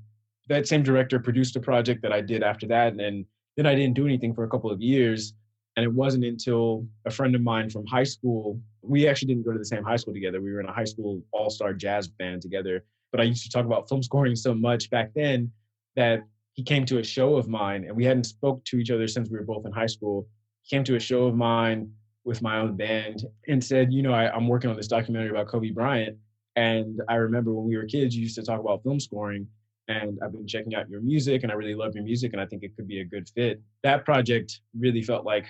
that 0.49 0.67
same 0.67 0.83
director 0.83 1.19
produced 1.19 1.55
a 1.55 1.59
project 1.59 2.01
that 2.01 2.11
I 2.11 2.21
did 2.21 2.43
after 2.43 2.67
that, 2.67 2.93
and 2.99 3.25
then 3.55 3.65
I 3.65 3.75
didn't 3.75 3.95
do 3.95 4.05
anything 4.05 4.33
for 4.33 4.43
a 4.43 4.49
couple 4.49 4.71
of 4.71 4.81
years. 4.81 5.33
And 5.75 5.83
it 5.83 5.91
wasn't 5.91 6.23
until 6.23 6.87
a 7.05 7.11
friend 7.11 7.35
of 7.35 7.41
mine 7.41 7.69
from 7.69 7.85
high 7.85 8.03
school, 8.03 8.59
we 8.81 9.07
actually 9.07 9.27
didn't 9.27 9.45
go 9.45 9.51
to 9.51 9.59
the 9.59 9.65
same 9.65 9.83
high 9.83 9.97
school 9.97 10.13
together. 10.13 10.41
We 10.41 10.53
were 10.53 10.61
in 10.61 10.67
a 10.67 10.73
high 10.73 10.85
school 10.85 11.21
all 11.31 11.49
star 11.49 11.73
jazz 11.73 12.07
band 12.07 12.41
together. 12.41 12.85
But 13.11 13.21
I 13.21 13.23
used 13.25 13.43
to 13.43 13.49
talk 13.49 13.65
about 13.65 13.89
film 13.89 14.01
scoring 14.01 14.35
so 14.35 14.53
much 14.53 14.89
back 14.89 15.11
then 15.15 15.51
that 15.95 16.21
he 16.53 16.63
came 16.63 16.85
to 16.85 16.99
a 16.99 17.03
show 17.03 17.35
of 17.35 17.49
mine 17.49 17.83
and 17.85 17.95
we 17.95 18.05
hadn't 18.05 18.25
spoke 18.25 18.63
to 18.65 18.77
each 18.77 18.91
other 18.91 19.07
since 19.07 19.29
we 19.29 19.37
were 19.37 19.43
both 19.43 19.65
in 19.65 19.71
high 19.71 19.85
school. 19.85 20.27
He 20.63 20.75
came 20.75 20.83
to 20.85 20.95
a 20.95 20.99
show 20.99 21.25
of 21.25 21.35
mine 21.35 21.91
with 22.23 22.41
my 22.41 22.57
own 22.57 22.75
band 22.77 23.23
and 23.47 23.63
said, 23.63 23.91
you 23.91 24.01
know, 24.01 24.13
I, 24.13 24.33
I'm 24.33 24.47
working 24.47 24.69
on 24.69 24.77
this 24.77 24.87
documentary 24.87 25.29
about 25.29 25.47
Kobe 25.47 25.71
Bryant. 25.71 26.17
And 26.55 27.01
I 27.09 27.15
remember 27.15 27.53
when 27.53 27.67
we 27.67 27.75
were 27.75 27.85
kids, 27.85 28.15
you 28.15 28.23
used 28.23 28.35
to 28.35 28.43
talk 28.43 28.61
about 28.61 28.83
film 28.83 28.99
scoring 28.99 29.47
and 29.87 30.17
I've 30.23 30.31
been 30.31 30.47
checking 30.47 30.73
out 30.73 30.89
your 30.89 31.01
music 31.01 31.43
and 31.43 31.51
I 31.51 31.55
really 31.55 31.75
love 31.75 31.93
your 31.93 32.03
music 32.03 32.33
and 32.33 32.41
I 32.41 32.45
think 32.45 32.63
it 32.63 32.75
could 32.75 32.87
be 32.87 33.01
a 33.01 33.05
good 33.05 33.29
fit. 33.29 33.61
That 33.83 34.05
project 34.05 34.61
really 34.77 35.03
felt 35.03 35.25
like 35.25 35.45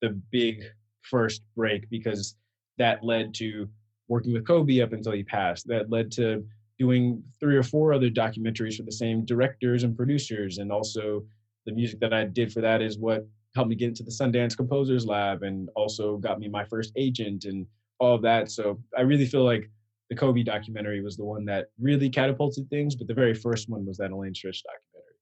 the 0.00 0.20
big 0.30 0.64
first 1.02 1.42
break 1.56 1.88
because 1.90 2.36
that 2.78 3.04
led 3.04 3.34
to 3.34 3.68
working 4.08 4.32
with 4.32 4.46
Kobe 4.46 4.80
up 4.80 4.92
until 4.92 5.12
he 5.12 5.22
passed. 5.22 5.66
That 5.68 5.90
led 5.90 6.10
to 6.12 6.44
doing 6.78 7.22
three 7.38 7.56
or 7.56 7.62
four 7.62 7.92
other 7.92 8.10
documentaries 8.10 8.76
for 8.76 8.82
the 8.82 8.92
same 8.92 9.24
directors 9.24 9.82
and 9.84 9.96
producers. 9.96 10.58
And 10.58 10.72
also, 10.72 11.24
the 11.66 11.72
music 11.72 12.00
that 12.00 12.14
I 12.14 12.24
did 12.24 12.52
for 12.52 12.60
that 12.62 12.80
is 12.80 12.98
what 12.98 13.26
helped 13.54 13.68
me 13.68 13.76
get 13.76 13.88
into 13.88 14.02
the 14.02 14.10
Sundance 14.10 14.56
Composers 14.56 15.06
Lab 15.06 15.42
and 15.42 15.68
also 15.76 16.16
got 16.16 16.38
me 16.38 16.48
my 16.48 16.64
first 16.64 16.92
agent 16.96 17.44
and 17.44 17.66
all 17.98 18.14
of 18.14 18.22
that. 18.22 18.50
So 18.50 18.80
I 18.96 19.02
really 19.02 19.26
feel 19.26 19.44
like 19.44 19.70
the 20.08 20.16
Kobe 20.16 20.42
documentary 20.42 21.02
was 21.02 21.16
the 21.16 21.24
one 21.24 21.44
that 21.44 21.66
really 21.78 22.08
catapulted 22.08 22.68
things, 22.70 22.96
but 22.96 23.06
the 23.06 23.14
very 23.14 23.34
first 23.34 23.68
one 23.68 23.84
was 23.86 23.98
that 23.98 24.10
Elaine 24.10 24.32
Stritch 24.32 24.62
documentary. 24.62 25.18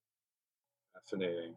Fascinating. 0.95 1.55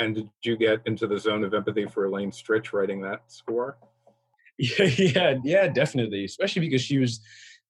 And 0.00 0.14
did 0.14 0.30
you 0.42 0.56
get 0.56 0.80
into 0.86 1.06
the 1.06 1.18
zone 1.18 1.44
of 1.44 1.52
empathy 1.52 1.84
for 1.84 2.06
Elaine 2.06 2.30
Stritch 2.30 2.72
writing 2.72 3.02
that 3.02 3.20
score? 3.26 3.76
Yeah, 4.58 4.84
yeah, 4.98 5.34
yeah, 5.44 5.68
definitely. 5.68 6.24
Especially 6.24 6.60
because 6.60 6.80
she 6.80 6.98
was 6.98 7.20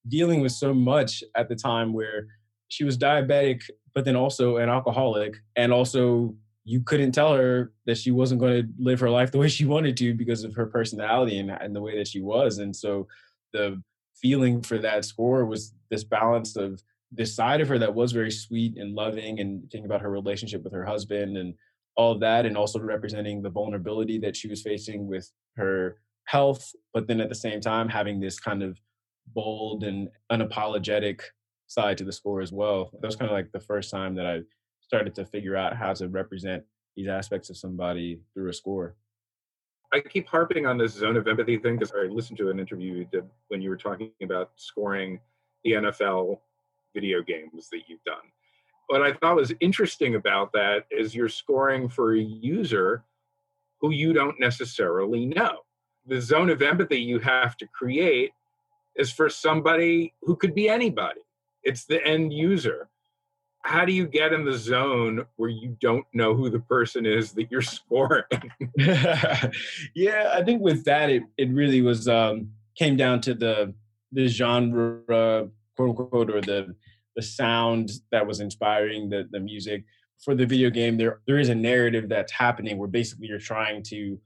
dealing 0.08 0.40
with 0.40 0.52
so 0.52 0.72
much 0.72 1.24
at 1.36 1.48
the 1.48 1.56
time 1.56 1.92
where 1.92 2.28
she 2.68 2.84
was 2.84 2.96
diabetic, 2.96 3.62
but 3.94 4.04
then 4.04 4.14
also 4.14 4.58
an 4.58 4.68
alcoholic, 4.68 5.38
and 5.56 5.72
also 5.72 6.34
you 6.64 6.80
couldn't 6.80 7.10
tell 7.10 7.34
her 7.34 7.72
that 7.86 7.98
she 7.98 8.12
wasn't 8.12 8.40
going 8.40 8.62
to 8.62 8.68
live 8.78 9.00
her 9.00 9.10
life 9.10 9.32
the 9.32 9.38
way 9.38 9.48
she 9.48 9.64
wanted 9.64 9.96
to 9.96 10.14
because 10.14 10.44
of 10.44 10.54
her 10.54 10.66
personality 10.66 11.38
and, 11.38 11.50
and 11.50 11.74
the 11.74 11.80
way 11.80 11.98
that 11.98 12.06
she 12.06 12.20
was. 12.20 12.58
And 12.58 12.76
so 12.76 13.08
the 13.52 13.82
feeling 14.14 14.62
for 14.62 14.78
that 14.78 15.04
score 15.04 15.44
was 15.46 15.74
this 15.90 16.04
balance 16.04 16.54
of 16.54 16.80
this 17.10 17.34
side 17.34 17.60
of 17.60 17.68
her 17.68 17.78
that 17.78 17.94
was 17.94 18.12
very 18.12 18.30
sweet 18.30 18.76
and 18.76 18.94
loving 18.94 19.40
and 19.40 19.62
thinking 19.62 19.86
about 19.86 20.02
her 20.02 20.10
relationship 20.10 20.62
with 20.62 20.72
her 20.72 20.84
husband 20.84 21.36
and 21.36 21.54
all 21.96 22.18
that 22.18 22.46
and 22.46 22.56
also 22.56 22.78
representing 22.80 23.42
the 23.42 23.50
vulnerability 23.50 24.18
that 24.18 24.36
she 24.36 24.48
was 24.48 24.62
facing 24.62 25.06
with 25.06 25.30
her 25.56 26.00
health 26.24 26.72
but 26.94 27.08
then 27.08 27.20
at 27.20 27.28
the 27.28 27.34
same 27.34 27.60
time 27.60 27.88
having 27.88 28.20
this 28.20 28.38
kind 28.38 28.62
of 28.62 28.78
bold 29.34 29.84
and 29.84 30.08
unapologetic 30.30 31.20
side 31.66 31.96
to 31.98 32.04
the 32.04 32.12
score 32.12 32.40
as 32.40 32.52
well. 32.52 32.90
That 33.00 33.06
was 33.06 33.16
kind 33.16 33.30
of 33.30 33.34
like 33.34 33.52
the 33.52 33.60
first 33.60 33.90
time 33.90 34.14
that 34.16 34.26
i 34.26 34.40
started 34.80 35.14
to 35.14 35.24
figure 35.24 35.56
out 35.56 35.76
how 35.76 35.92
to 35.94 36.08
represent 36.08 36.64
these 36.96 37.06
aspects 37.06 37.48
of 37.48 37.56
somebody 37.56 38.20
through 38.34 38.50
a 38.50 38.52
score. 38.52 38.96
I 39.92 40.00
keep 40.00 40.26
harping 40.26 40.66
on 40.66 40.78
this 40.78 40.94
zone 40.94 41.16
of 41.16 41.28
empathy 41.28 41.58
thing 41.58 41.76
because 41.76 41.92
I 41.92 42.06
listened 42.06 42.38
to 42.38 42.50
an 42.50 42.58
interview 42.58 43.04
when 43.48 43.62
you 43.62 43.70
were 43.70 43.76
talking 43.76 44.10
about 44.20 44.50
scoring 44.56 45.20
the 45.62 45.72
NFL 45.72 46.40
video 46.92 47.22
games 47.22 47.68
that 47.70 47.82
you've 47.86 48.02
done 48.04 48.16
what 48.90 49.02
I 49.02 49.12
thought 49.12 49.36
was 49.36 49.52
interesting 49.60 50.16
about 50.16 50.52
that 50.52 50.84
is 50.90 51.14
you're 51.14 51.28
scoring 51.28 51.88
for 51.88 52.12
a 52.12 52.20
user 52.20 53.04
who 53.80 53.92
you 53.92 54.12
don't 54.12 54.40
necessarily 54.40 55.26
know. 55.26 55.60
The 56.06 56.20
zone 56.20 56.50
of 56.50 56.60
empathy 56.60 57.00
you 57.00 57.20
have 57.20 57.56
to 57.58 57.68
create 57.68 58.32
is 58.96 59.12
for 59.12 59.28
somebody 59.28 60.12
who 60.22 60.34
could 60.34 60.56
be 60.56 60.68
anybody. 60.68 61.20
It's 61.62 61.84
the 61.84 62.04
end 62.04 62.32
user. 62.32 62.88
How 63.62 63.84
do 63.84 63.92
you 63.92 64.08
get 64.08 64.32
in 64.32 64.44
the 64.44 64.58
zone 64.58 65.24
where 65.36 65.50
you 65.50 65.76
don't 65.80 66.06
know 66.12 66.34
who 66.34 66.50
the 66.50 66.58
person 66.58 67.06
is 67.06 67.30
that 67.32 67.48
you're 67.48 67.62
scoring? 67.78 68.24
yeah, 68.76 70.32
I 70.34 70.42
think 70.44 70.62
with 70.62 70.84
that 70.86 71.10
it 71.10 71.22
it 71.38 71.50
really 71.50 71.80
was 71.80 72.08
um 72.08 72.50
came 72.74 72.96
down 72.96 73.20
to 73.20 73.34
the 73.34 73.72
the 74.10 74.26
genre 74.26 75.48
quote 75.76 75.90
unquote 75.90 76.30
or 76.30 76.40
the 76.40 76.74
the 77.16 77.22
sound 77.22 77.90
that 78.12 78.26
was 78.26 78.40
inspiring 78.40 79.08
the 79.08 79.28
the 79.30 79.40
music. 79.40 79.84
For 80.24 80.34
the 80.34 80.46
video 80.46 80.70
game 80.70 80.96
there 80.96 81.20
there 81.26 81.38
is 81.38 81.48
a 81.48 81.54
narrative 81.54 82.08
that's 82.08 82.32
happening 82.32 82.78
where 82.78 82.88
basically 82.88 83.26
you're 83.26 83.38
trying 83.38 83.82
to 83.84 84.18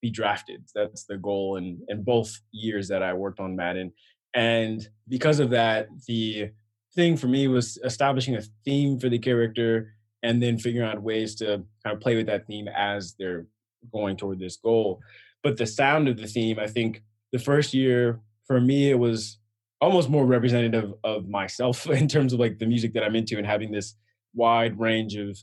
be 0.00 0.10
drafted. 0.10 0.64
That's 0.74 1.04
the 1.04 1.16
goal 1.16 1.56
in 1.56 1.80
in 1.88 2.02
both 2.02 2.40
years 2.52 2.88
that 2.88 3.02
i 3.02 3.12
worked 3.12 3.40
on 3.40 3.56
madden. 3.56 3.92
And 4.34 4.86
because 5.08 5.40
of 5.40 5.50
that 5.50 5.88
the 6.06 6.50
thing 6.94 7.16
for 7.16 7.26
me 7.26 7.48
was 7.48 7.78
establishing 7.84 8.36
a 8.36 8.42
theme 8.64 8.98
for 8.98 9.08
the 9.08 9.18
character 9.18 9.94
and 10.22 10.42
then 10.42 10.58
figuring 10.58 10.88
out 10.88 11.02
ways 11.02 11.34
to 11.36 11.64
kind 11.84 11.96
of 11.96 12.00
play 12.00 12.16
with 12.16 12.26
that 12.26 12.46
theme 12.46 12.68
as 12.68 13.14
they're 13.18 13.46
going 13.92 14.16
toward 14.16 14.38
this 14.38 14.56
goal. 14.56 15.00
But 15.42 15.56
the 15.56 15.66
sound 15.66 16.08
of 16.08 16.16
the 16.16 16.26
theme 16.26 16.58
i 16.58 16.66
think 16.66 17.02
the 17.32 17.38
first 17.38 17.74
year 17.74 18.20
for 18.46 18.60
me 18.60 18.90
it 18.90 18.98
was 18.98 19.38
almost 19.82 20.08
more 20.08 20.24
representative 20.24 20.94
of 21.02 21.28
myself 21.28 21.86
in 21.90 22.08
terms 22.08 22.32
of 22.32 22.40
like 22.40 22.58
the 22.58 22.66
music 22.66 22.94
that 22.94 23.02
I'm 23.02 23.16
into 23.16 23.36
and 23.36 23.46
having 23.46 23.72
this 23.72 23.96
wide 24.32 24.78
range 24.78 25.16
of 25.16 25.36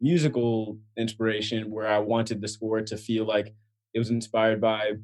musical 0.00 0.76
inspiration 0.98 1.70
where 1.70 1.86
I 1.86 1.98
wanted 1.98 2.42
the 2.42 2.48
score 2.48 2.82
to 2.82 2.96
feel 2.96 3.24
like 3.24 3.54
it 3.94 3.98
was 4.00 4.10
inspired 4.10 4.60
by 4.60 4.94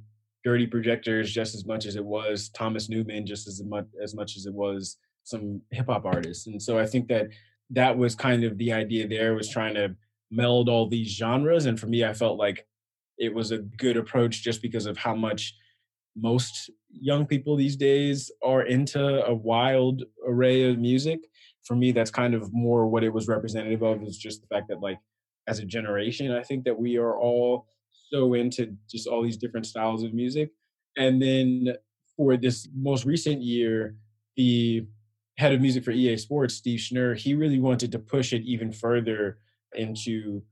dirty 0.42 0.66
projectors 0.66 1.32
just 1.32 1.54
as 1.54 1.64
much 1.64 1.86
as 1.86 1.96
it 1.96 2.04
was 2.04 2.48
Thomas 2.50 2.88
Newman 2.88 3.24
just 3.24 3.46
as 3.46 3.62
much 3.62 3.86
as 4.02 4.14
much 4.14 4.36
as 4.36 4.46
it 4.46 4.52
was 4.52 4.96
some 5.22 5.62
hip 5.70 5.86
hop 5.86 6.04
artists. 6.04 6.48
And 6.48 6.60
so 6.60 6.78
I 6.78 6.86
think 6.86 7.06
that 7.08 7.28
that 7.70 7.96
was 7.96 8.16
kind 8.16 8.42
of 8.42 8.58
the 8.58 8.72
idea 8.72 9.06
there 9.06 9.34
was 9.34 9.48
trying 9.48 9.74
to 9.74 9.94
meld 10.32 10.68
all 10.68 10.88
these 10.88 11.08
genres 11.08 11.66
and 11.66 11.78
for 11.78 11.86
me 11.86 12.04
I 12.04 12.12
felt 12.12 12.38
like 12.38 12.66
it 13.18 13.32
was 13.32 13.52
a 13.52 13.58
good 13.58 13.96
approach 13.96 14.42
just 14.42 14.62
because 14.62 14.86
of 14.86 14.96
how 14.96 15.14
much 15.14 15.54
most 16.16 16.70
young 16.90 17.26
people 17.26 17.56
these 17.56 17.76
days 17.76 18.30
are 18.44 18.62
into 18.62 19.24
a 19.24 19.34
wild 19.34 20.02
array 20.26 20.68
of 20.68 20.78
music. 20.78 21.20
For 21.64 21.76
me, 21.76 21.92
that's 21.92 22.10
kind 22.10 22.34
of 22.34 22.52
more 22.52 22.88
what 22.88 23.04
it 23.04 23.12
was 23.12 23.28
representative 23.28 23.82
of 23.82 24.02
is 24.02 24.18
just 24.18 24.40
the 24.40 24.46
fact 24.48 24.68
that 24.68 24.80
like 24.80 24.98
as 25.46 25.58
a 25.58 25.64
generation, 25.64 26.32
I 26.32 26.42
think 26.42 26.64
that 26.64 26.78
we 26.78 26.96
are 26.96 27.16
all 27.18 27.66
so 28.10 28.34
into 28.34 28.76
just 28.90 29.06
all 29.06 29.22
these 29.22 29.36
different 29.36 29.66
styles 29.66 30.02
of 30.02 30.12
music. 30.12 30.50
And 30.96 31.22
then 31.22 31.74
for 32.16 32.36
this 32.36 32.68
most 32.74 33.04
recent 33.04 33.42
year, 33.42 33.96
the 34.36 34.86
head 35.38 35.52
of 35.52 35.60
music 35.60 35.84
for 35.84 35.92
EA 35.92 36.16
Sports, 36.16 36.54
Steve 36.54 36.80
Schnur, 36.80 37.16
he 37.16 37.34
really 37.34 37.58
wanted 37.58 37.92
to 37.92 37.98
push 37.98 38.32
it 38.32 38.42
even 38.42 38.72
further 38.72 39.38
into 39.74 40.42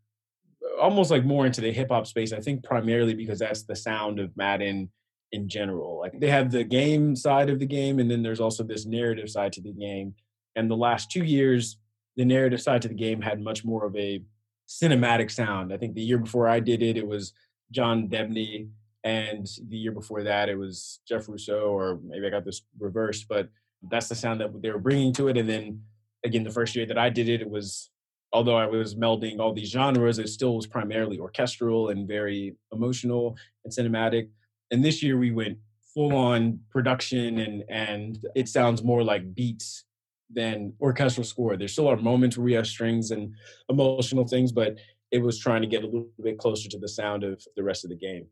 uh, 0.65 0.81
almost 0.81 1.11
like 1.11 1.25
more 1.25 1.47
into 1.47 1.61
the 1.61 1.73
hip 1.73 1.91
hop 1.91 2.07
space. 2.07 2.33
I 2.33 2.41
think 2.41 2.65
primarily 2.65 3.15
because 3.15 3.41
that's 3.41 3.65
the 3.65 3.77
sound 3.77 4.19
of 4.19 4.37
Madden 4.37 4.91
in 5.33 5.49
general. 5.49 5.99
Like 5.99 6.19
they 6.19 6.31
have 6.31 6.51
the 6.51 6.65
game 6.65 7.15
side 7.17 7.51
of 7.51 7.59
the 7.59 7.67
game, 7.67 7.99
and 7.99 8.11
then 8.11 8.23
there's 8.23 8.41
also 8.41 8.63
this 8.63 8.87
narrative 8.87 9.29
side 9.31 9.53
to 9.55 9.61
the 9.61 9.73
game. 9.73 10.15
And 10.57 10.71
the 10.71 10.77
last 10.77 11.11
two 11.11 11.25
years, 11.25 11.79
the 12.17 12.25
narrative 12.25 12.61
side 12.61 12.83
to 12.83 12.89
the 12.89 12.95
game 12.95 13.21
had 13.21 13.41
much 13.41 13.65
more 13.65 13.85
of 13.85 13.95
a 13.97 14.23
cinematic 14.69 15.31
sound. 15.31 15.73
I 15.73 15.77
think 15.77 15.95
the 15.95 16.03
year 16.03 16.19
before 16.19 16.49
I 16.49 16.61
did 16.61 16.83
it, 16.83 16.97
it 16.97 17.07
was 17.07 17.33
John 17.71 18.09
Debney, 18.09 18.69
and 19.05 19.47
the 19.69 19.77
year 19.77 19.93
before 19.93 20.23
that, 20.25 20.49
it 20.49 20.57
was 20.57 21.01
Jeff 21.09 21.29
Russo, 21.29 21.71
or 21.71 22.01
maybe 22.05 22.27
I 22.27 22.31
got 22.31 22.45
this 22.45 22.63
reversed, 22.79 23.27
but 23.29 23.49
that's 23.89 24.09
the 24.09 24.15
sound 24.15 24.41
that 24.41 24.61
they 24.61 24.71
were 24.71 24.79
bringing 24.79 25.13
to 25.15 25.29
it. 25.29 25.37
And 25.37 25.49
then 25.49 25.83
again, 26.25 26.43
the 26.43 26.51
first 26.51 26.75
year 26.75 26.87
that 26.87 26.99
I 26.99 27.11
did 27.11 27.29
it, 27.29 27.41
it 27.41 27.49
was 27.49 27.91
although 28.33 28.57
I 28.57 28.67
was 28.67 28.95
melding 28.95 29.39
all 29.39 29.55
these 29.55 29.71
genres, 29.71 30.19
it 30.19 30.29
still 30.29 30.57
was 30.57 30.67
primarily 30.67 31.19
orchestral 31.19 31.89
and 31.89 32.07
very 32.07 32.57
emotional 32.73 33.37
and 33.65 33.73
cinematic 33.73 34.29
and 34.71 34.85
this 34.85 35.03
year 35.03 35.19
we 35.19 35.31
went 35.31 35.59
full 35.95 36.15
on 36.15 36.61
production 36.71 37.39
and 37.39 37.65
and 37.69 38.27
it 38.35 38.49
sounds 38.49 38.83
more 38.83 39.03
like 39.03 39.35
beats 39.35 39.85
than 40.31 40.73
orchestral 40.81 41.25
score. 41.25 41.57
There's 41.57 41.73
still 41.73 41.89
our 41.89 41.97
moments 41.97 42.37
where 42.37 42.45
we 42.45 42.53
have 42.53 42.67
strings 42.67 43.11
and 43.11 43.35
emotional 43.69 44.27
things, 44.27 44.53
but 44.53 44.77
it 45.11 45.23
was 45.23 45.39
trying 45.39 45.63
to 45.63 45.69
get 45.69 45.83
a 45.85 45.87
little 45.87 46.09
bit 46.23 46.39
closer 46.39 46.69
to 46.69 46.79
the 46.79 46.89
sound 46.89 47.25
of 47.25 47.43
the 47.57 47.63
rest 47.63 47.85
of 47.85 47.91
the 47.91 47.97
game. 47.97 48.27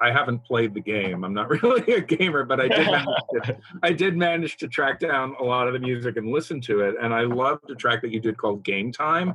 I 0.00 0.12
haven't 0.12 0.44
played 0.44 0.74
the 0.74 0.80
game. 0.80 1.24
I'm 1.24 1.34
not 1.34 1.50
really 1.62 1.94
a 1.94 2.00
gamer, 2.00 2.44
but 2.44 2.60
I 2.60 2.68
did 2.68 2.86
manage 2.86 3.06
to, 3.32 3.58
I 3.82 3.92
did 3.92 4.16
manage 4.16 4.56
to 4.58 4.68
track 4.68 5.00
down 5.00 5.34
a 5.40 5.44
lot 5.44 5.66
of 5.66 5.72
the 5.72 5.80
music 5.80 6.16
and 6.16 6.30
listen 6.30 6.60
to 6.62 6.80
it. 6.80 6.96
And 7.00 7.12
I 7.12 7.22
loved 7.22 7.70
a 7.70 7.74
track 7.74 8.02
that 8.02 8.12
you 8.12 8.20
did 8.20 8.36
called 8.36 8.64
Game 8.64 8.92
Time, 8.92 9.32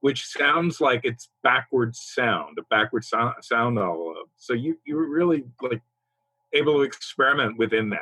which 0.00 0.24
sounds 0.26 0.80
like 0.80 1.00
it's 1.04 1.28
backwards 1.42 2.00
sound, 2.14 2.58
a 2.58 2.62
backwards 2.70 3.08
sound, 3.08 3.34
sound 3.42 3.78
envelope. 3.78 4.30
So 4.36 4.54
you 4.54 4.78
you 4.86 4.96
really 4.98 5.44
like 5.60 5.82
able 6.52 6.74
to 6.74 6.82
experiment 6.82 7.58
within 7.58 7.90
that 7.90 8.00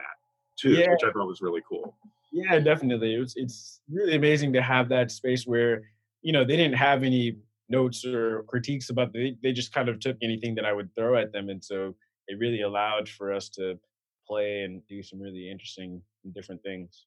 too, 0.56 0.72
yeah. 0.72 0.90
which 0.90 1.04
I 1.04 1.10
thought 1.10 1.26
was 1.26 1.40
really 1.40 1.62
cool. 1.68 1.96
Yeah, 2.32 2.58
definitely. 2.58 3.14
It 3.14 3.20
was, 3.20 3.34
it's 3.36 3.80
really 3.90 4.16
amazing 4.16 4.52
to 4.54 4.62
have 4.62 4.88
that 4.88 5.10
space 5.10 5.46
where 5.46 5.82
you 6.22 6.32
know 6.32 6.44
they 6.44 6.56
didn't 6.56 6.76
have 6.76 7.02
any 7.02 7.36
notes 7.68 8.04
or 8.04 8.44
critiques 8.48 8.90
about 8.90 9.12
the, 9.12 9.36
they 9.42 9.52
just 9.52 9.72
kind 9.72 9.88
of 9.88 10.00
took 10.00 10.16
anything 10.22 10.54
that 10.56 10.64
I 10.64 10.72
would 10.72 10.94
throw 10.94 11.16
at 11.16 11.32
them, 11.32 11.48
and 11.48 11.64
so 11.64 11.94
it 12.26 12.38
really 12.38 12.62
allowed 12.62 13.08
for 13.08 13.32
us 13.32 13.48
to 13.50 13.78
play 14.26 14.62
and 14.62 14.82
do 14.88 15.02
some 15.02 15.20
really 15.20 15.50
interesting 15.50 16.00
and 16.24 16.34
different 16.34 16.62
things. 16.62 17.06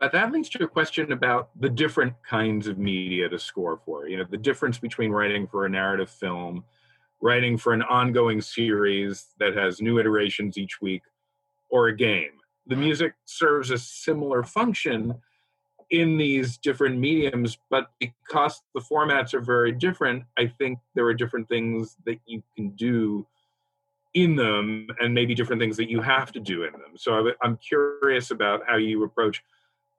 But 0.00 0.12
that 0.12 0.30
leads 0.30 0.48
to 0.50 0.64
a 0.64 0.68
question 0.68 1.10
about 1.10 1.50
the 1.60 1.68
different 1.68 2.14
kinds 2.22 2.68
of 2.68 2.78
media 2.78 3.28
to 3.28 3.38
score 3.38 3.80
for. 3.84 4.06
You 4.06 4.18
know, 4.18 4.24
the 4.30 4.36
difference 4.36 4.78
between 4.78 5.10
writing 5.10 5.48
for 5.48 5.66
a 5.66 5.68
narrative 5.68 6.08
film, 6.08 6.64
writing 7.20 7.56
for 7.56 7.72
an 7.72 7.82
ongoing 7.82 8.40
series 8.40 9.26
that 9.38 9.56
has 9.56 9.80
new 9.80 9.98
iterations 9.98 10.56
each 10.56 10.80
week, 10.80 11.02
or 11.70 11.88
a 11.88 11.96
game. 11.96 12.30
The 12.66 12.74
mm-hmm. 12.74 12.84
music 12.84 13.14
serves 13.24 13.70
a 13.70 13.78
similar 13.78 14.42
function 14.42 15.14
in 15.90 16.18
these 16.18 16.58
different 16.58 16.98
mediums, 16.98 17.58
but 17.70 17.86
because 17.98 18.62
the 18.74 18.80
formats 18.80 19.32
are 19.32 19.40
very 19.40 19.72
different, 19.72 20.24
I 20.36 20.46
think 20.46 20.78
there 20.94 21.06
are 21.06 21.14
different 21.14 21.48
things 21.48 21.96
that 22.04 22.20
you 22.26 22.42
can 22.54 22.70
do 22.70 23.26
in 24.14 24.36
them 24.36 24.88
and 25.00 25.14
maybe 25.14 25.34
different 25.34 25.60
things 25.60 25.76
that 25.76 25.88
you 25.88 26.00
have 26.00 26.32
to 26.32 26.40
do 26.40 26.64
in 26.64 26.72
them. 26.72 26.92
So 26.96 27.32
I'm 27.42 27.56
curious 27.56 28.30
about 28.30 28.62
how 28.66 28.76
you 28.76 29.04
approach 29.04 29.42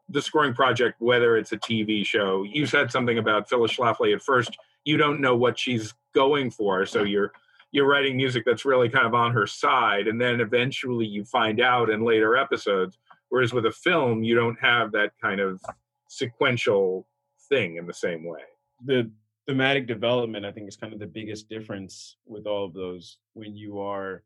the 0.09 0.21
scoring 0.21 0.53
project, 0.53 0.99
whether 0.99 1.37
it's 1.37 1.51
a 1.51 1.57
TV 1.57 2.05
show. 2.05 2.43
You 2.43 2.65
said 2.65 2.91
something 2.91 3.17
about 3.17 3.49
Phyllis 3.49 3.75
Schlafly 3.75 4.13
at 4.13 4.21
first. 4.21 4.57
You 4.83 4.97
don't 4.97 5.21
know 5.21 5.35
what 5.35 5.57
she's 5.57 5.93
going 6.13 6.51
for, 6.51 6.85
so 6.85 7.03
you're 7.03 7.31
you're 7.71 7.87
writing 7.87 8.17
music 8.17 8.43
that's 8.45 8.65
really 8.65 8.89
kind 8.89 9.05
of 9.05 9.13
on 9.13 9.31
her 9.31 9.45
side, 9.45 10.07
and 10.07 10.19
then 10.19 10.41
eventually 10.41 11.05
you 11.05 11.23
find 11.23 11.61
out 11.61 11.89
in 11.89 12.03
later 12.03 12.35
episodes. 12.35 12.97
Whereas 13.29 13.53
with 13.53 13.67
a 13.67 13.71
film, 13.71 14.23
you 14.23 14.33
don't 14.33 14.59
have 14.59 14.91
that 14.93 15.11
kind 15.21 15.39
of 15.39 15.61
sequential 16.07 17.07
thing 17.47 17.75
in 17.77 17.85
the 17.85 17.93
same 17.93 18.25
way. 18.25 18.41
The 18.85 19.11
thematic 19.47 19.87
development, 19.87 20.45
I 20.45 20.51
think, 20.51 20.67
is 20.67 20.75
kind 20.75 20.93
of 20.93 20.99
the 20.99 21.07
biggest 21.07 21.47
difference 21.47 22.17
with 22.25 22.47
all 22.47 22.65
of 22.65 22.73
those. 22.73 23.19
When 23.33 23.55
you 23.55 23.79
are 23.79 24.23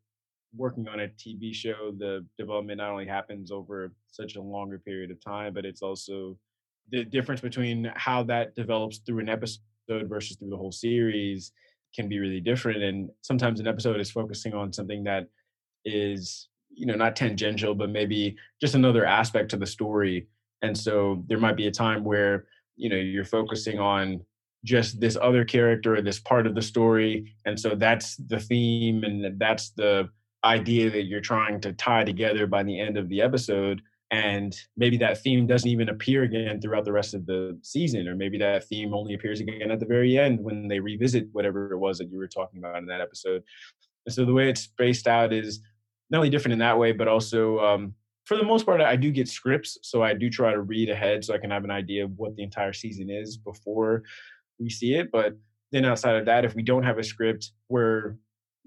working 0.56 0.88
on 0.88 1.00
a 1.00 1.08
TV 1.08 1.54
show, 1.54 1.92
the 1.96 2.24
development 2.38 2.78
not 2.78 2.90
only 2.90 3.06
happens 3.06 3.50
over 3.50 3.92
such 4.06 4.36
a 4.36 4.42
longer 4.42 4.78
period 4.78 5.10
of 5.10 5.22
time, 5.22 5.52
but 5.52 5.66
it's 5.66 5.82
also 5.82 6.38
the 6.90 7.04
difference 7.04 7.40
between 7.40 7.90
how 7.94 8.22
that 8.22 8.54
develops 8.54 8.98
through 8.98 9.20
an 9.20 9.28
episode 9.28 9.60
versus 9.90 10.36
through 10.36 10.50
the 10.50 10.56
whole 10.56 10.72
series 10.72 11.52
can 11.94 12.08
be 12.08 12.18
really 12.18 12.40
different. 12.40 12.82
And 12.82 13.10
sometimes 13.22 13.60
an 13.60 13.66
episode 13.66 14.00
is 14.00 14.10
focusing 14.10 14.54
on 14.54 14.72
something 14.72 15.04
that 15.04 15.28
is, 15.84 16.48
you 16.70 16.86
know, 16.86 16.94
not 16.94 17.16
tangential, 17.16 17.74
but 17.74 17.90
maybe 17.90 18.36
just 18.60 18.74
another 18.74 19.04
aspect 19.04 19.50
to 19.50 19.56
the 19.56 19.66
story. 19.66 20.26
And 20.62 20.76
so 20.76 21.22
there 21.28 21.38
might 21.38 21.56
be 21.56 21.66
a 21.66 21.70
time 21.70 22.04
where, 22.04 22.46
you 22.76 22.88
know, 22.88 22.96
you're 22.96 23.24
focusing 23.24 23.78
on 23.78 24.24
just 24.64 24.98
this 24.98 25.16
other 25.20 25.44
character 25.44 25.94
or 25.94 26.02
this 26.02 26.18
part 26.18 26.46
of 26.46 26.54
the 26.54 26.62
story. 26.62 27.34
And 27.44 27.58
so 27.58 27.74
that's 27.74 28.16
the 28.16 28.40
theme 28.40 29.04
and 29.04 29.38
that's 29.38 29.70
the 29.70 30.08
idea 30.42 30.90
that 30.90 31.04
you're 31.04 31.20
trying 31.20 31.60
to 31.60 31.72
tie 31.72 32.04
together 32.04 32.46
by 32.46 32.62
the 32.62 32.78
end 32.78 32.96
of 32.96 33.08
the 33.08 33.20
episode 33.20 33.80
and 34.14 34.54
maybe 34.76 34.96
that 34.98 35.20
theme 35.20 35.46
doesn't 35.46 35.68
even 35.68 35.88
appear 35.88 36.22
again 36.22 36.60
throughout 36.60 36.84
the 36.84 36.92
rest 36.92 37.14
of 37.14 37.26
the 37.26 37.58
season 37.62 38.06
or 38.06 38.14
maybe 38.14 38.38
that 38.38 38.64
theme 38.68 38.94
only 38.94 39.14
appears 39.14 39.40
again 39.40 39.70
at 39.70 39.80
the 39.80 39.86
very 39.86 40.18
end 40.18 40.38
when 40.40 40.68
they 40.68 40.78
revisit 40.78 41.26
whatever 41.32 41.72
it 41.72 41.78
was 41.78 41.98
that 41.98 42.10
you 42.10 42.18
were 42.18 42.28
talking 42.28 42.58
about 42.58 42.78
in 42.78 42.86
that 42.86 43.00
episode. 43.00 43.42
And 44.06 44.14
so 44.14 44.24
the 44.24 44.32
way 44.32 44.48
it's 44.48 44.62
spaced 44.62 45.08
out 45.08 45.32
is 45.32 45.60
not 46.10 46.18
only 46.18 46.30
different 46.30 46.52
in 46.52 46.58
that 46.60 46.78
way 46.78 46.92
but 46.92 47.08
also 47.08 47.58
um, 47.58 47.94
for 48.24 48.36
the 48.36 48.44
most 48.44 48.64
part 48.64 48.80
i 48.80 48.96
do 48.96 49.10
get 49.10 49.28
scripts 49.28 49.78
so 49.82 50.02
i 50.02 50.14
do 50.14 50.30
try 50.30 50.52
to 50.52 50.60
read 50.60 50.88
ahead 50.88 51.24
so 51.24 51.34
i 51.34 51.38
can 51.38 51.50
have 51.50 51.64
an 51.64 51.70
idea 51.70 52.04
of 52.04 52.12
what 52.16 52.36
the 52.36 52.42
entire 52.42 52.72
season 52.72 53.10
is 53.10 53.36
before 53.36 54.02
we 54.58 54.70
see 54.70 54.94
it. 54.94 55.10
But 55.10 55.36
then 55.72 55.84
outside 55.84 56.16
of 56.16 56.26
that 56.26 56.44
if 56.44 56.54
we 56.54 56.62
don't 56.62 56.84
have 56.84 56.98
a 56.98 57.02
script 57.02 57.50
we're 57.68 58.14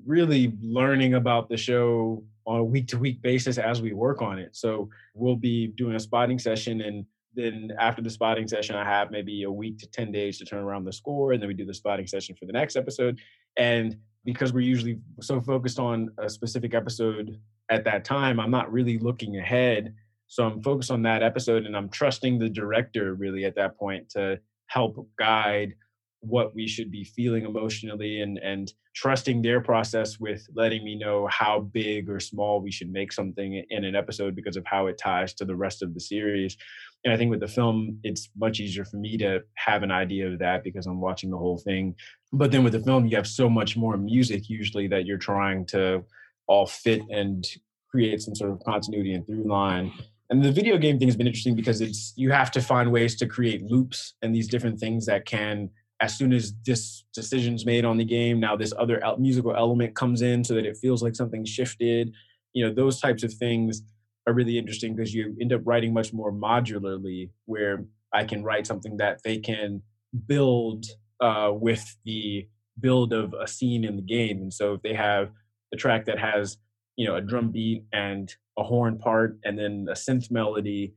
really 0.05 0.53
learning 0.61 1.15
about 1.15 1.49
the 1.49 1.57
show 1.57 2.23
on 2.45 2.59
a 2.59 2.63
week 2.63 2.87
to 2.87 2.97
week 2.97 3.21
basis 3.21 3.57
as 3.57 3.81
we 3.81 3.93
work 3.93 4.21
on 4.21 4.39
it. 4.39 4.55
So 4.55 4.89
we'll 5.13 5.35
be 5.35 5.67
doing 5.67 5.95
a 5.95 5.99
spotting 5.99 6.39
session 6.39 6.81
and 6.81 7.05
then 7.37 7.71
after 7.79 8.01
the 8.01 8.09
spotting 8.09 8.47
session, 8.47 8.75
I 8.75 8.83
have 8.83 9.11
maybe 9.11 9.43
a 9.43 9.51
week 9.51 9.77
to 9.79 9.87
10 9.87 10.11
days 10.11 10.39
to 10.39 10.45
turn 10.45 10.63
around 10.63 10.85
the 10.85 10.91
score. 10.91 11.31
And 11.31 11.41
then 11.41 11.47
we 11.47 11.53
do 11.53 11.65
the 11.65 11.73
spotting 11.73 12.07
session 12.07 12.35
for 12.35 12.45
the 12.45 12.51
next 12.51 12.75
episode. 12.75 13.19
And 13.57 13.95
because 14.25 14.51
we're 14.51 14.61
usually 14.61 14.99
so 15.21 15.39
focused 15.39 15.79
on 15.79 16.09
a 16.17 16.29
specific 16.29 16.73
episode 16.73 17.39
at 17.69 17.85
that 17.85 18.03
time, 18.03 18.39
I'm 18.39 18.51
not 18.51 18.71
really 18.71 18.97
looking 18.97 19.37
ahead. 19.37 19.93
So 20.25 20.45
I'm 20.45 20.61
focused 20.63 20.91
on 20.91 21.03
that 21.03 21.21
episode 21.21 21.65
and 21.65 21.77
I'm 21.77 21.89
trusting 21.89 22.39
the 22.39 22.49
director 22.49 23.13
really 23.13 23.45
at 23.45 23.55
that 23.55 23.77
point 23.77 24.09
to 24.09 24.39
help 24.65 25.07
guide 25.17 25.75
what 26.21 26.55
we 26.55 26.67
should 26.67 26.91
be 26.91 27.03
feeling 27.03 27.45
emotionally 27.45 28.21
and 28.21 28.37
and 28.39 28.73
trusting 28.95 29.41
their 29.41 29.61
process 29.61 30.19
with 30.19 30.47
letting 30.55 30.83
me 30.83 30.95
know 30.95 31.27
how 31.29 31.59
big 31.59 32.09
or 32.09 32.19
small 32.19 32.59
we 32.59 32.71
should 32.71 32.91
make 32.91 33.13
something 33.13 33.63
in 33.69 33.85
an 33.85 33.95
episode 33.95 34.35
because 34.35 34.57
of 34.57 34.65
how 34.65 34.87
it 34.87 34.97
ties 34.97 35.33
to 35.35 35.45
the 35.45 35.55
rest 35.55 35.83
of 35.83 35.93
the 35.93 35.99
series. 35.99 36.57
And 37.05 37.13
i 37.13 37.17
think 37.17 37.29
with 37.29 37.39
the 37.39 37.47
film 37.47 37.99
it's 38.03 38.29
much 38.35 38.59
easier 38.59 38.85
for 38.85 38.97
me 38.97 39.17
to 39.17 39.41
have 39.55 39.83
an 39.83 39.91
idea 39.91 40.27
of 40.27 40.39
that 40.39 40.63
because 40.63 40.87
i'm 40.87 41.01
watching 41.01 41.29
the 41.29 41.37
whole 41.37 41.57
thing. 41.57 41.95
But 42.33 42.51
then 42.51 42.63
with 42.63 42.73
the 42.73 42.79
film 42.79 43.05
you 43.05 43.15
have 43.15 43.27
so 43.27 43.49
much 43.49 43.77
more 43.77 43.97
music 43.97 44.49
usually 44.49 44.87
that 44.87 45.05
you're 45.05 45.17
trying 45.17 45.65
to 45.67 46.03
all 46.47 46.65
fit 46.65 47.01
and 47.09 47.45
create 47.89 48.21
some 48.21 48.35
sort 48.35 48.51
of 48.51 48.59
continuity 48.63 49.13
and 49.13 49.25
through 49.25 49.43
line. 49.43 49.91
And 50.29 50.43
the 50.43 50.51
video 50.51 50.77
game 50.77 50.99
thing 50.99 51.07
has 51.07 51.15
been 51.15 51.27
interesting 51.27 51.55
because 51.55 51.79
it's 51.79 52.13
you 52.17 52.31
have 52.31 52.51
to 52.51 52.61
find 52.61 52.91
ways 52.91 53.15
to 53.17 53.27
create 53.27 53.63
loops 53.63 54.13
and 54.21 54.35
these 54.35 54.47
different 54.47 54.79
things 54.79 55.05
that 55.05 55.25
can 55.25 55.69
as 55.99 56.17
soon 56.17 56.31
as 56.31 56.53
this 56.65 57.03
decision's 57.13 57.65
made 57.65 57.85
on 57.85 57.97
the 57.97 58.05
game, 58.05 58.39
now 58.39 58.55
this 58.55 58.73
other 58.77 59.01
musical 59.17 59.55
element 59.55 59.95
comes 59.95 60.21
in 60.21 60.43
so 60.43 60.53
that 60.53 60.65
it 60.65 60.77
feels 60.77 61.01
like 61.01 61.15
something 61.15 61.43
shifted. 61.43 62.13
You 62.53 62.67
know, 62.67 62.73
those 62.73 62.99
types 62.99 63.23
of 63.23 63.33
things 63.33 63.81
are 64.27 64.33
really 64.33 64.57
interesting 64.57 64.95
because 64.95 65.13
you 65.13 65.35
end 65.41 65.53
up 65.53 65.61
writing 65.65 65.93
much 65.93 66.13
more 66.13 66.31
modularly, 66.31 67.31
where 67.45 67.85
I 68.13 68.25
can 68.25 68.43
write 68.43 68.67
something 68.67 68.97
that 68.97 69.21
they 69.23 69.37
can 69.37 69.81
build 70.27 70.85
uh, 71.19 71.51
with 71.53 71.97
the 72.05 72.47
build 72.79 73.13
of 73.13 73.33
a 73.33 73.47
scene 73.47 73.83
in 73.83 73.95
the 73.95 74.01
game. 74.01 74.37
And 74.37 74.53
so 74.53 74.75
if 74.75 74.81
they 74.81 74.93
have 74.93 75.31
a 75.73 75.77
track 75.77 76.05
that 76.05 76.19
has, 76.19 76.57
you 76.95 77.07
know, 77.07 77.15
a 77.15 77.21
drum 77.21 77.51
beat 77.51 77.85
and 77.91 78.33
a 78.57 78.63
horn 78.63 78.97
part 78.97 79.39
and 79.43 79.57
then 79.57 79.87
a 79.89 79.93
synth 79.93 80.29
melody, 80.29 80.93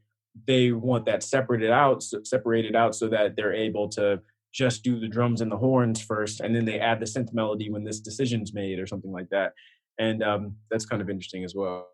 they 0.47 0.73
want 0.73 1.07
that 1.07 1.23
separated 1.23 1.71
out, 1.71 2.03
separated 2.03 2.77
out 2.77 2.95
so 2.95 3.09
that 3.09 3.35
they're 3.37 3.55
able 3.55 3.89
to 3.91 4.21
just 4.53 4.83
do 4.83 4.99
the 4.99 5.09
drums 5.09 5.41
and 5.41 5.51
the 5.51 5.57
horns 5.57 6.01
first, 6.01 6.41
and 6.41 6.55
then 6.55 6.65
they 6.65 6.81
add 6.81 7.01
the 7.01 7.07
synth 7.07 7.33
melody 7.33 7.71
when 7.71 7.85
this 7.85 8.01
decision's 8.01 8.53
made 8.53 8.79
or 8.79 8.87
something 8.87 9.13
like 9.13 9.29
that. 9.31 9.53
And 9.99 10.23
um, 10.23 10.57
that's 10.71 10.87
kind 10.87 11.03
of 11.03 11.11
interesting 11.11 11.45
as 11.45 11.55
well. 11.55 11.89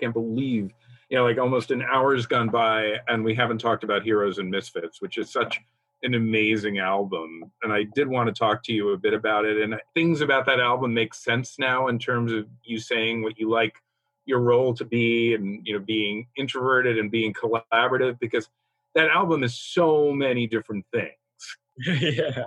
Can't 0.00 0.14
believe, 0.14 0.70
you 1.10 1.18
know, 1.18 1.24
like 1.24 1.38
almost 1.38 1.70
an 1.70 1.82
hour's 1.82 2.26
gone 2.26 2.48
by, 2.48 2.96
and 3.08 3.24
we 3.24 3.34
haven't 3.34 3.58
talked 3.58 3.84
about 3.84 4.02
Heroes 4.02 4.38
and 4.38 4.50
Misfits, 4.50 5.02
which 5.02 5.18
is 5.18 5.30
such 5.30 5.60
an 6.02 6.14
amazing 6.14 6.78
album. 6.78 7.50
And 7.62 7.72
I 7.72 7.84
did 7.94 8.08
want 8.08 8.28
to 8.28 8.32
talk 8.32 8.62
to 8.64 8.72
you 8.72 8.90
a 8.90 8.98
bit 8.98 9.14
about 9.14 9.44
it. 9.44 9.62
And 9.62 9.80
things 9.94 10.20
about 10.20 10.46
that 10.46 10.60
album 10.60 10.94
make 10.94 11.14
sense 11.14 11.58
now 11.58 11.88
in 11.88 11.98
terms 11.98 12.32
of 12.32 12.46
you 12.64 12.80
saying 12.80 13.22
what 13.22 13.38
you 13.38 13.48
like 13.48 13.74
your 14.24 14.40
role 14.40 14.74
to 14.74 14.84
be 14.84 15.34
and 15.34 15.60
you 15.66 15.74
know 15.74 15.84
being 15.84 16.26
introverted 16.36 16.98
and 16.98 17.10
being 17.10 17.32
collaborative 17.34 18.18
because 18.20 18.48
that 18.94 19.10
album 19.10 19.42
is 19.42 19.54
so 19.54 20.12
many 20.12 20.46
different 20.46 20.84
things 20.92 21.12
yeah. 21.86 22.44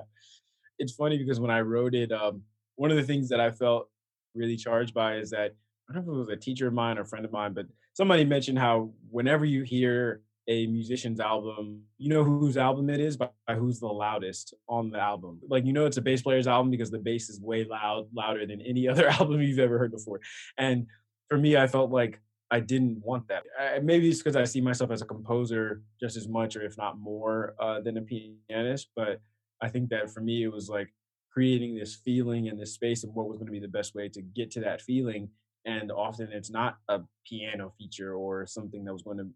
It's 0.78 0.94
funny 0.94 1.18
because 1.18 1.40
when 1.40 1.52
I 1.52 1.62
wrote 1.62 1.96
it, 1.96 2.12
um, 2.12 2.42
one 2.76 2.92
of 2.92 2.98
the 2.98 3.04
things 3.04 3.30
that 3.30 3.40
I 3.40 3.52
felt 3.52 3.90
really 4.34 4.58
charged 4.58 4.94
by 4.94 5.18
is 5.18 5.30
that 5.32 5.56
I 5.90 5.94
don't 5.94 6.06
know 6.06 6.14
if 6.14 6.16
it 6.16 6.20
was 6.20 6.30
a 6.30 6.36
teacher 6.36 6.68
of 6.68 6.74
mine 6.74 6.98
or 6.98 7.02
a 7.02 7.06
friend 7.06 7.26
of 7.26 7.32
mine, 7.32 7.54
but 7.54 7.68
somebody 7.94 8.26
mentioned 8.26 8.60
how 8.60 8.92
whenever 9.10 9.46
you 9.46 9.64
hear 9.64 10.22
a 10.48 10.68
musician's 10.68 11.20
album, 11.20 11.82
you 11.98 12.10
know 12.10 12.24
whose 12.24 12.58
album 12.58 12.90
it 12.90 13.00
is 13.00 13.18
by, 13.18 13.30
by 13.48 13.56
who's 13.56 13.80
the 13.80 13.88
loudest 13.88 14.54
on 14.68 14.92
the 14.92 15.00
album. 15.00 15.40
Like 15.48 15.66
you 15.66 15.74
know 15.74 15.86
it's 15.86 15.98
a 15.98 16.02
bass 16.02 16.22
player's 16.22 16.48
album 16.48 16.70
because 16.70 16.92
the 16.92 17.00
bass 17.00 17.30
is 17.30 17.40
way 17.40 17.64
loud, 17.64 18.08
louder 18.14 18.46
than 18.46 18.62
any 18.62 18.88
other 18.90 19.08
album 19.08 19.42
you've 19.42 19.60
ever 19.60 19.80
heard 19.80 19.92
before. 19.92 20.20
And 20.58 20.88
for 21.30 21.38
me, 21.38 21.58
I 21.58 21.68
felt 21.68 21.92
like 21.92 22.20
I 22.52 22.60
didn't 22.60 23.04
want 23.04 23.28
that. 23.28 23.44
I, 23.60 23.80
maybe 23.80 24.10
it's 24.10 24.20
because 24.20 24.36
I 24.36 24.44
see 24.44 24.62
myself 24.62 24.92
as 24.92 25.02
a 25.02 25.06
composer 25.06 25.82
just 26.00 26.16
as 26.16 26.28
much, 26.28 26.56
or 26.56 26.62
if 26.62 26.78
not 26.78 27.00
more, 27.00 27.56
uh, 27.60 27.82
than 27.82 27.98
a 27.98 28.02
pianist. 28.02 28.90
But 28.96 29.20
I 29.62 29.68
think 29.68 29.90
that 29.90 30.12
for 30.12 30.22
me, 30.22 30.44
it 30.44 30.52
was 30.52 30.70
like 30.70 30.94
creating 31.32 31.76
this 31.76 31.96
feeling 31.96 32.46
in 32.46 32.58
this 32.58 32.74
space 32.74 33.04
and 33.04 33.14
what 33.14 33.28
was 33.28 33.38
going 33.38 33.48
to 33.48 33.52
be 33.52 33.60
the 33.60 33.68
best 33.68 33.96
way 33.96 34.08
to 34.10 34.22
get 34.22 34.52
to 34.52 34.62
that 34.62 34.82
feeling. 34.82 35.30
And 35.66 35.92
often 35.92 36.30
it's 36.32 36.52
not 36.52 36.78
a 36.88 37.02
piano 37.28 37.74
feature 37.78 38.14
or 38.14 38.46
something 38.46 38.86
that 38.86 38.94
was 38.94 39.02
going 39.02 39.18
to 39.18 39.28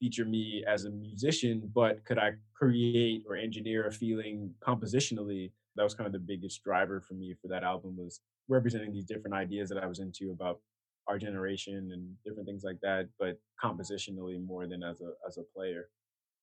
feature 0.00 0.24
me 0.24 0.64
as 0.66 0.84
a 0.84 0.90
musician, 0.90 1.70
but 1.74 2.04
could 2.04 2.18
I 2.18 2.32
create 2.54 3.24
or 3.28 3.36
engineer 3.36 3.86
a 3.86 3.92
feeling 3.92 4.52
compositionally? 4.60 5.52
That 5.76 5.84
was 5.84 5.94
kind 5.94 6.06
of 6.06 6.12
the 6.12 6.18
biggest 6.18 6.62
driver 6.62 7.00
for 7.00 7.14
me 7.14 7.34
for 7.40 7.48
that 7.48 7.62
album 7.62 7.96
was 7.96 8.20
representing 8.48 8.92
these 8.92 9.04
different 9.04 9.34
ideas 9.34 9.68
that 9.70 9.82
I 9.82 9.86
was 9.86 10.00
into 10.00 10.32
about 10.32 10.60
our 11.08 11.18
generation 11.18 11.90
and 11.92 12.14
different 12.24 12.46
things 12.46 12.64
like 12.64 12.80
that, 12.82 13.08
but 13.18 13.38
compositionally 13.62 14.44
more 14.44 14.66
than 14.66 14.82
as 14.82 15.00
a 15.00 15.12
as 15.26 15.38
a 15.38 15.42
player. 15.54 15.88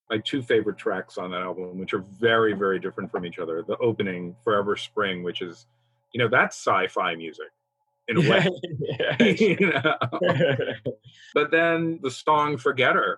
My 0.09 0.17
two 0.19 0.41
favorite 0.41 0.77
tracks 0.77 1.17
on 1.17 1.31
that 1.31 1.41
album, 1.41 1.77
which 1.77 1.93
are 1.93 2.03
very, 2.19 2.53
very 2.53 2.79
different 2.79 3.09
from 3.11 3.25
each 3.25 3.39
other. 3.39 3.63
The 3.65 3.77
opening, 3.77 4.35
Forever 4.43 4.75
Spring, 4.75 5.23
which 5.23 5.41
is, 5.41 5.65
you 6.13 6.19
know, 6.19 6.27
that's 6.27 6.57
sci-fi 6.57 7.15
music 7.15 7.47
in 8.09 8.17
a 8.17 8.29
way. 8.29 8.47
you 9.39 9.57
know? 9.59 9.95
but 11.33 11.51
then 11.51 11.99
the 12.03 12.11
song 12.11 12.57
Forgetter 12.57 13.15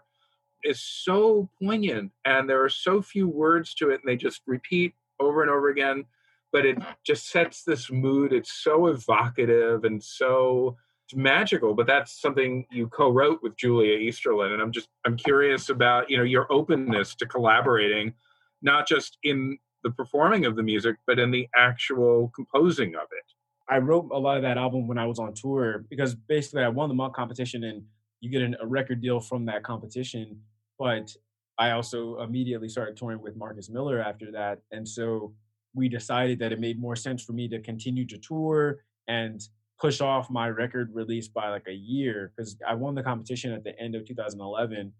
is 0.63 0.81
so 0.81 1.49
poignant 1.61 2.11
and 2.25 2.49
there 2.49 2.63
are 2.63 2.69
so 2.69 3.01
few 3.01 3.27
words 3.27 3.73
to 3.75 3.89
it 3.91 4.01
and 4.01 4.03
they 4.05 4.15
just 4.15 4.41
repeat 4.47 4.93
over 5.19 5.41
and 5.41 5.51
over 5.51 5.69
again 5.69 6.03
but 6.51 6.65
it 6.65 6.77
just 7.05 7.29
sets 7.29 7.63
this 7.63 7.91
mood 7.91 8.33
it's 8.33 8.51
so 8.51 8.87
evocative 8.87 9.83
and 9.83 10.03
so 10.03 10.75
magical 11.13 11.73
but 11.73 11.85
that's 11.85 12.19
something 12.19 12.65
you 12.71 12.87
co-wrote 12.87 13.39
with 13.43 13.55
julia 13.55 13.97
easterlin 13.97 14.53
and 14.53 14.61
i'm 14.61 14.71
just 14.71 14.89
i'm 15.05 15.15
curious 15.15 15.69
about 15.69 16.09
you 16.09 16.17
know 16.17 16.23
your 16.23 16.51
openness 16.51 17.13
to 17.13 17.25
collaborating 17.25 18.13
not 18.61 18.87
just 18.87 19.17
in 19.23 19.57
the 19.83 19.91
performing 19.91 20.45
of 20.45 20.55
the 20.55 20.63
music 20.63 20.95
but 21.05 21.19
in 21.19 21.29
the 21.29 21.47
actual 21.55 22.31
composing 22.35 22.95
of 22.95 23.03
it 23.11 23.31
i 23.69 23.77
wrote 23.77 24.09
a 24.11 24.17
lot 24.17 24.35
of 24.37 24.41
that 24.41 24.57
album 24.57 24.87
when 24.87 24.97
i 24.97 25.05
was 25.05 25.19
on 25.19 25.33
tour 25.33 25.85
because 25.89 26.15
basically 26.15 26.63
i 26.63 26.67
won 26.67 26.89
the 26.89 26.95
monk 26.95 27.13
competition 27.15 27.63
and 27.65 27.83
you 28.21 28.31
get 28.31 28.41
an, 28.41 28.55
a 28.59 28.65
record 28.65 29.01
deal 29.01 29.19
from 29.19 29.45
that 29.45 29.63
competition 29.63 30.39
but 30.79 31.15
I 31.57 31.71
also 31.71 32.21
immediately 32.21 32.69
started 32.69 32.97
touring 32.97 33.21
with 33.21 33.35
Marcus 33.35 33.69
Miller 33.69 34.01
after 34.01 34.31
that. 34.31 34.59
And 34.71 34.87
so 34.87 35.33
we 35.73 35.89
decided 35.89 36.39
that 36.39 36.51
it 36.51 36.59
made 36.59 36.79
more 36.79 36.95
sense 36.95 37.23
for 37.23 37.33
me 37.33 37.47
to 37.49 37.59
continue 37.59 38.05
to 38.07 38.17
tour 38.17 38.79
and 39.07 39.41
push 39.79 40.01
off 40.01 40.29
my 40.29 40.49
record 40.49 40.89
release 40.93 41.27
by 41.27 41.49
like 41.49 41.67
a 41.67 41.73
year 41.73 42.31
because 42.35 42.57
I 42.67 42.73
won 42.75 42.95
the 42.95 43.03
competition 43.03 43.51
at 43.51 43.63
the 43.63 43.77
end 43.79 43.95
of 43.95 44.05
2011. 44.05 44.93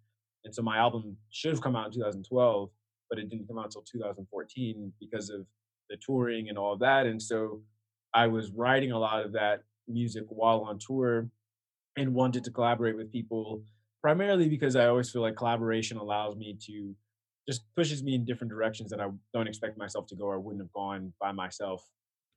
And 0.44 0.54
so 0.54 0.62
my 0.62 0.78
album 0.78 1.18
should 1.32 1.52
have 1.52 1.62
come 1.62 1.76
out 1.76 1.88
in 1.88 1.94
2012, 1.94 2.70
but 3.10 3.20
it 3.20 3.30
didn't 3.30 3.48
come 3.48 3.58
out 3.58 3.66
until 3.66 3.84
2014 3.84 4.92
because 5.00 5.30
of 5.30 5.46
the 5.90 5.98
touring 5.98 6.50
and 6.50 6.58
all 6.58 6.74
of 6.74 6.80
that. 6.80 7.06
And 7.06 7.22
so 7.22 7.62
I 8.14 8.28
was 8.28 8.52
writing 8.52 8.92
a 8.92 9.00
lot 9.00 9.26
of 9.26 9.32
that 9.34 9.62
music 9.88 10.24
while 10.30 10.62
on 10.62 10.80
tour 10.80 11.30
and 11.98 12.14
wanted 12.14 12.44
to 12.44 12.52
collaborate 12.52 12.98
with 12.98 13.12
people 13.12 13.64
primarily 14.02 14.50
because 14.50 14.76
I 14.76 14.88
always 14.88 15.10
feel 15.10 15.22
like 15.22 15.36
collaboration 15.36 15.98
allows 15.98 16.36
me 16.36 16.58
to 16.68 16.96
just 17.48 17.64
pushes 17.76 18.04
me 18.04 18.16
in 18.16 18.26
different 18.26 18.52
directions 18.52 18.90
that 18.90 19.00
I 19.00 19.08
don't 19.34 19.48
expect 19.48 19.78
myself 19.78 20.08
to 20.08 20.16
go 20.16 20.26
or 20.26 20.40
wouldn't 20.40 20.64
have 20.64 20.74
gone 20.74 21.14
by 21.20 21.32
myself. 21.32 21.84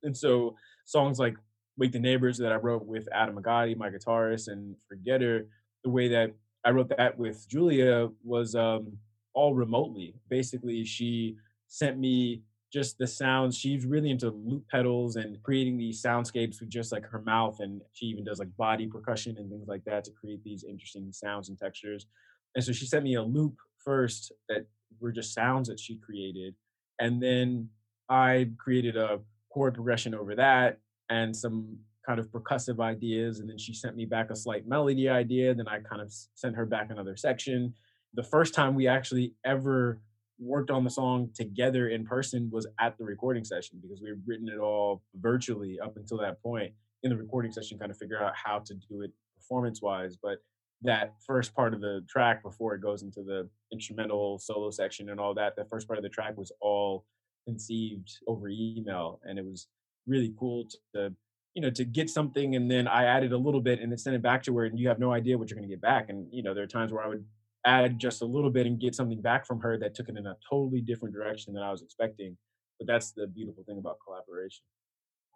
And 0.03 0.15
so 0.15 0.55
songs 0.85 1.19
like 1.19 1.35
Wake 1.79 1.93
the 1.93 1.99
Neighbors 1.99 2.37
that 2.37 2.51
I 2.51 2.55
wrote 2.55 2.85
with 2.85 3.07
Adam 3.13 3.41
Agati, 3.41 3.75
my 3.75 3.89
guitarist, 3.89 4.49
and 4.49 4.75
Forgetter, 4.91 5.45
the 5.83 5.89
way 5.89 6.09
that 6.09 6.33
I 6.65 6.71
wrote 6.71 6.89
that 6.97 7.17
with 7.17 7.47
Julia 7.47 8.09
was 8.21 8.53
um, 8.53 8.97
all 9.33 9.55
remotely. 9.55 10.13
Basically, 10.29 10.83
she 10.83 11.37
sent 11.67 11.97
me 11.97 12.41
just 12.71 12.97
the 12.97 13.07
sounds. 13.07 13.57
She's 13.57 13.85
really 13.85 14.11
into 14.11 14.29
loop 14.29 14.67
pedals 14.69 15.15
and 15.15 15.41
creating 15.41 15.77
these 15.77 16.03
soundscapes 16.03 16.59
with 16.59 16.69
just 16.69 16.91
like 16.91 17.05
her 17.05 17.21
mouth. 17.21 17.61
And 17.61 17.81
she 17.93 18.07
even 18.07 18.25
does 18.25 18.39
like 18.39 18.55
body 18.57 18.85
percussion 18.85 19.37
and 19.37 19.49
things 19.49 19.69
like 19.69 19.85
that 19.85 20.03
to 20.03 20.11
create 20.11 20.43
these 20.43 20.65
interesting 20.65 21.13
sounds 21.13 21.47
and 21.47 21.57
textures. 21.57 22.07
And 22.55 22.63
so 22.63 22.73
she 22.73 22.85
sent 22.85 23.05
me 23.05 23.15
a 23.15 23.23
loop 23.23 23.55
first 23.77 24.33
that 24.49 24.65
were 24.99 25.13
just 25.13 25.33
sounds 25.33 25.69
that 25.69 25.79
she 25.79 25.95
created. 25.95 26.55
And 26.99 27.23
then 27.23 27.69
I 28.09 28.49
created 28.57 28.97
a 28.97 29.19
chord 29.49 29.75
progression 29.75 30.13
over 30.13 30.35
that 30.35 30.79
and 31.09 31.35
some 31.35 31.77
kind 32.05 32.19
of 32.19 32.31
percussive 32.31 32.79
ideas. 32.79 33.39
And 33.39 33.49
then 33.49 33.57
she 33.57 33.73
sent 33.73 33.95
me 33.95 34.05
back 34.05 34.31
a 34.31 34.35
slight 34.35 34.67
melody 34.67 35.09
idea. 35.09 35.53
Then 35.53 35.67
I 35.67 35.79
kind 35.79 36.01
of 36.01 36.11
sent 36.35 36.55
her 36.55 36.65
back 36.65 36.89
another 36.89 37.15
section. 37.15 37.73
The 38.13 38.23
first 38.23 38.53
time 38.53 38.73
we 38.75 38.87
actually 38.87 39.33
ever 39.45 40.01
worked 40.39 40.71
on 40.71 40.83
the 40.83 40.89
song 40.89 41.29
together 41.35 41.89
in 41.89 42.05
person 42.05 42.49
was 42.51 42.65
at 42.79 42.97
the 42.97 43.03
recording 43.03 43.43
session 43.43 43.77
because 43.81 44.01
we 44.01 44.09
had 44.09 44.21
written 44.25 44.47
it 44.47 44.57
all 44.57 45.03
virtually 45.15 45.77
up 45.83 45.97
until 45.97 46.17
that 46.17 46.41
point 46.41 46.71
in 47.03 47.09
the 47.09 47.17
recording 47.17 47.51
session 47.51 47.77
kind 47.77 47.91
of 47.91 47.97
figure 47.97 48.21
out 48.23 48.33
how 48.35 48.59
to 48.59 48.73
do 48.73 49.01
it 49.01 49.11
performance 49.35 49.81
wise 49.81 50.15
but 50.21 50.37
that 50.81 51.13
first 51.27 51.53
part 51.53 51.73
of 51.73 51.81
the 51.81 52.05
track 52.07 52.41
before 52.41 52.73
it 52.73 52.81
goes 52.81 53.03
into 53.03 53.21
the 53.21 53.49
instrumental 53.73 54.39
solo 54.39 54.71
section 54.71 55.09
and 55.09 55.19
all 55.19 55.33
that 55.33 55.55
the 55.57 55.65
first 55.65 55.87
part 55.87 55.99
of 55.99 56.03
the 56.03 56.09
track 56.09 56.37
was 56.37 56.53
all 56.61 57.05
conceived 57.45 58.09
over 58.27 58.47
email 58.47 59.19
and 59.25 59.37
it 59.37 59.45
was 59.45 59.67
really 60.09 60.33
cool 60.39 60.65
to 60.93 61.13
you 61.53 61.61
know 61.61 61.69
to 61.69 61.85
get 61.85 62.09
something 62.09 62.55
and 62.55 62.69
then 62.69 62.87
i 62.87 63.05
added 63.05 63.31
a 63.31 63.37
little 63.37 63.61
bit 63.61 63.79
and 63.79 63.91
then 63.91 63.97
send 63.97 64.15
it 64.15 64.21
back 64.21 64.43
to 64.43 64.55
her 64.57 64.65
and 64.65 64.79
you 64.79 64.87
have 64.87 64.99
no 64.99 65.11
idea 65.11 65.37
what 65.37 65.49
you're 65.49 65.57
going 65.57 65.67
to 65.67 65.73
get 65.73 65.81
back 65.81 66.09
and 66.09 66.27
you 66.31 66.43
know 66.43 66.53
there 66.53 66.63
are 66.63 66.67
times 66.67 66.91
where 66.91 67.03
i 67.03 67.07
would 67.07 67.23
add 67.65 67.99
just 67.99 68.21
a 68.21 68.25
little 68.25 68.49
bit 68.49 68.65
and 68.65 68.79
get 68.79 68.95
something 68.95 69.21
back 69.21 69.45
from 69.45 69.59
her 69.59 69.77
that 69.77 69.93
took 69.93 70.09
it 70.09 70.17
in 70.17 70.25
a 70.25 70.35
totally 70.49 70.81
different 70.81 71.13
direction 71.13 71.53
than 71.53 71.63
I 71.63 71.71
was 71.71 71.81
expecting. 71.81 72.37
But 72.77 72.87
that's 72.87 73.11
the 73.11 73.27
beautiful 73.27 73.63
thing 73.63 73.77
about 73.77 73.97
collaboration. 74.05 74.63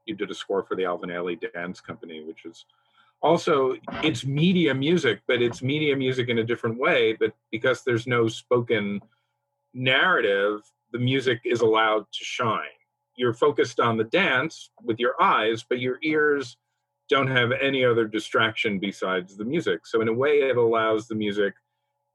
You 0.06 0.16
did 0.16 0.32
a 0.32 0.34
score 0.34 0.64
for 0.64 0.76
the 0.76 0.86
Alvin 0.86 1.10
Ailey 1.10 1.40
Dance 1.54 1.82
Company, 1.82 2.24
which 2.24 2.46
is 2.46 2.66
also 3.22 3.76
it's 4.02 4.26
media 4.26 4.74
music, 4.74 5.22
but 5.28 5.42
it's 5.42 5.62
media 5.62 5.96
music 5.96 6.30
in 6.30 6.40
a 6.40 6.44
different 6.44 6.78
way. 6.78 7.14
But 7.14 7.34
because 7.52 7.84
there's 7.84 8.08
no 8.08 8.28
spoken 8.28 9.02
narrative, 9.74 10.62
the 10.92 11.00
music 11.00 11.42
is 11.46 11.62
allowed 11.62 12.06
to 12.12 12.24
shine. 12.24 12.80
You're 13.16 13.34
focused 13.34 13.80
on 13.80 13.98
the 13.98 14.04
dance 14.04 14.72
with 14.84 15.00
your 15.00 15.22
eyes, 15.22 15.64
but 15.68 15.80
your 15.80 16.00
ears 16.02 16.58
don't 17.10 17.28
have 17.28 17.52
any 17.52 17.86
other 17.86 18.08
distraction 18.08 18.80
besides 18.80 19.38
the 19.38 19.46
music. 19.46 19.86
So 19.86 20.02
in 20.02 20.08
a 20.08 20.14
way, 20.14 20.40
it 20.40 20.58
allows 20.58 21.08
the 21.08 21.16
music 21.16 21.54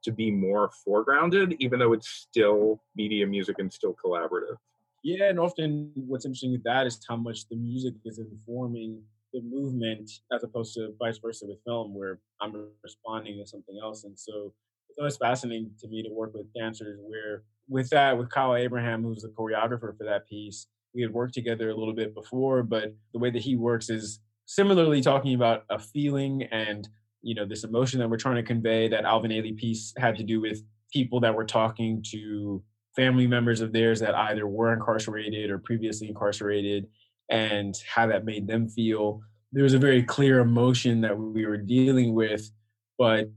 to 0.05 0.13
be 0.13 0.31
more 0.31 0.71
foregrounded, 0.87 1.57
even 1.61 1.79
though 1.79 1.93
it's 1.93 2.09
still 2.09 2.83
media 2.97 3.27
music 3.27 3.57
and 3.59 3.73
still 3.73 3.95
collaborative. 3.95 4.57
Yeah, 5.05 5.29
and 5.29 5.39
often 5.39 5.93
what's 5.95 6.25
interesting 6.25 6.53
with 6.53 6.65
that 6.65 6.87
is 6.87 7.01
how 7.09 7.17
much 7.17 7.49
the 7.49 7.57
music 7.57 7.95
is 8.05 8.19
informing 8.19 9.03
the 9.33 9.41
movement 9.43 10.11
as 10.33 10.43
opposed 10.43 10.75
to 10.75 10.95
vice 10.99 11.19
versa 11.19 11.47
with 11.47 11.63
film, 11.65 11.95
where 11.95 12.21
I'm 12.41 12.69
responding 12.83 13.39
to 13.39 13.47
something 13.47 13.79
else. 13.83 14.05
And 14.05 14.19
so 14.19 14.53
it's 14.89 14.99
always 14.99 15.17
fascinating 15.17 15.71
to 15.81 15.89
me 15.89 16.03
to 16.03 16.11
work 16.11 16.33
with 16.35 16.53
dancers 16.55 16.99
where 17.03 17.45
with 17.69 17.91
that, 17.91 18.17
with 18.17 18.31
Kyle 18.31 18.57
Abraham, 18.57 19.03
who's 19.03 19.23
the 19.23 19.29
choreographer 19.29 19.97
for 19.97 20.05
that 20.05 20.27
piece, 20.27 20.67
we 20.95 21.03
had 21.03 21.13
worked 21.13 21.35
together 21.35 21.71
a 21.71 21.77
little 21.77 21.95
bit 21.95 22.15
before, 22.15 22.63
but 22.63 22.95
the 23.13 23.19
way 23.19 23.31
that 23.31 23.43
he 23.43 23.57
works 23.57 23.91
is 23.91 24.21
similarly 24.47 25.01
talking 25.01 25.35
about 25.35 25.65
a 25.71 25.79
feeling 25.79 26.43
and 26.45 26.89
you 27.21 27.35
know 27.35 27.45
this 27.45 27.65
emotion 27.65 27.99
that 27.99 28.09
we're 28.09 28.17
trying 28.17 28.37
to 28.37 28.43
convey 28.43 28.89
that 28.89 29.05
alvin 29.05 29.31
ailey 29.31 29.55
piece 29.55 29.93
had 29.99 30.17
to 30.17 30.23
do 30.23 30.41
with 30.41 30.63
people 30.91 31.21
that 31.21 31.35
were 31.35 31.45
talking 31.45 32.03
to 32.03 32.63
family 32.97 33.27
members 33.27 33.61
of 33.61 33.73
theirs 33.73 34.01
that 34.01 34.15
either 34.15 34.47
were 34.47 34.73
incarcerated 34.73 35.51
or 35.51 35.59
previously 35.59 36.09
incarcerated 36.09 36.87
and 37.31 37.77
how 37.87 38.07
that 38.07 38.25
made 38.25 38.47
them 38.47 38.67
feel. 38.69 39.21
There 39.53 39.65
was 39.65 39.75
a 39.75 39.79
very 39.79 40.03
clear 40.03 40.41
emotion 40.41 41.03
that 41.03 41.17
we 41.19 41.47
were 41.47 41.59
dealing 41.59 42.15
with 42.15 42.51
but 42.99 43.29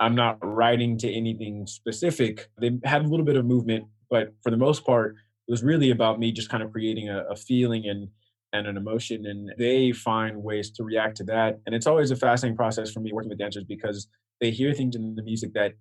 i'm 0.00 0.14
not 0.14 0.38
writing 0.42 0.96
to 0.98 1.12
anything 1.12 1.66
specific. 1.66 2.48
They 2.58 2.78
had 2.84 3.02
a 3.02 3.08
little 3.08 3.26
bit 3.26 3.36
of 3.36 3.44
movement 3.44 3.84
but 4.10 4.32
for 4.42 4.50
the 4.50 4.56
most 4.56 4.84
part 4.84 5.16
it 5.50 5.52
was 5.52 5.64
really 5.64 5.90
about 5.90 6.20
me 6.20 6.30
just 6.30 6.48
kind 6.48 6.62
of 6.62 6.70
creating 6.70 7.08
a, 7.08 7.24
a 7.28 7.34
feeling 7.34 7.88
and 7.88 8.06
and 8.52 8.68
an 8.68 8.76
emotion 8.76 9.26
and 9.26 9.50
they 9.58 9.90
find 9.90 10.40
ways 10.40 10.70
to 10.70 10.84
react 10.84 11.16
to 11.16 11.24
that 11.24 11.58
and 11.66 11.74
it's 11.74 11.88
always 11.88 12.12
a 12.12 12.16
fascinating 12.16 12.56
process 12.56 12.92
for 12.92 13.00
me 13.00 13.12
working 13.12 13.28
with 13.28 13.38
dancers 13.38 13.64
because 13.64 14.06
they 14.40 14.52
hear 14.52 14.72
things 14.72 14.94
in 14.94 15.16
the 15.16 15.22
music 15.22 15.52
that 15.52 15.72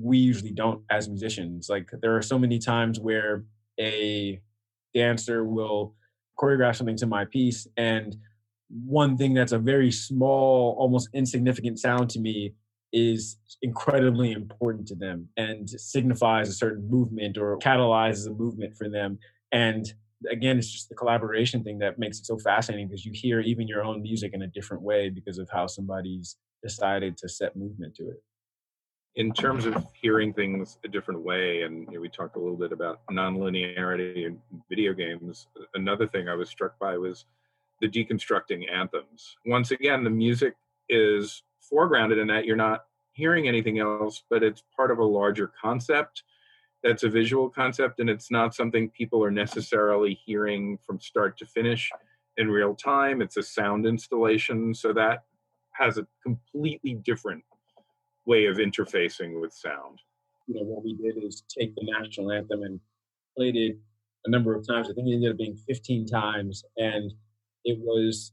we 0.00 0.16
usually 0.16 0.52
don't 0.52 0.80
as 0.90 1.08
musicians 1.08 1.68
like 1.68 1.90
there 2.02 2.16
are 2.16 2.22
so 2.22 2.38
many 2.38 2.58
times 2.60 3.00
where 3.00 3.44
a 3.80 4.40
dancer 4.94 5.44
will 5.44 5.94
choreograph 6.38 6.76
something 6.76 6.96
to 6.96 7.06
my 7.06 7.24
piece 7.24 7.66
and 7.76 8.16
one 8.68 9.16
thing 9.16 9.34
that's 9.34 9.52
a 9.52 9.58
very 9.58 9.90
small 9.90 10.76
almost 10.78 11.08
insignificant 11.14 11.80
sound 11.80 12.08
to 12.10 12.20
me 12.20 12.54
is 12.96 13.36
incredibly 13.62 14.32
important 14.32 14.88
to 14.88 14.94
them 14.94 15.28
and 15.36 15.68
signifies 15.68 16.48
a 16.48 16.52
certain 16.52 16.88
movement 16.88 17.36
or 17.36 17.58
catalyzes 17.58 18.26
a 18.26 18.30
movement 18.30 18.76
for 18.76 18.88
them 18.88 19.18
and 19.52 19.92
again, 20.30 20.58
it's 20.58 20.70
just 20.70 20.88
the 20.88 20.94
collaboration 20.94 21.62
thing 21.62 21.78
that 21.78 21.98
makes 21.98 22.18
it 22.18 22.26
so 22.26 22.38
fascinating 22.38 22.88
because 22.88 23.04
you 23.04 23.12
hear 23.12 23.40
even 23.40 23.68
your 23.68 23.84
own 23.84 24.02
music 24.02 24.32
in 24.32 24.42
a 24.42 24.46
different 24.46 24.82
way 24.82 25.10
because 25.10 25.38
of 25.38 25.48
how 25.52 25.66
somebody's 25.66 26.36
decided 26.62 27.16
to 27.18 27.28
set 27.28 27.54
movement 27.54 27.94
to 27.94 28.04
it. 28.08 28.22
in 29.16 29.32
terms 29.32 29.64
of 29.64 29.86
hearing 29.94 30.32
things 30.32 30.78
a 30.84 30.88
different 30.88 31.20
way, 31.22 31.62
and 31.62 31.86
you 31.88 31.94
know, 31.94 32.00
we 32.00 32.08
talked 32.08 32.36
a 32.36 32.38
little 32.38 32.56
bit 32.56 32.72
about 32.72 33.00
nonlinearity 33.10 34.26
in 34.26 34.38
video 34.68 34.92
games. 34.92 35.48
Another 35.74 36.06
thing 36.06 36.28
I 36.28 36.34
was 36.34 36.50
struck 36.50 36.78
by 36.78 36.98
was 36.98 37.24
the 37.80 37.88
deconstructing 37.88 38.70
anthems. 38.70 39.36
Once 39.46 39.70
again, 39.70 40.04
the 40.04 40.10
music 40.10 40.54
is 40.88 41.42
foregrounded 41.72 42.20
in 42.20 42.26
that 42.28 42.44
you're 42.44 42.56
not 42.56 42.84
hearing 43.12 43.48
anything 43.48 43.78
else, 43.78 44.22
but 44.28 44.42
it's 44.42 44.62
part 44.76 44.90
of 44.90 44.98
a 44.98 45.04
larger 45.04 45.50
concept 45.60 46.22
that's 46.82 47.02
a 47.02 47.08
visual 47.08 47.48
concept 47.48 48.00
and 48.00 48.08
it's 48.08 48.30
not 48.30 48.54
something 48.54 48.88
people 48.90 49.22
are 49.24 49.30
necessarily 49.30 50.18
hearing 50.24 50.78
from 50.86 51.00
start 51.00 51.36
to 51.38 51.46
finish 51.46 51.90
in 52.36 52.48
real 52.48 52.74
time. 52.74 53.22
It's 53.22 53.36
a 53.36 53.42
sound 53.42 53.86
installation, 53.86 54.74
so 54.74 54.92
that 54.92 55.24
has 55.72 55.98
a 55.98 56.06
completely 56.22 56.94
different 56.94 57.42
way 58.24 58.46
of 58.46 58.58
interfacing 58.58 59.40
with 59.40 59.52
sound. 59.52 60.00
You 60.46 60.56
know, 60.56 60.62
what 60.62 60.84
we 60.84 60.94
did 60.94 61.22
is 61.22 61.42
take 61.48 61.74
the 61.74 61.90
national 61.98 62.30
anthem 62.30 62.62
and 62.62 62.80
played 63.36 63.56
it 63.56 63.78
a 64.24 64.30
number 64.30 64.54
of 64.54 64.66
times. 64.66 64.88
I 64.88 64.92
think 64.92 65.08
it 65.08 65.14
ended 65.14 65.32
up 65.32 65.38
being 65.38 65.56
15 65.56 66.06
times, 66.06 66.64
and 66.76 67.12
it 67.64 67.78
was 67.80 68.32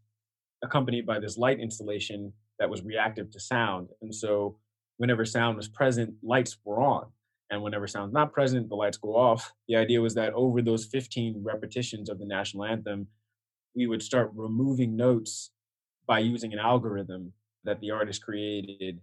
accompanied 0.63 1.05
by 1.05 1.19
this 1.19 1.37
light 1.37 1.59
installation 1.59 2.31
that 2.59 2.69
was 2.69 2.83
reactive 2.83 3.31
to 3.31 3.39
sound. 3.39 3.89
And 4.01 4.13
so, 4.13 4.57
whenever 4.97 5.25
sound 5.25 5.57
was 5.57 5.67
present, 5.67 6.15
lights 6.21 6.57
were 6.63 6.81
on. 6.81 7.07
And 7.49 7.61
whenever 7.61 7.87
sound's 7.87 8.13
not 8.13 8.33
present, 8.33 8.69
the 8.69 8.75
lights 8.75 8.97
go 8.97 9.15
off. 9.15 9.53
The 9.67 9.75
idea 9.75 10.01
was 10.01 10.15
that 10.15 10.33
over 10.33 10.61
those 10.61 10.85
15 10.85 11.41
repetitions 11.43 12.09
of 12.09 12.19
the 12.19 12.25
national 12.25 12.65
anthem, 12.65 13.07
we 13.75 13.87
would 13.87 14.01
start 14.01 14.31
removing 14.33 14.95
notes 14.95 15.51
by 16.05 16.19
using 16.19 16.53
an 16.53 16.59
algorithm 16.59 17.33
that 17.63 17.79
the 17.79 17.91
artist 17.91 18.23
created 18.23 18.99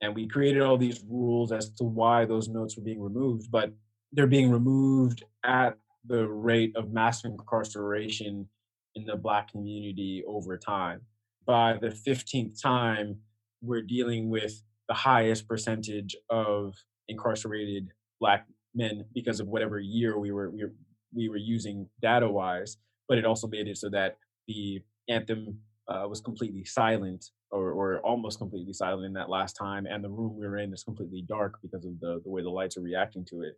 and 0.00 0.14
we 0.14 0.26
created 0.26 0.62
all 0.62 0.76
these 0.76 1.02
rules 1.08 1.52
as 1.52 1.70
to 1.70 1.84
why 1.84 2.24
those 2.24 2.48
notes 2.48 2.76
were 2.76 2.82
being 2.82 3.00
removed 3.00 3.50
but 3.50 3.72
they're 4.12 4.26
being 4.26 4.50
removed 4.50 5.24
at 5.44 5.76
the 6.06 6.28
rate 6.28 6.72
of 6.76 6.92
mass 6.92 7.24
incarceration 7.24 8.46
in 8.94 9.04
the 9.06 9.16
black 9.16 9.50
community 9.50 10.22
over 10.26 10.56
time 10.58 11.00
by 11.46 11.76
the 11.80 11.88
15th 11.88 12.60
time 12.60 13.16
we're 13.62 13.82
dealing 13.82 14.28
with 14.28 14.62
the 14.88 14.94
highest 14.94 15.48
percentage 15.48 16.14
of 16.30 16.74
incarcerated 17.08 17.88
black 18.20 18.46
men 18.74 19.04
because 19.14 19.40
of 19.40 19.46
whatever 19.46 19.78
year 19.78 20.18
we 20.18 20.32
were 20.32 20.50
we 20.50 20.64
were, 20.64 20.72
we 21.14 21.28
were 21.28 21.36
using 21.36 21.88
data 22.00 22.28
wise 22.28 22.76
but 23.08 23.18
it 23.18 23.24
also 23.24 23.46
made 23.46 23.68
it 23.68 23.76
so 23.76 23.88
that 23.88 24.16
the 24.48 24.80
anthem 25.08 25.58
uh, 25.88 26.06
was 26.08 26.20
completely 26.20 26.64
silent 26.64 27.26
or, 27.50 27.72
or 27.72 28.00
almost 28.00 28.38
completely 28.38 28.72
silent 28.72 29.04
in 29.04 29.12
that 29.12 29.28
last 29.28 29.54
time 29.54 29.86
and 29.86 30.02
the 30.02 30.08
room 30.08 30.36
we 30.38 30.46
were 30.46 30.56
in 30.56 30.72
is 30.72 30.82
completely 30.82 31.22
dark 31.28 31.58
because 31.62 31.84
of 31.84 31.98
the, 32.00 32.20
the 32.24 32.30
way 32.30 32.42
the 32.42 32.50
lights 32.50 32.76
are 32.76 32.82
reacting 32.82 33.24
to 33.24 33.42
it. 33.42 33.54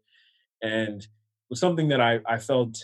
And 0.62 1.00
it 1.00 1.50
was 1.50 1.60
something 1.60 1.88
that 1.88 2.00
I, 2.00 2.20
I 2.26 2.38
felt 2.38 2.76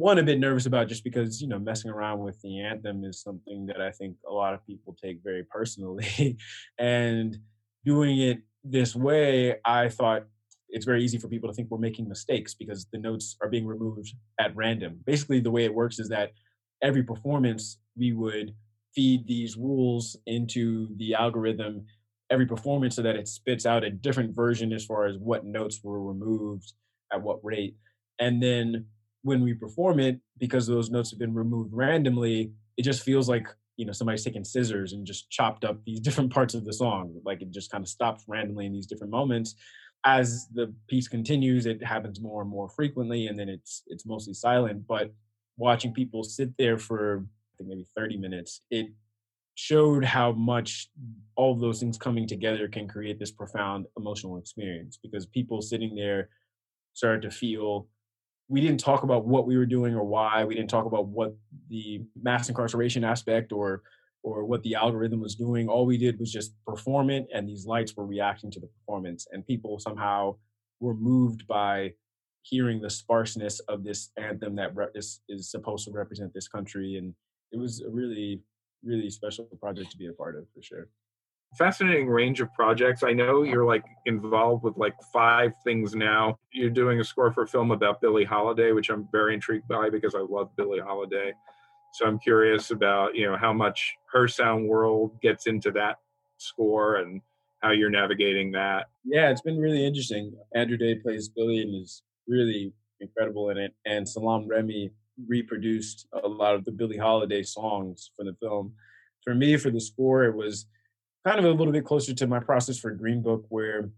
one 0.00 0.18
a 0.18 0.22
bit 0.22 0.38
nervous 0.40 0.66
about 0.66 0.88
just 0.88 1.04
because 1.04 1.40
you 1.40 1.48
know 1.48 1.58
messing 1.58 1.90
around 1.90 2.18
with 2.20 2.40
the 2.42 2.60
anthem 2.60 3.04
is 3.04 3.20
something 3.20 3.66
that 3.66 3.80
i 3.80 3.90
think 3.90 4.16
a 4.28 4.32
lot 4.32 4.54
of 4.54 4.66
people 4.66 4.96
take 5.02 5.18
very 5.22 5.44
personally 5.44 6.38
and 6.78 7.38
doing 7.84 8.18
it 8.20 8.38
this 8.64 8.94
way 8.96 9.56
i 9.64 9.88
thought 9.88 10.24
it's 10.70 10.84
very 10.84 11.02
easy 11.04 11.18
for 11.18 11.28
people 11.28 11.48
to 11.48 11.54
think 11.54 11.68
we're 11.70 11.78
making 11.78 12.08
mistakes 12.08 12.54
because 12.54 12.86
the 12.92 12.98
notes 12.98 13.36
are 13.42 13.48
being 13.48 13.66
removed 13.66 14.14
at 14.38 14.54
random 14.56 14.98
basically 15.04 15.40
the 15.40 15.50
way 15.50 15.64
it 15.64 15.74
works 15.74 15.98
is 15.98 16.08
that 16.08 16.30
every 16.82 17.02
performance 17.02 17.78
we 17.96 18.12
would 18.12 18.54
feed 18.94 19.26
these 19.26 19.56
rules 19.56 20.16
into 20.26 20.88
the 20.96 21.14
algorithm 21.14 21.84
every 22.30 22.46
performance 22.46 22.96
so 22.96 23.02
that 23.02 23.16
it 23.16 23.28
spits 23.28 23.66
out 23.66 23.84
a 23.84 23.90
different 23.90 24.34
version 24.34 24.72
as 24.72 24.84
far 24.84 25.06
as 25.06 25.16
what 25.18 25.44
notes 25.44 25.80
were 25.82 26.02
removed 26.02 26.72
at 27.12 27.20
what 27.20 27.44
rate. 27.44 27.76
And 28.20 28.42
then 28.42 28.86
when 29.22 29.42
we 29.42 29.54
perform 29.54 30.00
it, 30.00 30.20
because 30.38 30.66
those 30.66 30.90
notes 30.90 31.10
have 31.10 31.18
been 31.18 31.34
removed 31.34 31.72
randomly, 31.72 32.52
it 32.76 32.82
just 32.82 33.02
feels 33.02 33.28
like 33.28 33.46
you 33.76 33.86
know 33.86 33.92
somebody's 33.92 34.24
taken 34.24 34.44
scissors 34.44 34.92
and 34.92 35.06
just 35.06 35.30
chopped 35.30 35.64
up 35.64 35.82
these 35.84 36.00
different 36.06 36.32
parts 36.32 36.54
of 36.54 36.64
the 36.64 36.72
song. 36.72 37.14
Like 37.24 37.42
it 37.42 37.50
just 37.50 37.70
kind 37.70 37.82
of 37.82 37.88
stops 37.88 38.24
randomly 38.28 38.66
in 38.66 38.72
these 38.72 38.86
different 38.86 39.10
moments. 39.10 39.54
As 40.04 40.48
the 40.54 40.72
piece 40.88 41.08
continues, 41.08 41.66
it 41.66 41.82
happens 41.84 42.20
more 42.20 42.40
and 42.40 42.50
more 42.50 42.68
frequently, 42.68 43.26
and 43.26 43.38
then 43.38 43.48
it's 43.48 43.82
it's 43.88 44.06
mostly 44.06 44.34
silent. 44.34 44.86
But 44.86 45.12
watching 45.56 45.92
people 45.92 46.24
sit 46.24 46.50
there 46.58 46.78
for 46.78 47.26
I 47.54 47.56
think 47.58 47.68
maybe 47.68 47.86
30 47.96 48.16
minutes, 48.16 48.62
it 48.70 48.88
showed 49.54 50.04
how 50.04 50.32
much 50.32 50.88
all 51.36 51.52
of 51.52 51.60
those 51.60 51.80
things 51.80 51.98
coming 51.98 52.26
together 52.26 52.66
can 52.66 52.88
create 52.88 53.18
this 53.18 53.30
profound 53.30 53.84
emotional 53.98 54.38
experience 54.38 54.98
because 55.02 55.26
people 55.26 55.60
sitting 55.60 55.94
there 55.94 56.30
started 56.94 57.20
to 57.20 57.30
feel 57.30 57.86
we 58.50 58.60
didn't 58.60 58.80
talk 58.80 59.04
about 59.04 59.26
what 59.26 59.46
we 59.46 59.56
were 59.56 59.64
doing 59.64 59.94
or 59.94 60.02
why. 60.02 60.44
We 60.44 60.56
didn't 60.56 60.70
talk 60.70 60.84
about 60.84 61.06
what 61.06 61.36
the 61.68 62.02
mass 62.20 62.48
incarceration 62.48 63.04
aspect 63.04 63.52
or 63.52 63.82
or 64.22 64.44
what 64.44 64.62
the 64.64 64.74
algorithm 64.74 65.20
was 65.20 65.34
doing. 65.34 65.68
All 65.68 65.86
we 65.86 65.96
did 65.96 66.18
was 66.18 66.30
just 66.30 66.52
perform 66.66 67.08
it 67.08 67.26
and 67.32 67.48
these 67.48 67.64
lights 67.64 67.96
were 67.96 68.04
reacting 68.04 68.50
to 68.50 68.60
the 68.60 68.66
performance. 68.66 69.26
And 69.32 69.46
people 69.46 69.78
somehow 69.78 70.36
were 70.78 70.94
moved 70.94 71.46
by 71.46 71.94
hearing 72.42 72.82
the 72.82 72.90
sparseness 72.90 73.60
of 73.60 73.82
this 73.82 74.10
anthem 74.18 74.56
that 74.56 74.74
that 74.74 74.90
is, 74.94 75.20
is 75.28 75.50
supposed 75.50 75.86
to 75.86 75.92
represent 75.92 76.34
this 76.34 76.48
country. 76.48 76.96
And 76.96 77.14
it 77.52 77.58
was 77.58 77.80
a 77.80 77.88
really 77.88 78.42
really 78.82 79.10
special 79.10 79.44
project 79.60 79.90
to 79.90 79.96
be 79.96 80.06
a 80.06 80.12
part 80.12 80.36
of 80.36 80.44
for 80.54 80.62
sure 80.62 80.88
fascinating 81.56 82.08
range 82.08 82.40
of 82.40 82.52
projects. 82.54 83.02
I 83.02 83.12
know 83.12 83.42
you're 83.42 83.64
like 83.64 83.84
involved 84.06 84.62
with 84.62 84.76
like 84.76 84.94
five 85.12 85.52
things 85.64 85.94
now. 85.94 86.38
You're 86.52 86.70
doing 86.70 87.00
a 87.00 87.04
score 87.04 87.32
for 87.32 87.42
a 87.42 87.46
film 87.46 87.70
about 87.70 88.00
billie 88.00 88.24
holiday 88.24 88.72
which 88.72 88.90
i'm 88.90 89.08
very 89.10 89.34
intrigued 89.34 89.66
by 89.68 89.90
because 89.90 90.14
i 90.14 90.20
love 90.20 90.54
billie 90.56 90.80
holiday. 90.80 91.32
So 91.94 92.06
i'm 92.06 92.18
curious 92.18 92.70
about 92.70 93.14
you 93.14 93.26
know 93.26 93.36
how 93.36 93.52
much 93.52 93.94
her 94.12 94.28
sound 94.28 94.68
world 94.68 95.20
gets 95.20 95.46
into 95.46 95.70
that 95.72 95.96
score 96.38 96.96
and 96.96 97.20
how 97.60 97.72
you're 97.72 97.90
navigating 97.90 98.52
that. 98.52 98.86
Yeah 99.04 99.30
it's 99.30 99.42
been 99.42 99.58
really 99.58 99.84
interesting. 99.84 100.32
Andra 100.54 100.78
Day 100.78 100.94
plays 100.96 101.28
billie 101.28 101.62
and 101.62 101.74
is 101.74 102.02
really 102.28 102.72
incredible 103.00 103.50
in 103.50 103.58
it 103.58 103.74
and 103.86 104.08
Salaam 104.08 104.46
Remi 104.46 104.90
reproduced 105.26 106.06
a 106.24 106.28
lot 106.28 106.54
of 106.54 106.64
the 106.64 106.72
Billie 106.72 106.96
Holiday 106.96 107.42
songs 107.42 108.10
for 108.16 108.24
the 108.24 108.34
film. 108.40 108.72
For 109.22 109.34
me, 109.34 109.56
for 109.56 109.70
the 109.70 109.80
score, 109.80 110.24
it 110.24 110.34
was 110.34 110.66
kind 111.26 111.38
of 111.38 111.44
a 111.44 111.50
little 111.50 111.72
bit 111.72 111.84
closer 111.84 112.14
to 112.14 112.26
my 112.26 112.40
process 112.40 112.78
for 112.78 112.90
Green 112.90 113.22
Book, 113.22 113.44
where 113.48 113.90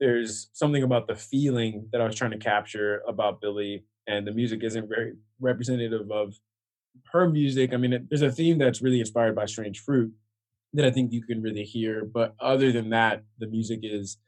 there's 0.00 0.48
something 0.52 0.82
about 0.82 1.06
the 1.06 1.14
feeling 1.14 1.88
that 1.92 2.00
I 2.00 2.06
was 2.06 2.16
trying 2.16 2.32
to 2.32 2.38
capture 2.38 3.02
about 3.06 3.40
Billie, 3.40 3.84
and 4.06 4.26
the 4.26 4.32
music 4.32 4.62
isn't 4.62 4.88
very 4.88 5.14
representative 5.40 6.10
of 6.10 6.34
her 7.12 7.28
music. 7.28 7.72
I 7.72 7.76
mean, 7.76 7.92
it, 7.92 8.08
there's 8.08 8.22
a 8.22 8.30
theme 8.30 8.58
that's 8.58 8.82
really 8.82 9.00
inspired 9.00 9.34
by 9.34 9.46
Strange 9.46 9.80
Fruit 9.80 10.12
that 10.72 10.84
I 10.84 10.90
think 10.90 11.12
you 11.12 11.22
can 11.22 11.42
really 11.42 11.64
hear, 11.64 12.04
but 12.04 12.34
other 12.40 12.72
than 12.72 12.90
that, 12.90 13.22
the 13.38 13.46
music 13.46 13.80
is 13.82 14.18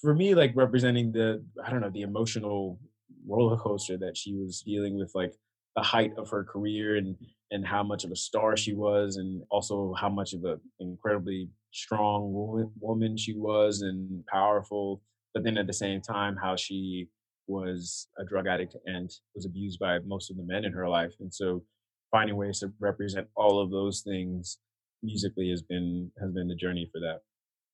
for 0.00 0.14
me 0.14 0.34
like 0.34 0.52
representing 0.54 1.12
the 1.12 1.44
I 1.64 1.70
don't 1.70 1.80
know 1.80 1.90
the 1.90 2.02
emotional 2.02 2.80
roller 3.26 3.56
coaster 3.56 3.96
that 3.98 4.16
she 4.16 4.34
was 4.34 4.62
dealing 4.62 4.98
with, 4.98 5.12
like 5.14 5.34
the 5.76 5.82
height 5.82 6.12
of 6.18 6.30
her 6.30 6.44
career 6.44 6.96
and 6.96 7.16
and 7.50 7.66
how 7.66 7.82
much 7.82 8.04
of 8.04 8.10
a 8.10 8.16
star 8.16 8.56
she 8.56 8.72
was 8.72 9.16
and 9.16 9.42
also 9.50 9.92
how 9.98 10.08
much 10.08 10.32
of 10.32 10.42
an 10.44 10.58
incredibly 10.80 11.50
strong 11.70 12.32
woman, 12.80 13.16
she 13.16 13.34
was 13.34 13.82
and 13.82 14.24
powerful 14.26 15.02
but 15.34 15.44
then 15.44 15.58
at 15.58 15.66
the 15.66 15.72
same 15.72 16.00
time 16.00 16.36
how 16.36 16.56
she 16.56 17.08
was 17.46 18.08
a 18.18 18.24
drug 18.24 18.46
addict 18.46 18.76
and 18.86 19.10
was 19.34 19.46
abused 19.46 19.78
by 19.78 19.98
most 20.00 20.30
of 20.30 20.36
the 20.36 20.42
men 20.44 20.64
in 20.64 20.72
her 20.72 20.88
life. 20.88 21.12
And 21.20 21.32
so 21.32 21.62
finding 22.10 22.36
ways 22.36 22.60
to 22.60 22.72
represent 22.80 23.26
all 23.36 23.60
of 23.60 23.70
those 23.70 24.02
things 24.02 24.58
musically 25.02 25.50
has 25.50 25.62
been 25.62 26.10
has 26.20 26.30
been 26.32 26.48
the 26.48 26.54
journey 26.54 26.88
for 26.92 27.00
that. 27.00 27.20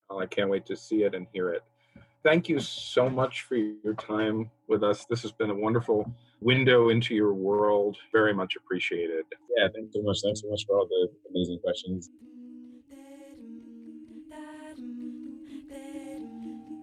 Well, 0.09 0.21
i 0.21 0.27
can't 0.27 0.49
wait 0.49 0.65
to 0.67 0.77
see 0.77 1.03
it 1.03 1.15
and 1.15 1.27
hear 1.33 1.51
it 1.51 1.63
thank 2.29 2.49
you 2.49 2.61
so 2.61 3.09
much 3.09 3.43
for 3.43 3.57
your 3.57 3.95
time 3.95 4.51
with 4.69 4.83
us 4.85 5.07
this 5.07 5.23
has 5.23 5.33
been 5.33 5.49
a 5.49 5.55
wonderful 5.55 6.13
window 6.41 6.91
into 6.91 7.15
your 7.15 7.33
world. 7.35 7.97
Very 8.13 8.35
much 8.35 8.57
appreciated. 8.57 9.25
Yeah, 9.57 9.69
thanks 9.75 9.95
so 9.95 10.03
much. 10.03 10.19
Thanks 10.23 10.43
so 10.43 10.51
much 10.51 10.65
for 10.67 10.79
all 10.79 10.87
the 10.87 11.09
amazing 11.31 11.59
questions. 11.61 12.11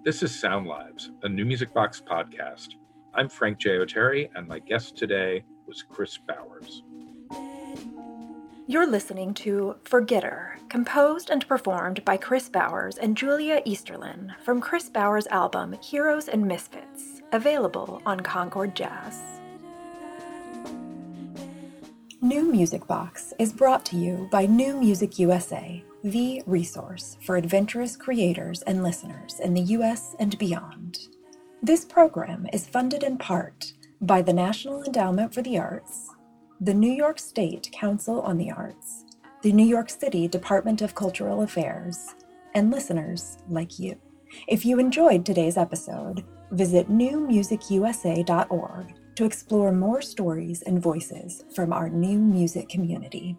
This 0.03 0.23
is 0.23 0.39
Sound 0.39 0.67
Lives, 0.67 1.11
a 1.23 1.29
new 1.29 1.45
music 1.45 1.73
box 1.73 2.01
podcast. 2.05 2.69
I'm 3.13 3.29
Frank 3.29 3.59
J. 3.59 3.77
Oteri, 3.77 4.29
and 4.35 4.47
my 4.47 4.59
guest 4.59 4.97
today 4.97 5.43
was 5.67 5.83
Kris 5.83 6.19
Bowers. 6.27 6.83
You're 8.67 8.87
listening 8.87 9.35
to 9.35 9.75
Forgetter, 9.83 10.53
composed 10.69 11.29
and 11.29 11.47
performed 11.47 12.03
by 12.03 12.17
Kris 12.17 12.49
Bowers 12.49 12.97
and 12.97 13.15
Julia 13.15 13.61
Easterlin 13.61 14.33
from 14.43 14.59
Kris 14.59 14.89
Bowers' 14.89 15.27
album 15.27 15.73
Heroes 15.83 16.27
and 16.27 16.47
Misfits, 16.47 17.21
available 17.31 18.01
on 18.07 18.21
Concord 18.21 18.75
Jazz. 18.75 19.21
New 22.21 22.51
Music 22.51 22.87
Box 22.87 23.35
is 23.37 23.53
brought 23.53 23.85
to 23.85 23.97
you 23.97 24.27
by 24.31 24.47
New 24.47 24.75
Music 24.75 25.19
USA, 25.19 25.83
the 26.03 26.41
resource 26.47 27.17
for 27.21 27.37
adventurous 27.37 27.95
creators 27.95 28.63
and 28.63 28.81
listeners 28.81 29.39
in 29.41 29.53
the 29.53 29.61
US 29.61 30.15
and 30.17 30.35
beyond. 30.39 30.97
This 31.61 31.85
program 31.85 32.47
is 32.51 32.65
funded 32.65 33.03
in 33.03 33.19
part 33.19 33.73
by 34.01 34.23
the 34.23 34.33
National 34.33 34.81
Endowment 34.83 35.35
for 35.35 35.43
the 35.43 35.59
Arts, 35.59 36.04
the 36.61 36.73
New 36.73 36.91
York 36.91 37.19
State 37.19 37.69
Council 37.73 38.21
on 38.21 38.37
the 38.37 38.49
Arts, 38.49 39.03
the 39.41 39.51
New 39.51 39.65
York 39.65 39.89
City 39.89 40.25
Department 40.25 40.81
of 40.81 40.95
Cultural 40.95 41.41
Affairs, 41.41 42.15
and 42.53 42.71
listeners 42.71 43.37
like 43.49 43.77
you. 43.77 43.97
If 44.47 44.65
you 44.65 44.79
enjoyed 44.79 45.25
today's 45.25 45.57
episode, 45.57 46.23
visit 46.51 46.89
newmusicusa.org 46.89 48.93
to 49.15 49.25
explore 49.25 49.73
more 49.73 50.01
stories 50.01 50.61
and 50.61 50.81
voices 50.81 51.43
from 51.53 51.73
our 51.73 51.89
new 51.89 52.19
music 52.19 52.69
community. 52.69 53.37